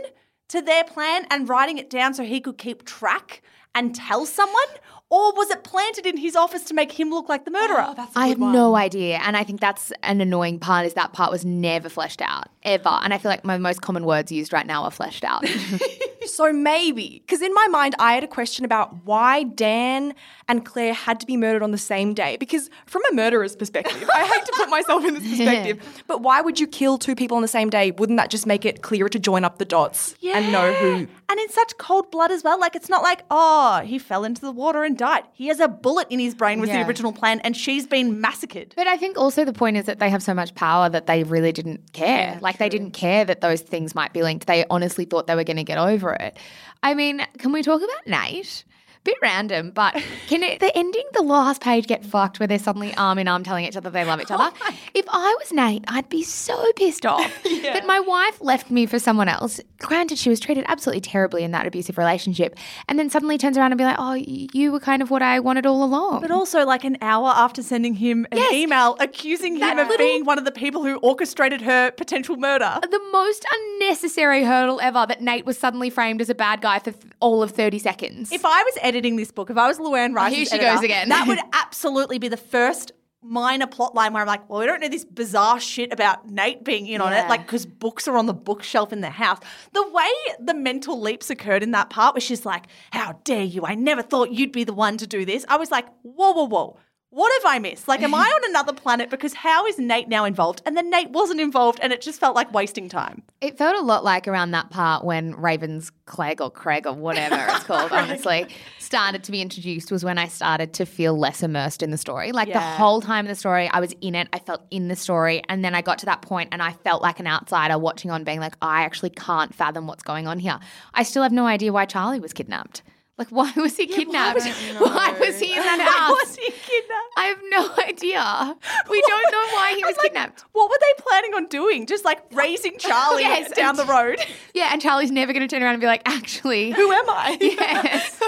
to 0.48 0.60
their 0.60 0.84
plan 0.84 1.26
and 1.30 1.48
writing 1.48 1.78
it 1.78 1.88
down 1.88 2.12
so 2.12 2.22
he 2.22 2.40
could 2.40 2.58
keep 2.58 2.84
track 2.84 3.40
and 3.74 3.94
tell 3.94 4.26
someone? 4.26 4.68
Or 5.08 5.32
was 5.34 5.50
it 5.50 5.62
planted 5.62 6.04
in 6.04 6.16
his 6.16 6.34
office 6.34 6.64
to 6.64 6.74
make 6.74 6.90
him 6.90 7.10
look 7.10 7.28
like 7.28 7.44
the 7.44 7.50
murderer? 7.52 7.94
Oh, 7.96 8.08
I 8.16 8.26
have 8.26 8.38
no 8.38 8.74
idea. 8.74 9.18
And 9.22 9.36
I 9.36 9.44
think 9.44 9.60
that's 9.60 9.92
an 10.02 10.20
annoying 10.20 10.58
part 10.58 10.84
is 10.84 10.94
that 10.94 11.12
part 11.12 11.30
was 11.30 11.44
never 11.44 11.88
fleshed 11.88 12.20
out, 12.20 12.48
ever. 12.64 12.88
And 12.88 13.14
I 13.14 13.18
feel 13.18 13.30
like 13.30 13.44
my 13.44 13.56
most 13.56 13.82
common 13.82 14.04
words 14.04 14.32
used 14.32 14.52
right 14.52 14.66
now 14.66 14.82
are 14.82 14.90
fleshed 14.90 15.22
out. 15.22 15.44
So 16.26 16.52
maybe, 16.52 17.22
because 17.24 17.40
in 17.40 17.54
my 17.54 17.68
mind, 17.68 17.94
I 17.98 18.14
had 18.14 18.24
a 18.24 18.28
question 18.28 18.64
about 18.64 19.04
why 19.04 19.44
Dan 19.44 20.14
and 20.48 20.64
Claire 20.64 20.92
had 20.92 21.20
to 21.20 21.26
be 21.26 21.36
murdered 21.36 21.62
on 21.62 21.70
the 21.70 21.78
same 21.78 22.14
day. 22.14 22.36
Because 22.36 22.68
from 22.86 23.02
a 23.10 23.14
murderer's 23.14 23.56
perspective, 23.56 24.08
I 24.12 24.24
hate 24.24 24.44
to 24.44 24.52
put 24.56 24.68
myself 24.68 25.04
in 25.04 25.14
this 25.14 25.22
perspective, 25.28 26.02
but 26.06 26.22
why 26.22 26.40
would 26.40 26.58
you 26.60 26.66
kill 26.66 26.98
two 26.98 27.14
people 27.14 27.36
on 27.36 27.42
the 27.42 27.48
same 27.48 27.70
day? 27.70 27.90
Wouldn't 27.92 28.16
that 28.18 28.30
just 28.30 28.46
make 28.46 28.64
it 28.64 28.82
clearer 28.82 29.08
to 29.08 29.18
join 29.18 29.44
up 29.44 29.58
the 29.58 29.64
dots 29.64 30.14
and 30.24 30.52
know 30.52 30.72
who? 30.72 31.06
And 31.28 31.40
in 31.40 31.48
such 31.50 31.76
cold 31.78 32.10
blood 32.10 32.30
as 32.30 32.44
well. 32.44 32.58
Like, 32.58 32.76
it's 32.76 32.88
not 32.88 33.02
like, 33.02 33.22
oh, 33.30 33.82
he 33.84 33.98
fell 33.98 34.24
into 34.24 34.40
the 34.40 34.52
water 34.52 34.84
and 34.84 34.95
died. 34.96 35.24
He 35.32 35.46
has 35.48 35.60
a 35.60 35.68
bullet 35.68 36.06
in 36.10 36.18
his 36.18 36.34
brain 36.34 36.60
with 36.60 36.68
Yeah. 36.70 36.82
the 36.82 36.88
original 36.88 37.12
plan, 37.12 37.40
and 37.40 37.56
she's 37.56 37.86
been 37.86 38.20
massacred. 38.20 38.74
But 38.76 38.86
I 38.86 38.96
think 38.96 39.16
also 39.18 39.44
the 39.44 39.52
point 39.52 39.76
is 39.76 39.84
that 39.86 39.98
they 39.98 40.10
have 40.10 40.22
so 40.22 40.34
much 40.34 40.54
power 40.54 40.88
that 40.88 41.06
they 41.06 41.22
really 41.24 41.52
didn't 41.52 41.92
care. 41.92 42.38
like 42.40 42.58
they 42.58 42.68
didn't 42.68 42.90
care 42.92 43.24
that 43.24 43.40
those 43.40 43.60
things 43.60 43.94
might 43.94 44.12
be 44.12 44.22
linked. 44.22 44.46
They 44.46 44.64
honestly 44.70 45.04
thought 45.04 45.26
they 45.26 45.34
were 45.34 45.44
going 45.44 45.56
to 45.56 45.64
get 45.64 45.78
over 45.78 46.12
it. 46.14 46.36
I 46.82 46.94
mean, 46.94 47.24
can 47.38 47.52
we 47.52 47.62
talk 47.62 47.80
about 47.82 48.06
Nate? 48.06 48.64
Bit 49.06 49.18
random, 49.22 49.70
but 49.70 49.94
can 50.26 50.42
it, 50.42 50.58
the 50.58 50.76
ending, 50.76 51.04
the 51.12 51.22
last 51.22 51.60
page, 51.62 51.86
get 51.86 52.04
fucked 52.04 52.40
where 52.40 52.48
they're 52.48 52.58
suddenly 52.58 52.92
arm 52.96 53.18
in 53.20 53.28
arm 53.28 53.44
telling 53.44 53.64
each 53.64 53.76
other 53.76 53.88
they 53.88 54.04
love 54.04 54.20
each 54.20 54.30
other? 54.32 54.50
Oh 54.68 54.74
if 54.94 55.04
I 55.10 55.36
was 55.38 55.52
Nate, 55.52 55.84
I'd 55.88 56.08
be 56.08 56.22
so 56.22 56.72
pissed 56.74 57.04
off 57.06 57.42
that 57.44 57.86
my 57.86 58.00
wife 58.00 58.40
left 58.40 58.70
me 58.70 58.86
for 58.86 58.98
someone 58.98 59.28
else. 59.28 59.60
Granted, 59.78 60.16
she 60.18 60.28
was 60.30 60.40
treated 60.40 60.64
absolutely 60.68 61.02
terribly 61.02 61.44
in 61.44 61.50
that 61.52 61.66
abusive 61.66 61.98
relationship, 61.98 62.56
and 62.88 62.98
then 62.98 63.08
suddenly 63.10 63.36
turns 63.38 63.56
around 63.58 63.72
and 63.72 63.78
be 63.78 63.84
like, 63.84 63.96
"Oh, 63.98 64.14
you 64.14 64.72
were 64.72 64.80
kind 64.80 65.02
of 65.02 65.10
what 65.10 65.22
I 65.22 65.38
wanted 65.38 65.66
all 65.66 65.84
along." 65.84 66.22
But 66.22 66.30
also, 66.30 66.64
like 66.64 66.82
an 66.84 66.96
hour 67.02 67.28
after 67.28 67.62
sending 67.62 67.94
him 67.94 68.26
an 68.32 68.38
Yes. 68.38 68.52
email 68.54 68.96
accusing 68.98 69.56
him 69.56 69.78
of 69.78 69.88
little- 69.88 70.04
being 70.04 70.24
one 70.24 70.38
of 70.38 70.44
the 70.46 70.50
people 70.52 70.82
who 70.82 70.96
orchestrated 70.96 71.60
her 71.60 71.90
potential 71.92 72.36
murder. 72.36 72.80
the 72.82 73.00
most 73.12 73.44
unnecessary 73.76 74.42
hurdle 74.44 74.80
ever 74.80 75.04
that 75.06 75.20
Nate 75.20 75.44
was 75.46 75.58
suddenly 75.58 75.90
framed 75.90 76.20
as 76.22 76.30
a 76.30 76.34
bad 76.34 76.60
guy 76.62 76.78
for 76.78 76.90
th- 76.92 77.12
all 77.20 77.42
of 77.42 77.50
30 77.52 77.78
seconds. 77.78 78.32
If 78.32 78.44
I 78.44 78.62
was 78.62 78.78
editing 78.80 78.95
this 79.00 79.30
book, 79.30 79.50
if 79.50 79.56
I 79.56 79.68
was 79.68 79.78
Luanne 79.78 80.14
Rice, 80.14 80.34
here 80.34 80.46
she 80.46 80.58
goes 80.58 80.82
again. 80.82 81.08
that 81.10 81.26
would 81.28 81.38
absolutely 81.52 82.18
be 82.18 82.28
the 82.28 82.36
first 82.36 82.92
minor 83.22 83.66
plot 83.66 83.94
line 83.94 84.12
where 84.12 84.22
I'm 84.22 84.26
like, 84.26 84.48
well, 84.48 84.60
we 84.60 84.66
don't 84.66 84.80
know 84.80 84.88
this 84.88 85.04
bizarre 85.04 85.58
shit 85.58 85.92
about 85.92 86.30
Nate 86.30 86.64
being 86.64 86.86
in 86.86 87.00
on 87.00 87.12
it, 87.12 87.28
like 87.28 87.42
because 87.46 87.66
books 87.66 88.06
are 88.08 88.16
on 88.16 88.26
the 88.26 88.34
bookshelf 88.34 88.92
in 88.92 89.00
the 89.00 89.10
house. 89.10 89.38
The 89.72 89.88
way 89.90 90.08
the 90.40 90.54
mental 90.54 91.00
leaps 91.00 91.30
occurred 91.30 91.62
in 91.62 91.72
that 91.72 91.90
part, 91.90 92.14
where 92.14 92.20
she's 92.20 92.46
like, 92.46 92.66
"How 92.92 93.20
dare 93.24 93.44
you? 93.44 93.64
I 93.64 93.74
never 93.74 94.02
thought 94.02 94.30
you'd 94.30 94.52
be 94.52 94.64
the 94.64 94.72
one 94.72 94.96
to 94.98 95.06
do 95.06 95.24
this." 95.24 95.44
I 95.48 95.56
was 95.56 95.70
like, 95.70 95.86
"Whoa, 96.02 96.32
whoa, 96.32 96.44
whoa." 96.46 96.78
What 97.16 97.32
have 97.42 97.50
I 97.50 97.58
missed? 97.58 97.88
Like, 97.88 98.02
am 98.02 98.14
I 98.14 98.18
on 98.42 98.50
another 98.50 98.74
planet? 98.74 99.08
Because 99.08 99.32
how 99.32 99.64
is 99.64 99.78
Nate 99.78 100.06
now 100.06 100.26
involved? 100.26 100.60
And 100.66 100.76
then 100.76 100.90
Nate 100.90 101.08
wasn't 101.08 101.40
involved, 101.40 101.78
and 101.82 101.90
it 101.90 102.02
just 102.02 102.20
felt 102.20 102.36
like 102.36 102.52
wasting 102.52 102.90
time. 102.90 103.22
It 103.40 103.56
felt 103.56 103.74
a 103.74 103.80
lot 103.80 104.04
like 104.04 104.28
around 104.28 104.50
that 104.50 104.68
part 104.68 105.02
when 105.02 105.34
Raven's 105.34 105.90
Clegg 106.04 106.42
or 106.42 106.50
Craig 106.50 106.86
or 106.86 106.92
whatever 106.92 107.36
it's 107.36 107.64
called, 107.64 107.90
honestly, 107.90 108.46
started 108.78 109.24
to 109.24 109.32
be 109.32 109.40
introduced 109.40 109.90
was 109.90 110.04
when 110.04 110.18
I 110.18 110.28
started 110.28 110.74
to 110.74 110.84
feel 110.84 111.18
less 111.18 111.42
immersed 111.42 111.82
in 111.82 111.90
the 111.90 111.96
story. 111.96 112.32
Like 112.32 112.52
the 112.52 112.60
whole 112.60 113.00
time 113.00 113.24
in 113.24 113.30
the 113.30 113.34
story, 113.34 113.66
I 113.72 113.80
was 113.80 113.94
in 114.02 114.14
it, 114.14 114.28
I 114.34 114.38
felt 114.38 114.66
in 114.70 114.88
the 114.88 114.96
story. 114.96 115.42
And 115.48 115.64
then 115.64 115.74
I 115.74 115.80
got 115.80 115.96
to 116.00 116.06
that 116.06 116.20
point 116.20 116.50
and 116.52 116.62
I 116.62 116.72
felt 116.72 117.00
like 117.00 117.18
an 117.18 117.26
outsider 117.26 117.78
watching 117.78 118.10
on, 118.10 118.24
being 118.24 118.40
like, 118.40 118.56
I 118.60 118.82
actually 118.82 119.10
can't 119.10 119.54
fathom 119.54 119.86
what's 119.86 120.02
going 120.02 120.26
on 120.26 120.38
here. 120.38 120.58
I 120.92 121.02
still 121.02 121.22
have 121.22 121.32
no 121.32 121.46
idea 121.46 121.72
why 121.72 121.86
Charlie 121.86 122.20
was 122.20 122.34
kidnapped. 122.34 122.82
Like, 123.18 123.28
why 123.30 123.50
was 123.56 123.74
he 123.78 123.86
kidnapped? 123.86 124.42
Why 124.78 125.16
was 125.18 125.40
he 125.40 125.52
in 125.54 125.58
that 125.62 125.80
house? 125.80 126.10
Why 126.10 126.22
was 126.22 126.36
he 126.36 126.50
kidnapped? 126.50 127.12
I 127.16 127.24
have 127.24 127.38
no 127.48 127.84
idea. 127.88 128.56
We 128.90 129.00
don't 129.00 129.32
know 129.32 129.46
why 129.56 129.72
he 129.74 129.82
was 129.84 129.96
like, 129.96 130.12
kidnapped. 130.12 130.44
What 130.52 130.68
were 130.68 130.76
they 130.78 131.02
planning 131.02 131.32
on 131.34 131.46
doing? 131.46 131.86
Just 131.86 132.04
like 132.04 132.20
raising 132.32 132.76
Charlie 132.78 133.22
Yes, 133.22 133.50
down 133.52 133.76
the 133.76 133.86
road? 133.86 134.18
Yeah, 134.52 134.68
and 134.70 134.82
Charlie's 134.82 135.10
never 135.10 135.32
going 135.32 135.48
to 135.48 135.54
turn 135.54 135.62
around 135.62 135.72
and 135.74 135.80
be 135.80 135.86
like, 135.86 136.02
actually, 136.04 136.72
Who 136.72 136.92
am 136.92 137.08
I? 137.08 137.38
Yes. 137.40 138.20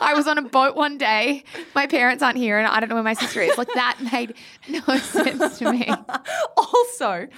I 0.00 0.14
was 0.14 0.26
on 0.26 0.38
a 0.38 0.42
boat 0.42 0.74
one 0.74 0.98
day. 0.98 1.44
My 1.76 1.86
parents 1.86 2.22
aren't 2.22 2.38
here 2.38 2.58
and 2.58 2.66
I 2.66 2.80
don't 2.80 2.88
know 2.88 2.96
where 2.96 3.04
my 3.04 3.14
sister 3.14 3.40
is. 3.40 3.56
Like 3.56 3.72
that 3.74 3.98
made 4.12 4.34
no 4.68 4.96
sense 4.98 5.58
to 5.58 5.70
me. 5.72 5.88
also, 6.56 7.28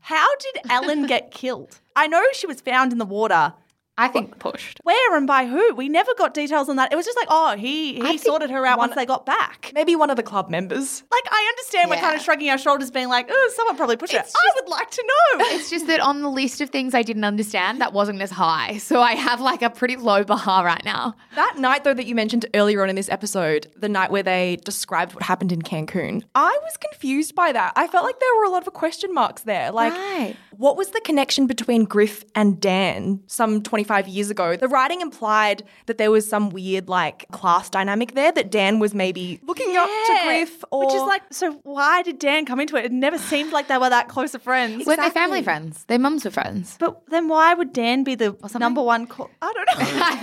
how 0.00 0.28
did 0.36 0.58
Ellen 0.70 1.06
get 1.06 1.32
killed? 1.32 1.80
I 1.96 2.06
know 2.06 2.22
she 2.32 2.46
was 2.46 2.60
found 2.60 2.92
in 2.92 2.98
the 2.98 3.04
water. 3.04 3.54
I 3.98 4.08
think 4.08 4.38
pushed. 4.38 4.80
Where 4.84 5.16
and 5.16 5.26
by 5.26 5.44
who? 5.46 5.74
We 5.74 5.88
never 5.88 6.14
got 6.14 6.32
details 6.32 6.68
on 6.70 6.76
that. 6.76 6.92
It 6.92 6.96
was 6.96 7.04
just 7.04 7.16
like, 7.16 7.28
oh, 7.30 7.56
he 7.56 8.00
he 8.00 8.16
sorted 8.18 8.48
her 8.50 8.64
out 8.64 8.78
one- 8.78 8.88
once 8.88 8.96
they 8.96 9.04
got 9.04 9.26
back. 9.26 9.70
Maybe 9.74 9.94
one 9.96 10.08
of 10.08 10.16
the 10.16 10.22
club 10.22 10.48
members. 10.48 11.02
Like, 11.12 11.24
I 11.30 11.46
understand 11.52 11.90
we're 11.90 11.96
kind 11.96 12.16
of 12.16 12.22
shrugging 12.22 12.48
our 12.48 12.56
shoulders, 12.58 12.90
being 12.90 13.08
like, 13.08 13.28
oh, 13.30 13.52
someone 13.54 13.76
probably 13.76 13.96
pushed 13.96 14.14
her. 14.14 14.20
It's 14.20 14.34
I 14.34 14.50
would 14.60 14.68
like 14.70 14.90
to 14.90 15.02
know. 15.06 15.44
It's 15.52 15.68
just 15.70 15.86
that 15.88 16.00
on 16.00 16.22
the 16.22 16.30
list 16.30 16.60
of 16.62 16.70
things 16.70 16.94
I 16.94 17.02
didn't 17.02 17.24
understand, 17.24 17.80
that 17.82 17.92
wasn't 17.92 18.22
as 18.22 18.30
high. 18.30 18.78
So 18.78 19.00
I 19.00 19.12
have 19.14 19.40
like 19.40 19.60
a 19.62 19.68
pretty 19.70 19.96
low 19.96 20.24
bar 20.24 20.64
right 20.64 20.84
now. 20.84 21.14
That 21.34 21.56
night, 21.58 21.84
though, 21.84 21.94
that 21.94 22.06
you 22.06 22.14
mentioned 22.14 22.46
earlier 22.54 22.82
on 22.82 22.88
in 22.90 22.96
this 22.96 23.10
episode, 23.10 23.70
the 23.76 23.88
night 23.88 24.10
where 24.10 24.22
they 24.22 24.56
described 24.64 25.14
what 25.14 25.22
happened 25.22 25.52
in 25.52 25.60
Cancun, 25.62 26.22
I 26.34 26.58
was 26.62 26.76
confused 26.78 27.34
by 27.34 27.52
that. 27.52 27.74
I 27.76 27.86
felt 27.88 28.04
like 28.04 28.18
there 28.18 28.34
were 28.38 28.44
a 28.44 28.50
lot 28.50 28.66
of 28.66 28.72
question 28.72 29.12
marks 29.12 29.42
there. 29.42 29.70
Like, 29.70 29.92
Right. 29.92 30.36
what 30.56 30.76
was 30.76 30.88
the 30.90 31.00
connection 31.04 31.46
between 31.46 31.84
Griff 31.84 32.24
and 32.34 32.58
Dan 32.60 33.20
some 33.26 33.62
25 33.82 34.08
years 34.08 34.30
ago? 34.30 34.56
The 34.56 34.68
writing 34.68 35.00
implied 35.00 35.64
that 35.86 35.98
there 35.98 36.10
was 36.10 36.28
some 36.28 36.50
weird, 36.50 36.88
like, 36.88 37.28
class 37.32 37.68
dynamic 37.68 38.14
there, 38.14 38.30
that 38.32 38.50
Dan 38.50 38.78
was 38.78 38.94
maybe 38.94 39.40
looking 39.42 39.76
up 39.76 39.86
to 39.88 40.12
Yeah. 40.12 40.24
Griff 40.24 40.64
or. 40.70 40.86
Which 40.86 40.94
is 40.94 41.02
like, 41.02 41.22
so 41.30 41.52
why 41.64 42.02
did 42.02 42.18
Dan 42.18 42.44
come 42.46 42.60
into 42.60 42.76
it? 42.76 42.84
It 42.86 42.92
never 42.92 43.18
seemed 43.18 43.52
like 43.52 43.68
they 43.68 43.78
were 43.78 43.90
that 43.90 44.08
close 44.08 44.34
of 44.34 44.42
friends. 44.42 44.86
Weren't 44.86 45.00
they 45.00 45.10
family 45.10 45.42
friends? 45.42 45.84
Their 45.84 45.98
mums 45.98 46.24
were 46.24 46.30
friends. 46.30 46.76
But 46.78 47.02
then 47.08 47.28
why 47.28 47.54
would 47.54 47.72
Dan 47.72 48.04
be 48.04 48.14
the 48.14 48.36
number 48.58 48.82
one? 48.82 49.06
Co- 49.06 49.30
I 49.40 49.52
don't 49.52 49.66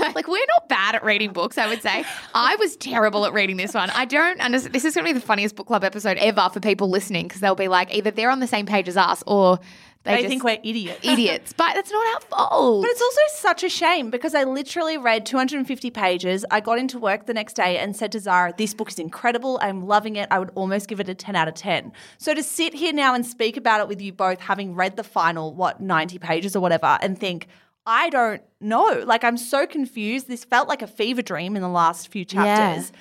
know. 0.01 0.11
like 0.15 0.27
we're 0.27 0.45
not 0.55 0.69
bad 0.69 0.95
at 0.95 1.03
reading 1.03 1.31
books, 1.33 1.57
I 1.57 1.67
would 1.67 1.81
say. 1.81 2.05
I 2.33 2.55
was 2.57 2.75
terrible 2.77 3.25
at 3.25 3.33
reading 3.33 3.57
this 3.57 3.73
one. 3.73 3.89
I 3.91 4.05
don't 4.05 4.39
understand. 4.39 4.73
This 4.73 4.85
is 4.85 4.95
going 4.95 5.05
to 5.05 5.13
be 5.13 5.19
the 5.19 5.25
funniest 5.25 5.55
book 5.55 5.67
club 5.67 5.83
episode 5.83 6.17
ever 6.17 6.49
for 6.53 6.59
people 6.59 6.89
listening 6.89 7.27
because 7.27 7.41
they'll 7.41 7.55
be 7.55 7.67
like 7.67 7.93
either 7.93 8.11
they're 8.11 8.29
on 8.31 8.39
the 8.39 8.47
same 8.47 8.65
page 8.65 8.87
as 8.87 8.97
us 8.97 9.23
or 9.27 9.59
they, 10.03 10.21
they 10.21 10.29
think 10.29 10.43
we're 10.43 10.59
idiots. 10.63 10.99
idiots. 11.03 11.53
But 11.53 11.73
that's 11.73 11.91
not 11.91 12.15
our 12.15 12.21
fault. 12.21 12.83
But 12.83 12.91
it's 12.91 13.01
also 13.01 13.21
such 13.35 13.63
a 13.63 13.69
shame 13.69 14.09
because 14.09 14.33
I 14.33 14.45
literally 14.45 14.97
read 14.97 15.25
250 15.25 15.91
pages. 15.91 16.45
I 16.49 16.61
got 16.61 16.79
into 16.79 16.97
work 16.97 17.25
the 17.25 17.33
next 17.33 17.53
day 17.53 17.77
and 17.77 17.95
said 17.95 18.13
to 18.13 18.19
Zara, 18.19 18.53
This 18.57 18.73
book 18.73 18.89
is 18.89 18.97
incredible. 18.97 19.59
I'm 19.61 19.85
loving 19.85 20.15
it. 20.15 20.29
I 20.31 20.39
would 20.39 20.51
almost 20.55 20.87
give 20.87 20.99
it 21.01 21.09
a 21.09 21.15
10 21.15 21.35
out 21.35 21.49
of 21.49 21.53
10. 21.55 21.91
So 22.17 22.33
to 22.33 22.41
sit 22.41 22.73
here 22.73 22.93
now 22.93 23.13
and 23.13 23.25
speak 23.25 23.57
about 23.57 23.81
it 23.81 23.87
with 23.89 24.01
you 24.01 24.13
both, 24.13 24.39
having 24.39 24.73
read 24.73 24.95
the 24.95 25.03
final, 25.03 25.53
what, 25.53 25.81
90 25.81 26.17
pages 26.19 26.55
or 26.55 26.61
whatever, 26.61 26.97
and 27.01 27.19
think, 27.19 27.47
I 27.85 28.09
don't 28.09 28.41
know. 28.61 29.03
Like, 29.05 29.23
I'm 29.23 29.37
so 29.37 29.67
confused. 29.67 30.27
This 30.27 30.45
felt 30.45 30.69
like 30.69 30.81
a 30.81 30.87
fever 30.87 31.21
dream 31.21 31.55
in 31.55 31.61
the 31.61 31.69
last 31.69 32.07
few 32.07 32.23
chapters. 32.23 32.91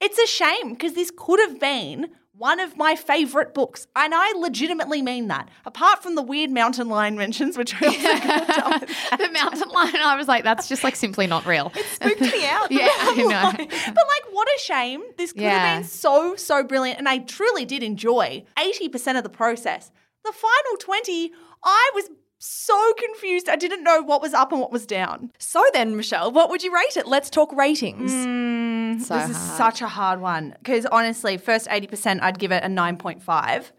It's 0.00 0.18
a 0.18 0.26
shame 0.26 0.70
because 0.70 0.92
this 0.92 1.10
could 1.16 1.40
have 1.40 1.58
been 1.58 2.10
one 2.36 2.58
of 2.58 2.76
my 2.76 2.96
favorite 2.96 3.54
books. 3.54 3.86
And 3.94 4.12
I 4.14 4.32
legitimately 4.36 5.02
mean 5.02 5.28
that. 5.28 5.48
Apart 5.64 6.02
from 6.02 6.16
the 6.16 6.22
weird 6.22 6.50
mountain 6.50 6.88
lion 6.88 7.16
mentions, 7.16 7.56
which 7.56 7.74
I 7.80 7.86
also 7.86 8.86
the 9.16 9.30
mountain 9.32 9.68
lion, 9.70 9.96
I 10.02 10.16
was 10.16 10.26
like, 10.26 10.42
that's 10.42 10.68
just 10.68 10.82
like 10.82 10.96
simply 10.96 11.26
not 11.26 11.46
real. 11.46 11.70
It 11.76 11.86
spooked 11.86 12.20
me 12.20 12.46
out. 12.48 12.72
Yeah, 12.72 12.88
I 12.90 13.14
know. 13.16 13.52
but 13.56 13.68
like, 13.68 14.32
what 14.32 14.48
a 14.48 14.58
shame. 14.60 15.02
This 15.16 15.32
could 15.32 15.42
Yeah. 15.42 15.58
have 15.74 15.82
been 15.82 15.88
so, 15.88 16.34
so 16.36 16.64
brilliant. 16.64 16.98
And 16.98 17.08
I 17.08 17.18
truly 17.18 17.64
did 17.64 17.82
enjoy 17.82 18.44
80% 18.58 19.16
of 19.16 19.22
the 19.22 19.28
process. 19.30 19.92
The 20.24 20.32
final 20.32 20.76
20, 20.80 21.32
I 21.62 21.90
was 21.94 22.10
so 22.44 22.92
confused. 22.98 23.48
I 23.48 23.56
didn't 23.56 23.82
know 23.82 24.02
what 24.02 24.20
was 24.20 24.34
up 24.34 24.52
and 24.52 24.60
what 24.60 24.70
was 24.72 24.86
down. 24.86 25.30
So 25.38 25.64
then, 25.72 25.96
Michelle, 25.96 26.30
what 26.30 26.50
would 26.50 26.62
you 26.62 26.74
rate 26.74 26.96
it? 26.96 27.06
Let's 27.06 27.30
talk 27.30 27.52
ratings. 27.56 28.12
Hmm, 28.12 28.98
so 29.00 29.14
this 29.18 29.30
is 29.30 29.36
such 29.36 29.80
a 29.82 29.88
hard 29.88 30.20
one. 30.20 30.54
Because 30.58 30.86
honestly, 30.86 31.36
first 31.36 31.66
80%, 31.68 32.20
I'd 32.22 32.38
give 32.38 32.52
it 32.52 32.62
a 32.62 32.68
9.5. 32.68 33.72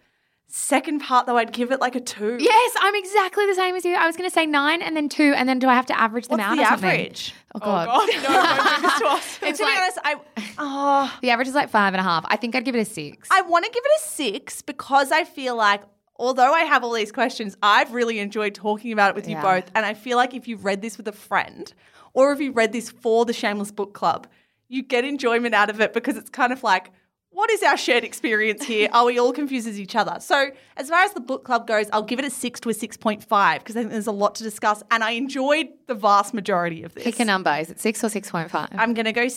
Second 0.47 0.99
part, 1.01 1.25
though, 1.25 1.37
I'd 1.37 1.51
give 1.51 1.71
it 1.71 1.81
like 1.81 1.95
a 1.95 1.99
2. 1.99 2.37
Yes, 2.39 2.73
I'm 2.79 2.95
exactly 2.95 3.45
the 3.45 3.55
same 3.55 3.75
as 3.75 3.83
you. 3.83 3.93
I 3.95 4.05
was 4.07 4.15
going 4.15 4.29
to 4.29 4.33
say 4.33 4.45
nine 4.45 4.81
and 4.81 4.95
then 4.95 5.09
two, 5.09 5.33
and 5.35 5.49
then 5.49 5.59
do 5.59 5.67
I 5.67 5.73
have 5.73 5.87
to 5.87 5.99
average 5.99 6.27
them 6.29 6.37
What's 6.37 6.49
out 6.49 6.55
the 6.55 6.63
average? 6.87 7.33
Oh, 7.55 7.59
oh 7.61 7.65
God. 7.65 8.09
no, 8.15 9.09
don't 9.09 9.21
to. 9.41 9.47
It's 9.47 9.57
to 9.59 9.65
like- 9.65 9.75
be 9.75 9.81
honest, 9.81 9.99
I, 10.03 10.15
oh, 10.57 11.17
The 11.21 11.31
average 11.31 11.49
is 11.49 11.55
like 11.55 11.69
five 11.69 11.93
and 11.93 11.99
a 11.99 12.03
half. 12.03 12.23
I 12.29 12.37
think 12.37 12.55
I'd 12.55 12.63
give 12.63 12.75
it 12.75 12.79
a 12.79 12.85
six. 12.85 13.27
I 13.31 13.41
want 13.41 13.65
to 13.65 13.71
give 13.71 13.83
it 13.83 13.91
a 14.01 14.07
six 14.07 14.61
because 14.61 15.11
I 15.11 15.23
feel 15.23 15.55
like, 15.55 15.81
although 16.17 16.53
I 16.53 16.61
have 16.61 16.83
all 16.83 16.93
these 16.93 17.11
questions, 17.11 17.55
I've 17.61 17.93
really 17.93 18.19
enjoyed 18.19 18.55
talking 18.55 18.91
about 18.91 19.09
it 19.09 19.15
with 19.15 19.27
you 19.27 19.35
Yeah. 19.35 19.41
both. 19.41 19.71
And 19.75 19.85
I 19.85 19.93
feel 19.93 20.17
like 20.17 20.33
if 20.33 20.47
you've 20.47 20.65
read 20.65 20.81
this 20.81 20.97
with 20.97 21.07
a 21.07 21.11
friend 21.11 21.73
or 22.13 22.31
if 22.31 22.39
you 22.39 22.51
read 22.51 22.71
this 22.71 22.89
for 22.89 23.25
the 23.25 23.33
Shameless 23.33 23.71
Book 23.71 23.93
Club, 23.93 24.27
you 24.67 24.81
get 24.81 25.05
enjoyment 25.05 25.53
out 25.53 25.69
of 25.69 25.79
it 25.81 25.93
because 25.93 26.17
it's 26.17 26.29
kind 26.29 26.51
of 26.53 26.63
like, 26.63 26.91
what 27.29 27.51
is 27.51 27.61
our 27.63 27.75
shared 27.75 28.05
experience 28.05 28.63
here? 28.63 28.87
Are 28.93 29.03
we 29.03 29.19
all 29.19 29.33
confused 29.33 29.67
as 29.67 29.77
each 29.77 29.93
other? 29.93 30.17
So, 30.21 30.51
as 30.77 30.89
far 30.89 31.01
as 31.01 31.11
the 31.13 31.19
book 31.19 31.43
club 31.43 31.67
goes, 31.67 31.87
I'll 31.91 32.01
give 32.01 32.17
it 32.17 32.23
a 32.23 32.29
six 32.29 32.61
to 32.61 32.69
a 32.69 32.73
6.5 32.73 33.59
because 33.59 33.75
I 33.75 33.81
think 33.81 33.91
there's 33.91 34.07
a 34.07 34.11
lot 34.13 34.35
to 34.35 34.43
discuss. 34.43 34.81
And 34.89 35.03
I 35.03 35.11
enjoyed 35.11 35.67
the 35.87 35.95
vast 35.95 36.33
majority 36.33 36.83
of 36.83 36.93
this. 36.93 37.03
Pick 37.03 37.19
a 37.19 37.25
number. 37.25 37.53
Is 37.59 37.69
it 37.69 37.81
six 37.81 38.01
or 38.05 38.07
6.5? 38.07 38.69
I'm 38.77 38.93
going 38.93 39.03
to 39.05 39.11
go 39.11 39.27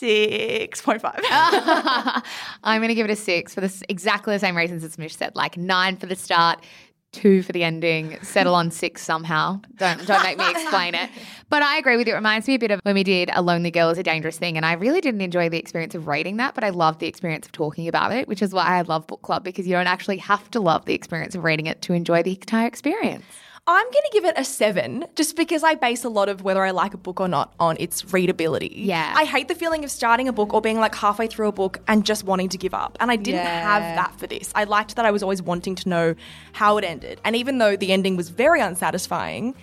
6.5. 0.00 1.02
I'm 2.64 2.80
going 2.80 2.88
to 2.88 2.94
give 2.94 3.08
it 3.08 3.12
a 3.12 3.16
six 3.16 3.54
for 3.54 3.60
this 3.60 3.82
exactly 3.88 4.34
the 4.34 4.40
same 4.40 4.56
reasons 4.56 4.84
as 4.84 4.98
Mish 4.98 5.14
said. 5.16 5.36
Like 5.36 5.56
nine 5.56 5.96
for 5.96 6.06
the 6.06 6.16
start, 6.16 6.64
two 7.12 7.42
for 7.42 7.52
the 7.52 7.64
ending, 7.64 8.18
settle 8.22 8.54
on 8.54 8.70
six 8.70 9.02
somehow. 9.02 9.60
Don't 9.76 10.06
don't 10.06 10.22
make 10.22 10.38
me 10.38 10.50
explain 10.50 10.94
it. 10.94 11.10
But 11.50 11.62
I 11.64 11.78
agree 11.78 11.96
with 11.96 12.06
you. 12.06 12.12
It 12.12 12.16
reminds 12.16 12.46
me 12.46 12.54
a 12.54 12.60
bit 12.60 12.70
of 12.70 12.78
when 12.84 12.94
we 12.94 13.02
did 13.02 13.28
A 13.34 13.42
Lonely 13.42 13.72
Girl 13.72 13.90
is 13.90 13.98
a 13.98 14.04
Dangerous 14.04 14.38
Thing. 14.38 14.56
And 14.56 14.64
I 14.64 14.74
really 14.74 15.00
didn't 15.00 15.20
enjoy 15.20 15.48
the 15.48 15.58
experience 15.58 15.96
of 15.96 16.06
reading 16.06 16.36
that, 16.36 16.54
but 16.54 16.62
I 16.62 16.68
loved 16.68 17.00
the 17.00 17.08
experience 17.08 17.44
of 17.44 17.50
talking 17.50 17.88
about 17.88 18.12
it, 18.12 18.28
which 18.28 18.40
is 18.40 18.54
why 18.54 18.66
I 18.66 18.82
love 18.82 19.08
book 19.08 19.22
club 19.22 19.42
because 19.42 19.66
you 19.66 19.72
don't 19.72 19.88
actually 19.88 20.18
have 20.18 20.48
to 20.52 20.60
love 20.60 20.84
the 20.84 20.94
experience 20.94 21.34
of 21.34 21.42
reading 21.42 21.66
it 21.66 21.82
to 21.82 21.92
enjoy 21.92 22.22
the 22.22 22.30
entire 22.30 22.68
experience. 22.68 23.24
I'm 23.66 23.84
going 23.84 23.92
to 23.92 24.10
give 24.12 24.24
it 24.24 24.34
a 24.36 24.44
seven 24.44 25.04
just 25.14 25.36
because 25.36 25.62
I 25.62 25.74
base 25.74 26.02
a 26.04 26.08
lot 26.08 26.28
of 26.28 26.42
whether 26.42 26.64
I 26.64 26.70
like 26.72 26.92
a 26.92 26.96
book 26.96 27.20
or 27.20 27.28
not 27.28 27.54
on 27.60 27.76
its 27.78 28.12
readability. 28.12 28.72
Yeah. 28.74 29.12
I 29.16 29.24
hate 29.24 29.46
the 29.48 29.54
feeling 29.54 29.84
of 29.84 29.90
starting 29.92 30.26
a 30.28 30.32
book 30.32 30.52
or 30.52 30.60
being 30.60 30.80
like 30.80 30.94
halfway 30.94 31.28
through 31.28 31.46
a 31.48 31.52
book 31.52 31.78
and 31.86 32.04
just 32.04 32.24
wanting 32.24 32.48
to 32.48 32.58
give 32.58 32.74
up. 32.74 32.96
And 33.00 33.10
I 33.12 33.16
didn't 33.16 33.46
have 33.46 33.82
that 33.82 34.18
for 34.18 34.26
this. 34.26 34.50
I 34.56 34.64
liked 34.64 34.96
that 34.96 35.04
I 35.04 35.10
was 35.12 35.22
always 35.22 35.40
wanting 35.42 35.76
to 35.76 35.88
know 35.88 36.14
how 36.52 36.78
it 36.78 36.84
ended. 36.84 37.20
And 37.24 37.36
even 37.36 37.58
though 37.58 37.76
the 37.76 37.92
ending 37.92 38.16
was 38.16 38.28
very 38.30 38.60
unsatisfying, 38.60 39.54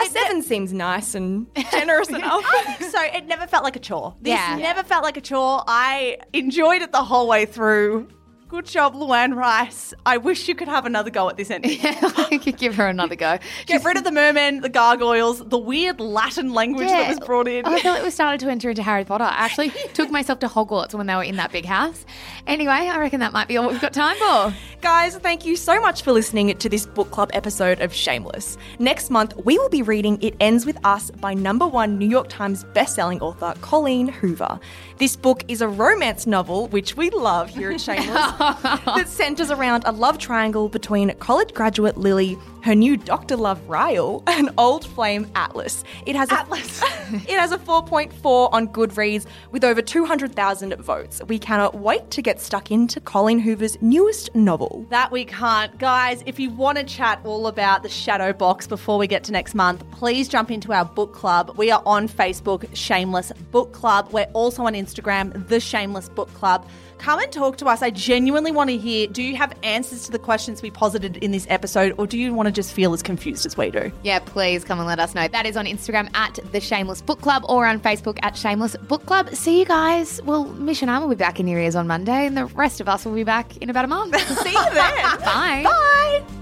a 0.00 0.06
seven 0.06 0.42
seems 0.42 0.72
nice 0.72 1.14
and 1.14 1.46
generous 1.72 2.08
enough. 2.20 2.44
so 2.90 3.02
it 3.02 3.26
never 3.26 3.46
felt 3.46 3.64
like 3.64 3.76
a 3.76 3.80
chore. 3.80 4.14
This 4.22 4.30
Yeah. 4.30 4.56
never 4.56 4.82
felt 4.82 5.02
like 5.04 5.16
a 5.18 5.20
chore. 5.20 5.62
I 5.66 6.16
enjoyed 6.32 6.80
it 6.80 6.92
the 6.92 7.04
whole 7.04 7.28
way 7.28 7.44
through. 7.44 8.08
Good 8.52 8.66
job, 8.66 8.94
Luanne 8.94 9.34
Rice. 9.34 9.94
I 10.04 10.18
wish 10.18 10.46
you 10.46 10.54
could 10.54 10.68
have 10.68 10.84
another 10.84 11.08
go 11.08 11.26
at 11.30 11.38
this 11.38 11.50
ending. 11.50 11.78
I 11.82 12.38
could 12.38 12.58
give 12.58 12.74
her 12.74 12.86
another 12.86 13.16
go. 13.16 13.38
Get 13.66 13.82
rid 13.82 13.96
of 13.96 14.04
the 14.04 14.12
merman, 14.12 14.60
the 14.60 14.68
gargoyles, 14.68 15.38
the 15.38 15.56
weird 15.56 16.00
Latin 16.00 16.52
language 16.52 16.88
that 16.88 17.08
was 17.08 17.18
brought 17.20 17.48
in. 17.48 17.66
Oh, 17.66 17.72
I 17.72 17.80
feel 17.80 17.94
like 17.94 18.02
we 18.02 18.10
started 18.10 18.40
to 18.40 18.50
enter 18.50 18.68
into 18.68 18.82
Harry 18.82 19.06
Potter. 19.06 19.24
I 19.24 19.36
actually 19.36 19.70
took 19.94 20.10
myself 20.10 20.38
to 20.40 20.48
Hogwarts 20.48 20.92
when 20.92 21.06
they 21.06 21.14
were 21.14 21.22
in 21.22 21.36
that 21.36 21.50
big 21.50 21.64
house. 21.64 22.04
Anyway, 22.46 22.72
I 22.72 22.98
reckon 22.98 23.20
that 23.20 23.32
might 23.32 23.48
be 23.48 23.56
all 23.56 23.70
we've 23.70 23.80
got 23.80 23.94
time 23.94 24.18
for. 24.18 24.54
Guys, 24.82 25.16
thank 25.16 25.46
you 25.46 25.56
so 25.56 25.80
much 25.80 26.02
for 26.02 26.12
listening 26.12 26.54
to 26.54 26.68
this 26.68 26.84
book 26.84 27.10
club 27.10 27.30
episode 27.32 27.80
of 27.80 27.94
Shameless. 27.94 28.58
Next 28.78 29.08
month, 29.08 29.34
we 29.46 29.56
will 29.56 29.70
be 29.70 29.80
reading 29.80 30.20
It 30.20 30.34
Ends 30.40 30.66
With 30.66 30.76
Us 30.84 31.10
by 31.10 31.32
number 31.32 31.66
one 31.66 31.96
New 31.96 32.08
York 32.08 32.28
Times 32.28 32.64
bestselling 32.74 33.22
author 33.22 33.54
Colleen 33.62 34.08
Hoover. 34.08 34.60
This 34.98 35.16
book 35.16 35.42
is 35.48 35.62
a 35.62 35.68
romance 35.68 36.26
novel, 36.26 36.68
which 36.68 36.96
we 36.96 37.10
love 37.10 37.48
here 37.48 37.70
at 37.70 37.80
Shameless, 37.80 38.41
that 38.62 39.08
centers 39.08 39.52
around 39.52 39.84
a 39.86 39.92
love 39.92 40.18
triangle 40.18 40.68
between 40.68 41.14
college 41.18 41.54
graduate 41.54 41.96
Lily, 41.96 42.36
her 42.62 42.74
new 42.74 42.96
Dr. 42.96 43.36
Love 43.36 43.60
Ryle, 43.68 44.22
and 44.26 44.50
Old 44.58 44.84
Flame 44.84 45.30
Atlas. 45.36 45.84
It 46.06 46.16
has 46.16 46.30
Atlas. 46.32 46.82
A, 46.82 46.86
it 47.14 47.38
has 47.38 47.52
a 47.52 47.58
4.4 47.58 48.52
on 48.52 48.66
Goodreads 48.68 49.26
with 49.52 49.62
over 49.62 49.80
200,000 49.80 50.74
votes. 50.76 51.22
We 51.28 51.38
cannot 51.38 51.76
wait 51.76 52.10
to 52.10 52.22
get 52.22 52.40
stuck 52.40 52.72
into 52.72 53.00
Colleen 53.00 53.38
Hoover's 53.38 53.80
newest 53.80 54.34
novel. 54.34 54.86
That 54.90 55.12
we 55.12 55.24
can't. 55.24 55.78
Guys, 55.78 56.24
if 56.26 56.40
you 56.40 56.50
want 56.50 56.78
to 56.78 56.84
chat 56.84 57.20
all 57.24 57.46
about 57.46 57.84
the 57.84 57.88
Shadow 57.88 58.32
Box 58.32 58.66
before 58.66 58.98
we 58.98 59.06
get 59.06 59.22
to 59.24 59.32
next 59.32 59.54
month, 59.54 59.88
please 59.92 60.26
jump 60.28 60.50
into 60.50 60.72
our 60.72 60.84
book 60.84 61.14
club. 61.14 61.56
We 61.56 61.70
are 61.70 61.82
on 61.86 62.08
Facebook, 62.08 62.66
Shameless 62.74 63.30
Book 63.52 63.72
Club. 63.72 64.08
We're 64.10 64.30
also 64.32 64.64
on 64.64 64.74
Instagram, 64.74 65.46
The 65.46 65.60
Shameless 65.60 66.08
Book 66.08 66.32
Club. 66.34 66.66
Come 67.02 67.18
and 67.18 67.32
talk 67.32 67.56
to 67.56 67.66
us. 67.66 67.82
I 67.82 67.90
genuinely 67.90 68.52
want 68.52 68.70
to 68.70 68.78
hear 68.78 69.08
do 69.08 69.24
you 69.24 69.34
have 69.34 69.52
answers 69.64 70.04
to 70.04 70.12
the 70.12 70.20
questions 70.20 70.62
we 70.62 70.70
posited 70.70 71.16
in 71.16 71.32
this 71.32 71.48
episode, 71.50 71.96
or 71.98 72.06
do 72.06 72.16
you 72.16 72.32
want 72.32 72.46
to 72.46 72.52
just 72.52 72.72
feel 72.72 72.92
as 72.92 73.02
confused 73.02 73.44
as 73.44 73.56
we 73.56 73.72
do? 73.72 73.90
Yeah, 74.04 74.20
please 74.20 74.62
come 74.62 74.78
and 74.78 74.86
let 74.86 75.00
us 75.00 75.12
know. 75.12 75.26
That 75.26 75.44
is 75.44 75.56
on 75.56 75.66
Instagram 75.66 76.14
at 76.14 76.38
The 76.52 76.60
Shameless 76.60 77.02
Book 77.02 77.20
Club 77.20 77.44
or 77.48 77.66
on 77.66 77.80
Facebook 77.80 78.20
at 78.22 78.36
Shameless 78.36 78.76
Book 78.76 79.04
Club. 79.04 79.34
See 79.34 79.58
you 79.58 79.64
guys. 79.64 80.22
Well, 80.22 80.44
Mish 80.44 80.80
and 80.80 80.92
I 80.92 81.00
will 81.00 81.08
be 81.08 81.16
back 81.16 81.40
in 81.40 81.48
your 81.48 81.58
ears 81.58 81.74
on 81.74 81.88
Monday, 81.88 82.24
and 82.24 82.36
the 82.36 82.46
rest 82.46 82.80
of 82.80 82.88
us 82.88 83.04
will 83.04 83.16
be 83.16 83.24
back 83.24 83.56
in 83.56 83.68
about 83.68 83.84
a 83.84 83.88
month. 83.88 84.16
See 84.42 84.52
you 84.52 84.64
then. 84.72 84.72
Bye. 85.24 85.62
Bye. 85.64 86.41